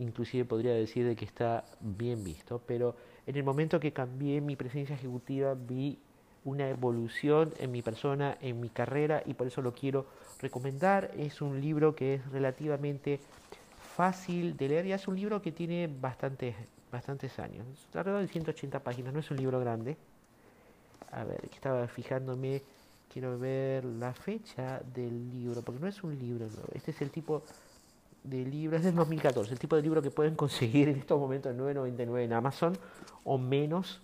Inclusive 0.00 0.46
podría 0.46 0.72
decir 0.72 1.06
de 1.06 1.14
que 1.14 1.26
está 1.26 1.64
bien 1.80 2.24
visto, 2.24 2.60
pero 2.66 2.96
en 3.26 3.36
el 3.36 3.44
momento 3.44 3.78
que 3.78 3.92
cambié 3.92 4.40
mi 4.40 4.56
presencia 4.56 4.96
ejecutiva 4.96 5.54
vi 5.54 5.98
una 6.44 6.70
evolución 6.70 7.52
en 7.58 7.70
mi 7.70 7.82
persona, 7.82 8.38
en 8.40 8.60
mi 8.60 8.70
carrera 8.70 9.22
y 9.26 9.34
por 9.34 9.46
eso 9.46 9.60
lo 9.60 9.74
quiero 9.74 10.06
recomendar. 10.40 11.10
Es 11.18 11.42
un 11.42 11.60
libro 11.60 11.94
que 11.94 12.14
es 12.14 12.30
relativamente 12.32 13.20
fácil 13.94 14.56
de 14.56 14.68
leer 14.68 14.86
y 14.86 14.92
es 14.92 15.06
un 15.06 15.16
libro 15.16 15.42
que 15.42 15.52
tiene 15.52 15.86
bastantes, 15.86 16.56
bastantes 16.90 17.38
años, 17.38 17.66
alrededor 17.92 18.22
de 18.22 18.28
180 18.28 18.80
páginas, 18.80 19.12
no 19.12 19.20
es 19.20 19.30
un 19.30 19.36
libro 19.36 19.60
grande. 19.60 19.98
A 21.12 21.24
ver, 21.24 21.40
estaba 21.52 21.86
fijándome, 21.88 22.62
quiero 23.12 23.38
ver 23.38 23.84
la 23.84 24.14
fecha 24.14 24.80
del 24.94 25.30
libro, 25.30 25.60
porque 25.60 25.80
no 25.80 25.88
es 25.88 26.02
un 26.02 26.18
libro 26.18 26.46
nuevo, 26.46 26.68
este 26.72 26.92
es 26.92 27.02
el 27.02 27.10
tipo 27.10 27.42
de 28.24 28.44
libro, 28.44 28.76
es 28.76 28.84
del 28.84 28.94
2014, 28.94 29.52
el 29.52 29.58
tipo 29.58 29.76
de 29.76 29.82
libro 29.82 30.02
que 30.02 30.10
pueden 30.10 30.34
conseguir 30.34 30.88
en 30.88 30.96
estos 30.96 31.18
momentos 31.18 31.52
en 31.52 31.58
9.99 31.58 32.24
en 32.24 32.32
Amazon 32.32 32.78
o 33.24 33.38
menos. 33.38 34.00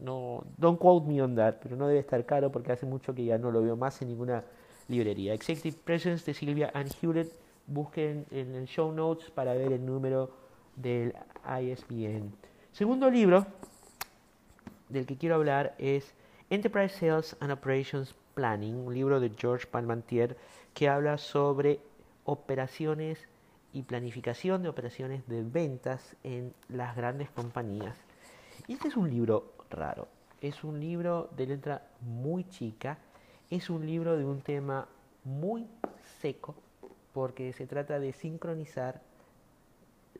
No, 0.00 0.44
don't 0.56 0.78
quote 0.78 1.06
me 1.06 1.20
on 1.22 1.34
that, 1.36 1.56
pero 1.62 1.76
no 1.76 1.86
debe 1.86 2.00
estar 2.00 2.24
caro 2.24 2.50
porque 2.50 2.72
hace 2.72 2.86
mucho 2.86 3.14
que 3.14 3.24
ya 3.24 3.36
no 3.36 3.50
lo 3.50 3.62
veo 3.62 3.76
más 3.76 4.00
en 4.00 4.08
ninguna 4.08 4.44
librería. 4.88 5.34
Executive 5.34 5.76
Presence 5.84 6.24
de 6.24 6.34
Sylvia 6.34 6.70
Ann 6.74 6.88
Hewlett. 7.00 7.30
Busquen 7.66 8.26
en 8.30 8.54
el 8.54 8.66
show 8.66 8.90
notes 8.90 9.30
para 9.30 9.52
ver 9.52 9.72
el 9.72 9.84
número 9.84 10.30
del 10.74 11.14
ISBN. 11.44 12.32
Segundo 12.72 13.10
libro 13.10 13.46
del 14.88 15.06
que 15.06 15.16
quiero 15.16 15.36
hablar 15.36 15.74
es 15.78 16.14
Enterprise 16.48 16.98
Sales 16.98 17.36
and 17.40 17.52
Operations 17.52 18.14
Planning, 18.34 18.74
un 18.74 18.94
libro 18.94 19.20
de 19.20 19.30
George 19.36 19.66
Palmantier 19.66 20.36
que 20.74 20.88
habla 20.88 21.18
sobre 21.18 21.80
operaciones 22.24 23.28
y 23.72 23.82
planificación 23.82 24.62
de 24.62 24.68
operaciones 24.68 25.26
de 25.28 25.42
ventas 25.42 26.16
en 26.24 26.54
las 26.68 26.96
grandes 26.96 27.30
compañías. 27.30 27.96
Este 28.68 28.88
es 28.88 28.96
un 28.96 29.10
libro 29.10 29.52
raro, 29.70 30.08
es 30.40 30.64
un 30.64 30.80
libro 30.80 31.30
de 31.36 31.46
letra 31.46 31.86
muy 32.00 32.48
chica, 32.48 32.98
es 33.50 33.70
un 33.70 33.86
libro 33.86 34.16
de 34.16 34.24
un 34.24 34.40
tema 34.40 34.88
muy 35.24 35.66
seco, 36.20 36.54
porque 37.12 37.52
se 37.52 37.66
trata 37.66 37.98
de 37.98 38.12
sincronizar 38.12 39.02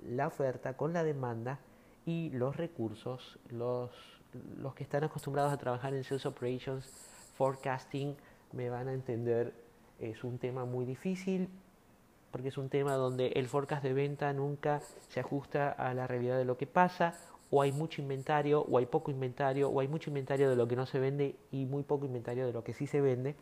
la 0.04 0.26
oferta 0.26 0.76
con 0.76 0.92
la 0.92 1.04
demanda 1.04 1.58
y 2.06 2.30
los 2.30 2.56
recursos, 2.56 3.38
los, 3.50 3.90
los 4.56 4.74
que 4.74 4.82
están 4.82 5.04
acostumbrados 5.04 5.52
a 5.52 5.58
trabajar 5.58 5.94
en 5.94 6.04
Sales 6.04 6.26
Operations, 6.26 6.86
Forecasting, 7.36 8.16
me 8.52 8.68
van 8.68 8.88
a 8.88 8.92
entender, 8.92 9.54
es 9.98 10.24
un 10.24 10.38
tema 10.38 10.64
muy 10.64 10.84
difícil, 10.84 11.48
porque 12.30 12.48
es 12.48 12.58
un 12.58 12.68
tema 12.68 12.94
donde 12.94 13.28
el 13.28 13.48
forecast 13.48 13.82
de 13.82 13.92
venta 13.92 14.32
nunca 14.32 14.80
se 15.08 15.20
ajusta 15.20 15.70
a 15.70 15.94
la 15.94 16.06
realidad 16.06 16.38
de 16.38 16.44
lo 16.44 16.56
que 16.56 16.66
pasa, 16.66 17.14
o 17.50 17.62
hay 17.62 17.72
mucho 17.72 18.00
inventario, 18.00 18.62
o 18.62 18.78
hay 18.78 18.86
poco 18.86 19.10
inventario, 19.10 19.68
o 19.68 19.80
hay 19.80 19.88
mucho 19.88 20.10
inventario 20.10 20.48
de 20.48 20.56
lo 20.56 20.68
que 20.68 20.76
no 20.76 20.86
se 20.86 21.00
vende 21.00 21.34
y 21.50 21.66
muy 21.66 21.82
poco 21.82 22.06
inventario 22.06 22.46
de 22.46 22.52
lo 22.52 22.62
que 22.62 22.72
sí 22.72 22.86
se 22.86 23.00
vende. 23.00 23.34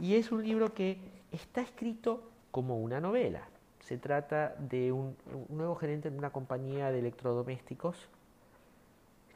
Y 0.00 0.16
es 0.16 0.32
un 0.32 0.44
libro 0.44 0.74
que 0.74 0.98
está 1.30 1.60
escrito 1.60 2.22
como 2.50 2.78
una 2.78 3.00
novela. 3.00 3.48
Se 3.80 3.96
trata 3.96 4.56
de 4.58 4.90
un, 4.90 5.16
nuevo 5.48 5.76
gerente 5.76 6.10
de 6.10 6.18
una 6.18 6.30
compañía 6.30 6.90
de 6.90 6.98
electrodomésticos 6.98 7.96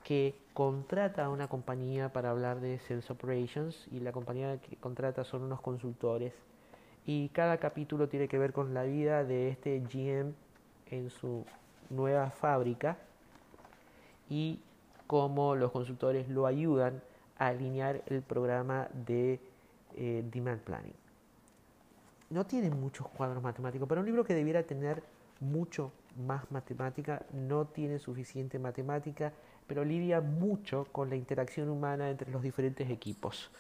que 0.03 0.35
contrata 0.55 1.27
a 1.27 1.29
una 1.29 1.47
compañía 1.47 2.13
para 2.13 2.31
hablar 2.31 2.61
de 2.61 2.81
sales 2.81 3.09
operations 3.11 3.87
y 3.93 4.01
la 4.01 4.11
compañía 4.11 4.59
que 4.61 4.77
contrata 4.77 5.23
son 5.23 5.43
unos 5.43 5.61
consultores 5.61 6.33
y 7.07 7.29
cada 7.31 7.59
capítulo 7.59 8.09
tiene 8.09 8.29
que 8.29 8.39
ver 8.39 8.53
con 8.53 8.75
la 8.75 8.85
vida 8.85 9.25
de 9.25 9.49
este 9.49 9.81
GM 9.81 10.35
en 10.91 11.11
su 11.11 11.45
nueva 11.89 12.31
fábrica 12.31 12.99
y 14.29 14.61
cómo 15.07 15.57
los 15.57 15.73
consultores 15.73 16.29
lo 16.29 16.47
ayudan 16.47 17.03
a 17.39 17.49
alinear 17.49 18.03
el 18.07 18.23
programa 18.23 18.89
de 19.07 19.41
eh, 19.97 20.25
demand 20.31 20.61
planning. 20.61 20.95
No 22.29 22.47
tiene 22.47 22.71
muchos 22.71 23.09
cuadros 23.09 23.43
matemáticos, 23.43 23.89
pero 23.89 24.03
un 24.03 24.07
libro 24.07 24.25
que 24.25 24.35
debiera 24.35 24.63
tener 24.63 25.03
mucho 25.41 25.91
más 26.27 26.51
matemática, 26.51 27.23
no 27.33 27.67
tiene 27.67 27.99
suficiente 27.99 28.59
matemática, 28.59 29.33
pero 29.67 29.85
lidia 29.85 30.21
mucho 30.21 30.87
con 30.93 31.11
la 31.11 31.17
interacción 31.17 31.69
humana 31.69 32.11
entre 32.11 32.31
los 32.31 32.43
diferentes 32.43 32.89
equipos. 32.91 33.51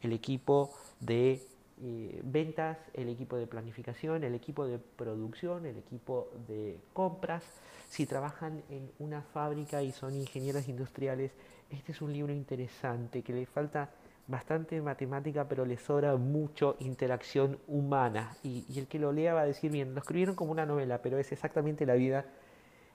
El 0.00 0.12
equipo 0.12 0.70
de 1.00 1.42
eh, 1.82 2.20
ventas, 2.22 2.78
el 2.92 3.08
equipo 3.08 3.36
de 3.36 3.46
planificación, 3.46 4.22
el 4.24 4.34
equipo 4.34 4.66
de 4.66 4.78
producción, 4.78 5.66
el 5.66 5.78
equipo 5.78 6.28
de 6.46 6.78
compras. 6.92 7.42
Si 7.88 8.06
trabajan 8.06 8.62
en 8.70 8.90
una 8.98 9.22
fábrica 9.22 9.82
y 9.82 9.92
son 9.92 10.14
ingenieros 10.14 10.68
industriales, 10.68 11.32
este 11.70 11.92
es 11.92 12.00
un 12.00 12.12
libro 12.12 12.32
interesante 12.32 13.22
que 13.22 13.32
le 13.32 13.46
falta 13.46 13.90
bastante 14.26 14.80
matemática, 14.80 15.46
pero 15.48 15.64
le 15.64 15.76
sobra 15.76 16.16
mucho 16.16 16.76
interacción 16.80 17.58
humana. 17.66 18.36
Y, 18.42 18.64
el 18.78 18.86
que 18.86 18.98
lo 18.98 19.12
lea 19.12 19.34
va 19.34 19.42
a 19.42 19.46
decir, 19.46 19.70
bien, 19.70 19.94
lo 19.94 20.00
escribieron 20.00 20.34
como 20.34 20.52
una 20.52 20.66
novela, 20.66 21.02
pero 21.02 21.18
es 21.18 21.32
exactamente 21.32 21.86
la 21.86 21.94
vida, 21.94 22.24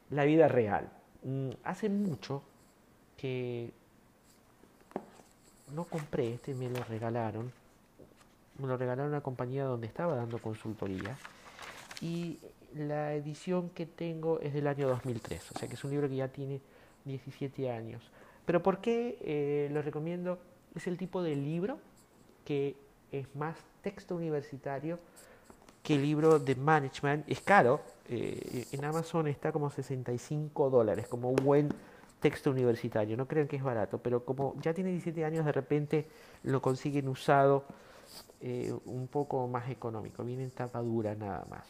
la 0.10 0.24
vida 0.24 0.48
real. 0.48 0.90
Mm, 1.24 1.50
hace 1.64 1.90
mucho 1.90 2.44
que 3.18 3.72
no 5.74 5.84
compré 5.86 6.34
este, 6.36 6.56
me 6.56 6.70
lo 6.70 6.84
regalaron. 6.86 7.52
Me 8.60 8.68
lo 8.68 8.78
regalaron 8.78 9.12
una 9.12 9.22
compañía 9.22 9.64
donde 9.64 9.88
estaba 9.88 10.16
dando 10.16 10.39
consultoría. 10.39 11.18
Y 12.01 12.39
la 12.76 13.14
edición 13.14 13.70
que 13.70 13.86
tengo 13.86 14.39
es 14.39 14.53
del 14.53 14.68
año 14.68 14.88
2003, 14.88 15.51
o 15.51 15.60
sea 15.60 15.68
que 15.68 15.74
es 15.76 15.84
un 15.84 15.91
libro 15.91 16.07
que 16.07 16.18
ya 16.18 16.28
tiene 16.28 16.62
17 17.05 17.72
años. 17.72 18.12
Pero 18.45 18.62
¿por 18.62 18.80
qué 18.80 19.18
eh, 19.22 19.70
lo 19.72 19.82
recomiendo? 19.82 20.39
Es 20.76 20.88
el 20.88 20.97
tipo 20.97 21.22
de 21.22 21.36
libro 21.36 21.80
que 22.45 22.76
es 23.12 23.34
más 23.36 23.55
texto 23.82 24.16
universitario 24.16 24.99
que 25.84 25.95
el 25.95 26.01
libro 26.01 26.39
de 26.39 26.55
management. 26.55 27.30
Es 27.30 27.41
caro, 27.41 27.82
eh, 28.07 28.66
en 28.72 28.86
Amazon 28.86 29.28
está 29.28 29.51
como 29.51 29.70
65 29.70 30.70
dólares, 30.70 31.07
como 31.07 31.30
un 31.30 31.36
buen 31.38 31.70
texto 32.20 32.51
universitario. 32.51 33.16
No 33.18 33.28
crean 33.28 33.47
que 33.47 33.55
es 33.55 33.64
barato, 33.64 33.97
pero 33.99 34.26
como 34.26 34.55
ya 34.62 34.74
tiene 34.74 34.91
17 34.91 35.24
años, 35.26 35.45
de 35.45 35.51
repente 35.51 36.07
lo 36.43 36.62
consiguen 36.62 37.07
usado 37.07 37.66
eh, 38.41 38.74
un 38.86 39.07
poco 39.07 39.47
más 39.47 39.70
económico. 39.70 40.24
Viene 40.24 40.43
en 40.43 40.51
tapa 40.51 40.80
dura 40.80 41.16
nada 41.16 41.45
más. 41.49 41.64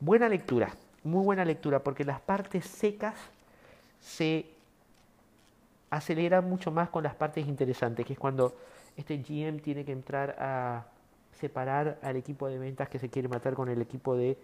Buena 0.00 0.28
lectura, 0.28 0.74
muy 1.04 1.24
buena 1.24 1.44
lectura, 1.44 1.80
porque 1.80 2.04
las 2.04 2.20
partes 2.20 2.66
secas 2.66 3.14
se 4.00 4.46
aceleran 5.90 6.48
mucho 6.48 6.70
más 6.70 6.88
con 6.88 7.04
las 7.04 7.14
partes 7.14 7.46
interesantes, 7.46 8.06
que 8.06 8.14
es 8.14 8.18
cuando 8.18 8.56
este 8.96 9.18
GM 9.18 9.60
tiene 9.60 9.84
que 9.84 9.92
entrar 9.92 10.36
a 10.38 10.86
separar 11.38 11.98
al 12.02 12.16
equipo 12.16 12.48
de 12.48 12.58
ventas 12.58 12.88
que 12.88 12.98
se 12.98 13.08
quiere 13.08 13.28
matar 13.28 13.54
con 13.54 13.68
el 13.68 13.80
equipo 13.80 14.16
de 14.16 14.38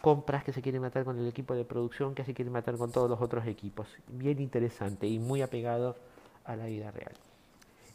compras 0.00 0.44
que 0.44 0.52
se 0.52 0.62
quiere 0.62 0.78
matar 0.78 1.04
con 1.04 1.18
el 1.18 1.26
equipo 1.26 1.54
de 1.54 1.64
producción 1.64 2.14
que 2.14 2.24
se 2.24 2.34
quiere 2.34 2.50
matar 2.50 2.76
con 2.76 2.92
todos 2.92 3.10
los 3.10 3.20
otros 3.20 3.46
equipos. 3.46 3.88
Bien 4.06 4.40
interesante 4.40 5.06
y 5.06 5.18
muy 5.18 5.42
apegado 5.42 5.96
a 6.44 6.56
la 6.56 6.66
vida 6.66 6.90
real. 6.90 7.12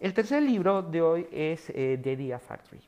El 0.02 0.16
tercer 0.16 0.42
libro 0.42 0.82
de 0.82 1.00
hoy 1.00 1.28
es 1.32 1.70
eh, 1.70 2.00
The 2.02 2.14
Idea 2.14 2.40
Factory. 2.40 2.82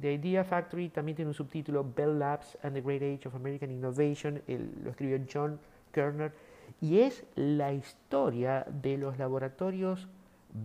The 0.00 0.14
Idea 0.14 0.44
Factory 0.44 0.88
también 0.88 1.14
tiene 1.14 1.28
un 1.28 1.34
subtítulo 1.34 1.84
Bell 1.94 2.18
Labs 2.18 2.56
and 2.62 2.72
the 2.72 2.80
Great 2.80 3.02
Age 3.02 3.28
of 3.28 3.34
American 3.34 3.70
Innovation. 3.70 4.40
lo 4.82 4.88
escribió 4.88 5.20
John 5.30 5.60
Kerner 5.92 6.32
y 6.80 7.00
es 7.00 7.22
la 7.34 7.74
historia 7.74 8.64
de 8.82 8.96
los 8.96 9.18
laboratorios 9.18 10.08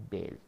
Bell. 0.09 0.39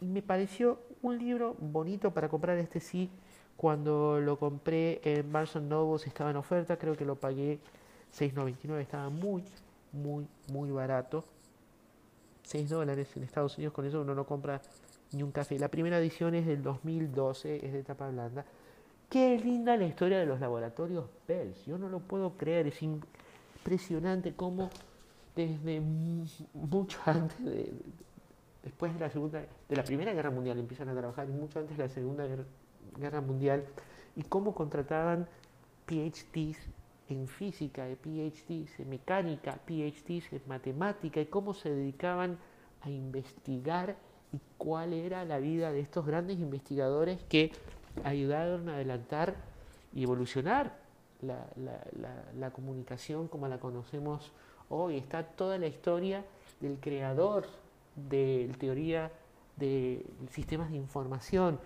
Y 0.00 0.06
me 0.06 0.22
pareció 0.22 0.80
un 1.00 1.16
libro 1.16 1.54
bonito 1.60 2.10
para 2.10 2.28
comprar 2.28 2.58
este 2.58 2.80
sí. 2.80 3.08
Cuando 3.56 4.18
lo 4.18 4.36
compré 4.36 5.00
en 5.04 5.30
Barnes 5.30 5.54
Nobles 5.62 6.08
estaba 6.08 6.30
en 6.30 6.36
oferta, 6.38 6.76
creo 6.76 6.96
que 6.96 7.04
lo 7.04 7.14
pagué 7.14 7.60
6.99, 8.12 8.80
estaba 8.80 9.10
muy, 9.10 9.44
muy, 9.92 10.26
muy 10.48 10.72
barato. 10.72 11.24
6 12.48 12.70
dólares 12.70 13.14
en 13.14 13.24
Estados 13.24 13.58
Unidos, 13.58 13.74
con 13.74 13.84
eso 13.84 14.00
uno 14.00 14.14
no 14.14 14.24
compra 14.24 14.62
ni 15.12 15.22
un 15.22 15.32
café. 15.32 15.58
La 15.58 15.68
primera 15.68 15.98
edición 15.98 16.34
es 16.34 16.46
del 16.46 16.62
2012, 16.62 17.66
es 17.66 17.72
de 17.74 17.82
tapa 17.82 18.08
blanda. 18.08 18.44
Qué 19.10 19.38
linda 19.38 19.76
la 19.76 19.84
historia 19.84 20.18
de 20.18 20.24
los 20.24 20.40
laboratorios 20.40 21.04
Bell. 21.26 21.54
Yo 21.66 21.76
no 21.76 21.90
lo 21.90 22.00
puedo 22.00 22.36
creer, 22.38 22.66
es 22.66 22.82
impresionante 22.82 24.34
cómo 24.34 24.70
desde 25.36 25.80
mucho 26.54 26.98
antes 27.04 27.44
de, 27.44 27.72
después 28.62 28.94
de 28.94 29.00
la 29.00 29.10
segunda, 29.10 29.44
de 29.68 29.76
la 29.76 29.84
primera 29.84 30.14
guerra 30.14 30.30
mundial 30.30 30.58
empiezan 30.58 30.88
a 30.88 30.94
trabajar 30.94 31.28
y 31.28 31.32
mucho 31.32 31.58
antes 31.58 31.76
de 31.76 31.82
la 31.84 31.90
segunda 31.90 32.26
guerra, 32.96 33.20
mundial 33.20 33.64
y 34.16 34.22
cómo 34.22 34.54
contrataban 34.54 35.28
PhDs 35.86 36.58
en 37.08 37.26
física, 37.26 37.86
PhDs 38.02 38.78
en 38.80 38.90
mecánica, 38.90 39.58
PhDs 39.66 40.32
en 40.32 40.42
matemática 40.46 41.20
y 41.20 41.26
cómo 41.26 41.54
se 41.54 41.70
dedicaban 41.70 42.38
a 42.82 42.90
investigar 42.90 43.96
y 44.32 44.40
cuál 44.58 44.92
era 44.92 45.24
la 45.24 45.38
vida 45.38 45.72
de 45.72 45.80
estos 45.80 46.06
grandes 46.06 46.38
investigadores 46.38 47.22
que 47.28 47.52
ayudaron 48.04 48.68
a 48.68 48.74
adelantar 48.74 49.36
y 49.94 50.02
evolucionar 50.02 50.78
la, 51.22 52.50
comunicación 52.52 53.28
como 53.28 53.48
la 53.48 53.58
conocemos 53.58 54.32
hoy. 54.68 54.96
Está 54.96 55.24
toda 55.24 55.58
la 55.58 55.66
historia 55.66 56.24
del 56.60 56.78
creador 56.78 57.46
de 57.96 58.50
teoría 58.58 59.10
de 59.56 60.04
sistemas 60.30 60.70
de 60.70 60.76
información. 60.76 61.58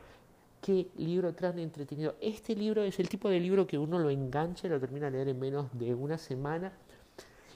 Qué 0.62 0.92
libro 0.96 1.34
tan 1.34 1.58
entretenido. 1.58 2.14
Este 2.20 2.54
libro 2.54 2.84
es 2.84 3.00
el 3.00 3.08
tipo 3.08 3.28
de 3.28 3.40
libro 3.40 3.66
que 3.66 3.78
uno 3.78 3.98
lo 3.98 4.10
engancha 4.10 4.68
y 4.68 4.70
lo 4.70 4.78
termina 4.78 5.06
de 5.06 5.10
leer 5.10 5.28
en 5.30 5.40
menos 5.40 5.66
de 5.76 5.92
una 5.92 6.18
semana. 6.18 6.72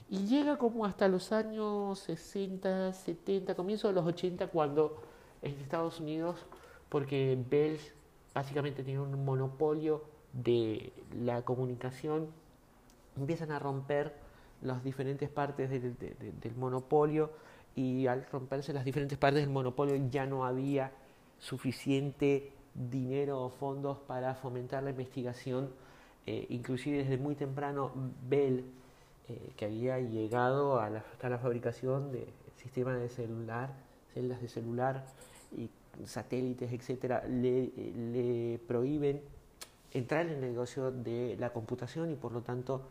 Y 0.09 0.25
llega 0.25 0.57
como 0.57 0.85
hasta 0.85 1.07
los 1.07 1.31
años 1.31 1.99
60, 1.99 2.91
70, 2.91 3.55
comienzo 3.55 3.87
de 3.87 3.93
los 3.93 4.05
80, 4.05 4.47
cuando 4.47 5.01
en 5.41 5.53
Estados 5.53 6.01
Unidos, 6.01 6.45
porque 6.89 7.41
Bell 7.49 7.79
básicamente 8.33 8.83
tiene 8.83 8.99
un 8.99 9.23
monopolio 9.23 10.03
de 10.33 10.91
la 11.17 11.43
comunicación, 11.43 12.27
empiezan 13.15 13.51
a 13.51 13.59
romper 13.59 14.15
las 14.61 14.83
diferentes 14.83 15.29
partes 15.29 15.69
del, 15.69 15.95
del 15.97 16.55
monopolio 16.57 17.31
y 17.73 18.07
al 18.07 18.25
romperse 18.25 18.73
las 18.73 18.83
diferentes 18.83 19.17
partes 19.17 19.43
del 19.43 19.49
monopolio 19.49 19.95
ya 20.09 20.25
no 20.25 20.45
había 20.45 20.91
suficiente 21.39 22.51
dinero 22.77 23.41
o 23.41 23.49
fondos 23.49 23.97
para 24.07 24.35
fomentar 24.35 24.83
la 24.83 24.91
investigación. 24.91 25.69
Eh, 26.25 26.45
inclusive 26.49 26.97
desde 26.99 27.17
muy 27.17 27.35
temprano 27.35 27.91
Bell, 28.27 28.65
eh, 29.27 29.51
que 29.55 29.65
había 29.65 29.99
llegado 29.99 30.79
a 30.79 30.89
la, 30.89 30.99
hasta 30.99 31.29
la 31.29 31.37
fabricación 31.37 32.11
de 32.11 32.27
sistemas 32.55 32.99
de 32.99 33.09
celular, 33.09 33.73
celdas 34.13 34.41
de 34.41 34.47
celular 34.47 35.05
y 35.55 35.69
satélites, 36.05 36.71
etcétera, 36.71 37.23
le, 37.27 37.71
le 38.11 38.59
prohíben 38.67 39.21
entrar 39.93 40.27
en 40.27 40.33
el 40.33 40.41
negocio 40.41 40.91
de 40.91 41.37
la 41.39 41.51
computación 41.51 42.11
y 42.11 42.15
por 42.15 42.31
lo 42.31 42.41
tanto 42.41 42.81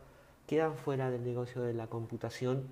quedan 0.47 0.75
fuera 0.75 1.11
del 1.11 1.23
negocio 1.23 1.61
de 1.61 1.73
la 1.73 1.87
computación 1.87 2.63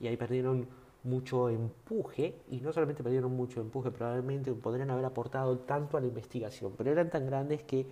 y 0.00 0.06
ahí 0.06 0.16
perdieron 0.16 0.68
mucho 1.04 1.48
empuje, 1.48 2.36
y 2.50 2.60
no 2.60 2.72
solamente 2.72 3.02
perdieron 3.02 3.34
mucho 3.36 3.60
empuje, 3.60 3.90
probablemente 3.90 4.52
podrían 4.52 4.90
haber 4.90 5.04
aportado 5.04 5.58
tanto 5.58 5.96
a 5.96 6.00
la 6.00 6.06
investigación, 6.06 6.74
pero 6.76 6.92
eran 6.92 7.10
tan 7.10 7.26
grandes 7.26 7.62
que 7.62 7.86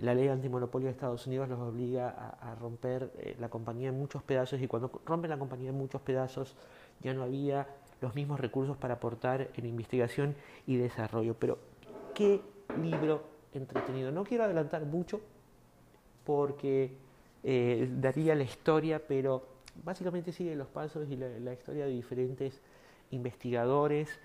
la 0.00 0.14
ley 0.14 0.28
antimonopolio 0.28 0.86
de 0.86 0.92
Estados 0.92 1.26
Unidos 1.26 1.48
los 1.48 1.58
obliga 1.58 2.08
a, 2.08 2.54
romper 2.56 3.10
eh, 3.18 3.36
la 3.40 3.48
compañía 3.48 3.88
en 3.88 3.98
muchos 3.98 4.22
pedazos 4.22 4.60
y 4.60 4.66
cuando 4.66 4.90
rompen 5.06 5.30
la 5.30 5.38
compañía 5.38 5.70
en 5.70 5.78
muchos 5.78 6.02
pedazos 6.02 6.54
ya 7.02 7.14
no 7.14 7.22
había 7.22 7.66
los 8.02 8.14
mismos 8.14 8.38
recursos 8.38 8.76
para 8.76 8.94
aportar 8.94 9.48
en 9.54 9.64
investigación 9.64 10.34
y 10.66 10.76
desarrollo. 10.76 11.34
Pero 11.38 11.58
qué 12.14 12.42
libro 12.82 13.22
entretenido. 13.54 14.12
No 14.12 14.24
quiero 14.24 14.44
adelantar 14.44 14.84
mucho 14.84 15.20
porque 16.24 16.98
eh, 17.42 17.88
daría 17.90 18.34
la 18.34 18.42
historia, 18.42 19.00
pero 19.06 19.55
básicamente 19.84 20.32
sigue 20.32 20.54
los 20.56 20.68
pasos 20.68 21.08
y 21.10 21.16
la, 21.16 21.52
historia 21.52 21.84
de 21.84 21.92
diferentes 21.92 22.60
investigadores, 23.10 24.18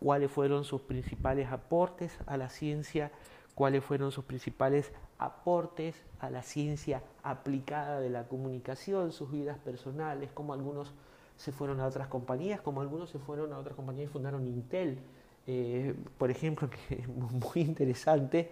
cuáles 0.00 0.30
fueron 0.30 0.64
sus 0.64 0.80
principales 0.82 1.50
aportes 1.50 2.18
a 2.26 2.36
la 2.36 2.48
ciencia, 2.48 3.10
cuáles 3.54 3.84
fueron 3.84 4.12
sus 4.12 4.24
principales 4.24 4.92
aportes 5.18 6.04
a 6.20 6.30
la 6.30 6.42
ciencia 6.42 7.02
aplicada 7.22 8.00
de 8.00 8.10
la 8.10 8.28
comunicación, 8.28 9.12
sus 9.12 9.30
vidas 9.30 9.58
personales, 9.58 10.30
cómo 10.32 10.52
algunos 10.52 10.92
se 11.36 11.52
fueron 11.52 11.80
a 11.80 11.86
otras 11.86 12.08
compañías, 12.08 12.60
como 12.60 12.80
algunos 12.80 13.10
se 13.10 13.18
fueron 13.18 13.52
a 13.52 13.58
otras 13.58 13.76
compañías 13.76 14.10
y 14.10 14.12
fundaron 14.12 14.46
Intel, 14.46 14.98
eh, 15.46 15.94
por 16.18 16.30
ejemplo, 16.30 16.68
que 16.88 16.94
es 16.96 17.08
muy 17.08 17.62
interesante. 17.62 18.50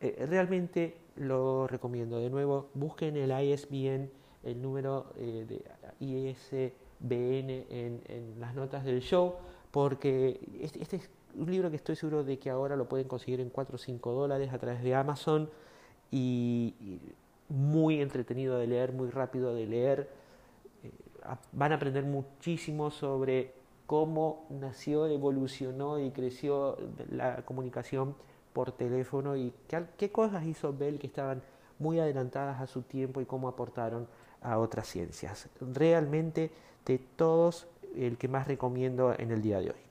Eh, 0.00 0.24
realmente 0.28 0.96
lo 1.16 1.66
recomiendo. 1.66 2.18
De 2.18 2.30
nuevo, 2.30 2.70
busquen 2.74 3.16
el 3.16 3.30
ISBN, 3.30 4.10
el 4.42 4.60
número 4.60 5.06
eh, 5.16 5.46
de 5.48 5.62
ISBN 6.04 7.66
en, 7.68 8.34
las 8.38 8.54
notas 8.54 8.84
del 8.84 9.00
show, 9.00 9.34
porque 9.70 10.40
este, 10.60 10.82
este, 10.82 10.96
es 10.96 11.10
un 11.34 11.50
libro 11.50 11.70
que 11.70 11.76
estoy 11.76 11.96
seguro 11.96 12.24
de 12.24 12.38
que 12.38 12.50
ahora 12.50 12.76
lo 12.76 12.88
pueden 12.88 13.06
conseguir 13.06 13.40
en 13.40 13.50
4 13.50 13.74
o 13.74 13.78
5 13.78 14.12
dólares 14.12 14.52
a 14.52 14.58
través 14.58 14.82
de 14.82 14.94
Amazon 14.94 15.50
y, 16.10 17.00
muy 17.48 18.00
entretenido 18.00 18.58
de 18.58 18.68
leer, 18.68 18.92
muy 18.92 19.10
rápido 19.10 19.52
de 19.54 19.66
leer. 19.66 20.08
Eh, 20.84 20.90
van 21.52 21.72
a 21.72 21.76
aprender 21.76 22.04
muchísimo 22.04 22.90
sobre 22.90 23.52
cómo 23.86 24.46
nació, 24.50 25.06
evolucionó 25.06 25.98
y 25.98 26.10
creció 26.12 26.76
la 27.10 27.44
comunicación 27.44 28.14
por 28.52 28.70
teléfono 28.72 29.36
y 29.36 29.52
qué 29.96 30.12
cosas 30.12 30.44
hizo 30.44 30.72
Bell 30.72 30.98
que 30.98 31.08
estaban 31.08 31.42
muy 31.80 31.98
adelantadas 31.98 32.60
a 32.60 32.66
su 32.66 32.82
tiempo 32.82 33.20
y 33.20 33.26
cómo 33.26 33.48
aportaron 33.48 34.06
a 34.42 34.58
otras 34.58 34.88
ciencias. 34.88 35.48
Realmente 35.60 36.50
de 36.86 36.98
todos 36.98 37.66
el 37.96 38.16
que 38.16 38.28
más 38.28 38.46
recomiendo 38.46 39.14
en 39.16 39.30
el 39.30 39.42
día 39.42 39.60
de 39.60 39.70
hoy. 39.70 39.90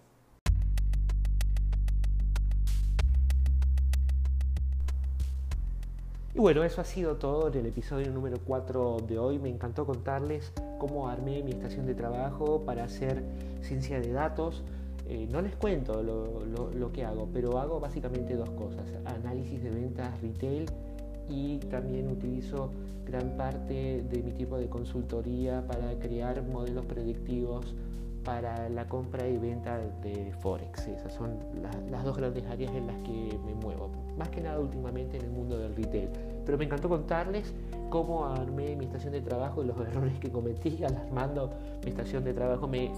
Y 6.34 6.40
bueno, 6.40 6.64
eso 6.64 6.80
ha 6.80 6.86
sido 6.86 7.16
todo 7.16 7.48
en 7.48 7.56
el 7.56 7.66
episodio 7.66 8.12
número 8.12 8.38
4 8.46 8.98
de 9.08 9.18
hoy. 9.18 9.40
Me 9.40 9.50
encantó 9.50 9.86
contarles 9.86 10.54
cómo 10.78 11.10
armé 11.10 11.42
mi 11.44 11.52
estación 11.52 11.86
de 11.86 11.96
trabajo 11.96 12.64
para 12.66 12.84
hacer 12.84 13.24
ciencia 13.62 14.00
de 14.00 14.12
datos. 14.12 14.64
Eh, 15.08 15.28
no 15.30 15.42
les 15.42 15.56
cuento 15.56 16.04
lo, 16.04 16.46
lo, 16.46 16.72
lo 16.72 16.92
que 16.92 17.04
hago, 17.04 17.28
pero 17.34 17.58
hago 17.58 17.80
básicamente 17.80 18.36
dos 18.36 18.50
cosas. 18.52 18.86
Análisis 19.06 19.64
de 19.64 19.72
ventas 19.72 20.22
retail 20.22 20.68
y 21.30 21.60
también 21.70 22.10
utilizo 22.10 22.72
gran 23.06 23.36
parte 23.38 24.04
de 24.10 24.24
mi 24.24 24.32
tipo 24.32 24.58
de 24.58 24.68
consultoría 24.68 25.66
para 25.66 25.98
crear 26.00 26.44
modelos 26.44 26.86
predictivos 26.86 27.74
para 28.24 28.70
la 28.70 28.88
compra 28.88 29.28
y 29.28 29.38
venta 29.38 29.80
de 30.04 30.32
Forex. 30.40 30.88
Esas 30.88 31.14
son 31.14 31.40
las 31.90 32.04
dos 32.04 32.18
grandes 32.18 32.46
áreas 32.46 32.74
en 32.76 32.88
las 32.88 32.98
que 32.98 33.40
me 33.46 33.56
muevo. 33.56 33.90
Más 34.18 34.30
que 34.30 34.42
nada 34.42 34.60
últimamente 34.60 35.18
en 35.18 35.24
el 35.26 35.32
mundo 35.32 35.58
del 35.58 35.76
retail. 35.76 36.10
Pero 36.46 36.58
me 36.58 36.66
encantó 36.66 36.90
contarles 36.90 37.54
cómo 37.90 38.26
armé 38.26 38.76
mi 38.76 38.86
estación 38.86 39.14
de 39.14 39.22
trabajo 39.22 39.64
y 39.64 39.68
los 39.68 39.80
errores 39.88 40.20
que 40.20 40.30
cometí 40.32 40.84
alarmando 40.84 41.50
mi 41.84 41.90
estación 41.90 42.24
de 42.24 42.34
trabajo. 42.34 42.68
Me, 42.68 42.92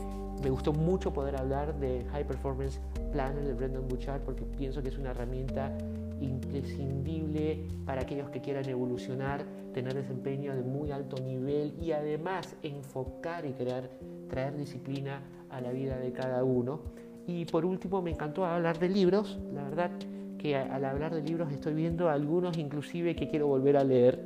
me 0.44 0.50
gustó 0.50 0.74
mucho 0.74 1.14
poder 1.14 1.38
hablar 1.38 1.80
de 1.80 2.04
High 2.12 2.28
Performance 2.28 2.80
Planner 3.12 3.44
de 3.44 3.54
Brendan 3.54 3.88
Bouchard 3.88 4.22
porque 4.22 4.44
pienso 4.44 4.82
que 4.82 4.90
es 4.90 4.98
una 4.98 5.12
herramienta 5.12 5.72
imprescindible 6.22 7.68
para 7.86 8.02
aquellos 8.02 8.30
que 8.30 8.42
quieran 8.42 8.68
evolucionar, 8.70 9.44
tener 9.74 9.94
desempeño 9.94 10.56
de 10.56 10.62
muy 10.62 10.92
alto 10.92 11.22
nivel 11.22 11.74
y 11.82 11.92
además 11.92 12.56
enfocar 12.64 13.46
y 13.46 13.54
crear, 13.54 13.90
traer 14.30 14.56
disciplina 14.58 15.22
a 15.50 15.62
la 15.62 15.72
vida 15.72 15.98
de 15.98 16.12
cada 16.12 16.44
uno. 16.44 16.82
Y 17.28 17.46
por 17.46 17.66
último 17.66 18.02
me 18.02 18.12
encantó 18.12 18.46
hablar 18.46 18.80
de 18.80 18.90
libros, 18.90 19.40
la 19.54 19.64
verdad 19.64 19.92
que 20.38 20.56
al 20.56 20.86
hablar 20.86 21.14
de 21.14 21.22
libros 21.22 21.52
estoy 21.54 21.76
viendo 21.76 22.10
algunos 22.10 22.58
inclusive 22.58 23.16
que 23.16 23.28
quiero 23.28 23.48
volver 23.48 23.78
a 23.78 23.84
leer. 23.84 24.20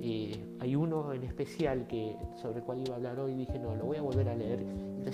Eh, 0.00 0.32
hay 0.60 0.76
uno 0.76 1.12
en 1.12 1.24
especial 1.24 1.86
que, 1.86 2.16
sobre 2.40 2.60
el 2.60 2.64
cual 2.64 2.80
iba 2.80 2.94
a 2.94 2.96
hablar 2.96 3.18
hoy 3.20 3.32
y 3.32 3.36
dije, 3.36 3.58
no, 3.58 3.74
lo 3.74 3.84
voy 3.84 3.98
a 3.98 4.02
volver 4.02 4.28
a 4.28 4.34
leer. 4.34 4.64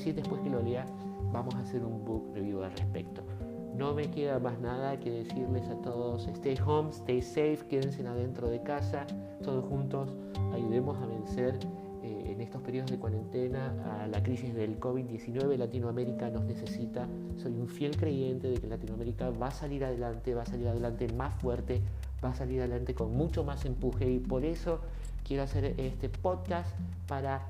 Y 0.04 0.12
después 0.12 0.40
que 0.42 0.50
lo 0.50 0.60
lea 0.60 0.86
vamos 1.32 1.54
a 1.54 1.60
hacer 1.60 1.84
un 1.84 2.04
book 2.04 2.32
review 2.34 2.62
al 2.62 2.70
respecto. 2.72 3.22
No 3.76 3.92
me 3.92 4.08
queda 4.10 4.38
más 4.38 4.60
nada 4.60 5.00
que 5.00 5.10
decirles 5.10 5.68
a 5.68 5.74
todos, 5.82 6.28
stay 6.28 6.56
home, 6.64 6.90
stay 6.90 7.20
safe, 7.20 7.58
quédense 7.68 8.06
adentro 8.06 8.48
de 8.48 8.62
casa, 8.62 9.04
todos 9.42 9.64
juntos 9.64 10.14
ayudemos 10.52 10.96
a 11.02 11.06
vencer 11.06 11.58
eh, 12.04 12.30
en 12.30 12.40
estos 12.40 12.62
periodos 12.62 12.92
de 12.92 12.98
cuarentena 12.98 14.02
a 14.02 14.06
la 14.06 14.22
crisis 14.22 14.54
del 14.54 14.78
COVID-19. 14.78 15.56
Latinoamérica 15.56 16.30
nos 16.30 16.44
necesita. 16.44 17.08
Soy 17.36 17.52
un 17.52 17.66
fiel 17.66 17.96
creyente 17.96 18.48
de 18.48 18.60
que 18.60 18.68
Latinoamérica 18.68 19.30
va 19.30 19.48
a 19.48 19.50
salir 19.50 19.84
adelante, 19.84 20.34
va 20.34 20.42
a 20.42 20.46
salir 20.46 20.68
adelante 20.68 21.12
más 21.12 21.34
fuerte, 21.34 21.80
va 22.24 22.30
a 22.30 22.34
salir 22.34 22.60
adelante 22.60 22.94
con 22.94 23.16
mucho 23.16 23.42
más 23.42 23.64
empuje 23.64 24.08
y 24.08 24.18
por 24.20 24.44
eso 24.44 24.78
quiero 25.26 25.42
hacer 25.42 25.74
este 25.78 26.08
podcast 26.08 26.70
para 27.08 27.42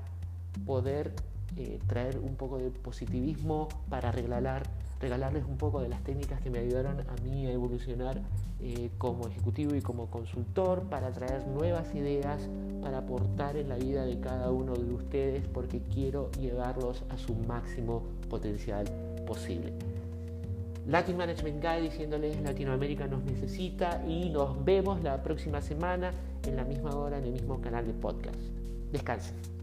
poder 0.65 1.13
eh, 1.57 1.79
traer 1.85 2.17
un 2.17 2.35
poco 2.35 2.57
de 2.57 2.71
positivismo, 2.71 3.67
para 3.89 4.11
regalar 4.11 4.63
regalarles 4.99 5.43
un 5.45 5.57
poco 5.57 5.81
de 5.81 5.89
las 5.89 6.03
técnicas 6.03 6.41
que 6.41 6.49
me 6.49 6.59
ayudaron 6.59 7.01
a 7.01 7.21
mí 7.23 7.45
a 7.47 7.51
evolucionar 7.51 8.21
eh, 8.61 8.89
como 8.97 9.27
ejecutivo 9.27 9.75
y 9.75 9.81
como 9.81 10.09
consultor, 10.09 10.83
para 10.83 11.11
traer 11.11 11.45
nuevas 11.47 11.93
ideas, 11.93 12.49
para 12.81 12.99
aportar 12.99 13.57
en 13.57 13.69
la 13.69 13.75
vida 13.75 14.05
de 14.05 14.19
cada 14.19 14.51
uno 14.51 14.73
de 14.73 14.93
ustedes, 14.93 15.45
porque 15.47 15.81
quiero 15.93 16.31
llevarlos 16.39 17.03
a 17.09 17.17
su 17.17 17.35
máximo 17.35 18.03
potencial 18.29 18.85
posible. 19.27 19.73
Latin 20.87 21.17
Management 21.17 21.61
Guide 21.61 21.81
diciéndoles 21.81 22.39
Latinoamérica 22.41 23.07
nos 23.07 23.23
necesita 23.23 24.03
y 24.07 24.29
nos 24.29 24.63
vemos 24.63 25.01
la 25.01 25.21
próxima 25.23 25.61
semana 25.61 26.11
en 26.47 26.55
la 26.55 26.63
misma 26.63 26.95
hora 26.95 27.17
en 27.17 27.25
el 27.25 27.31
mismo 27.31 27.59
canal 27.59 27.87
de 27.87 27.93
podcast. 27.93 28.39
Descansen. 28.91 29.54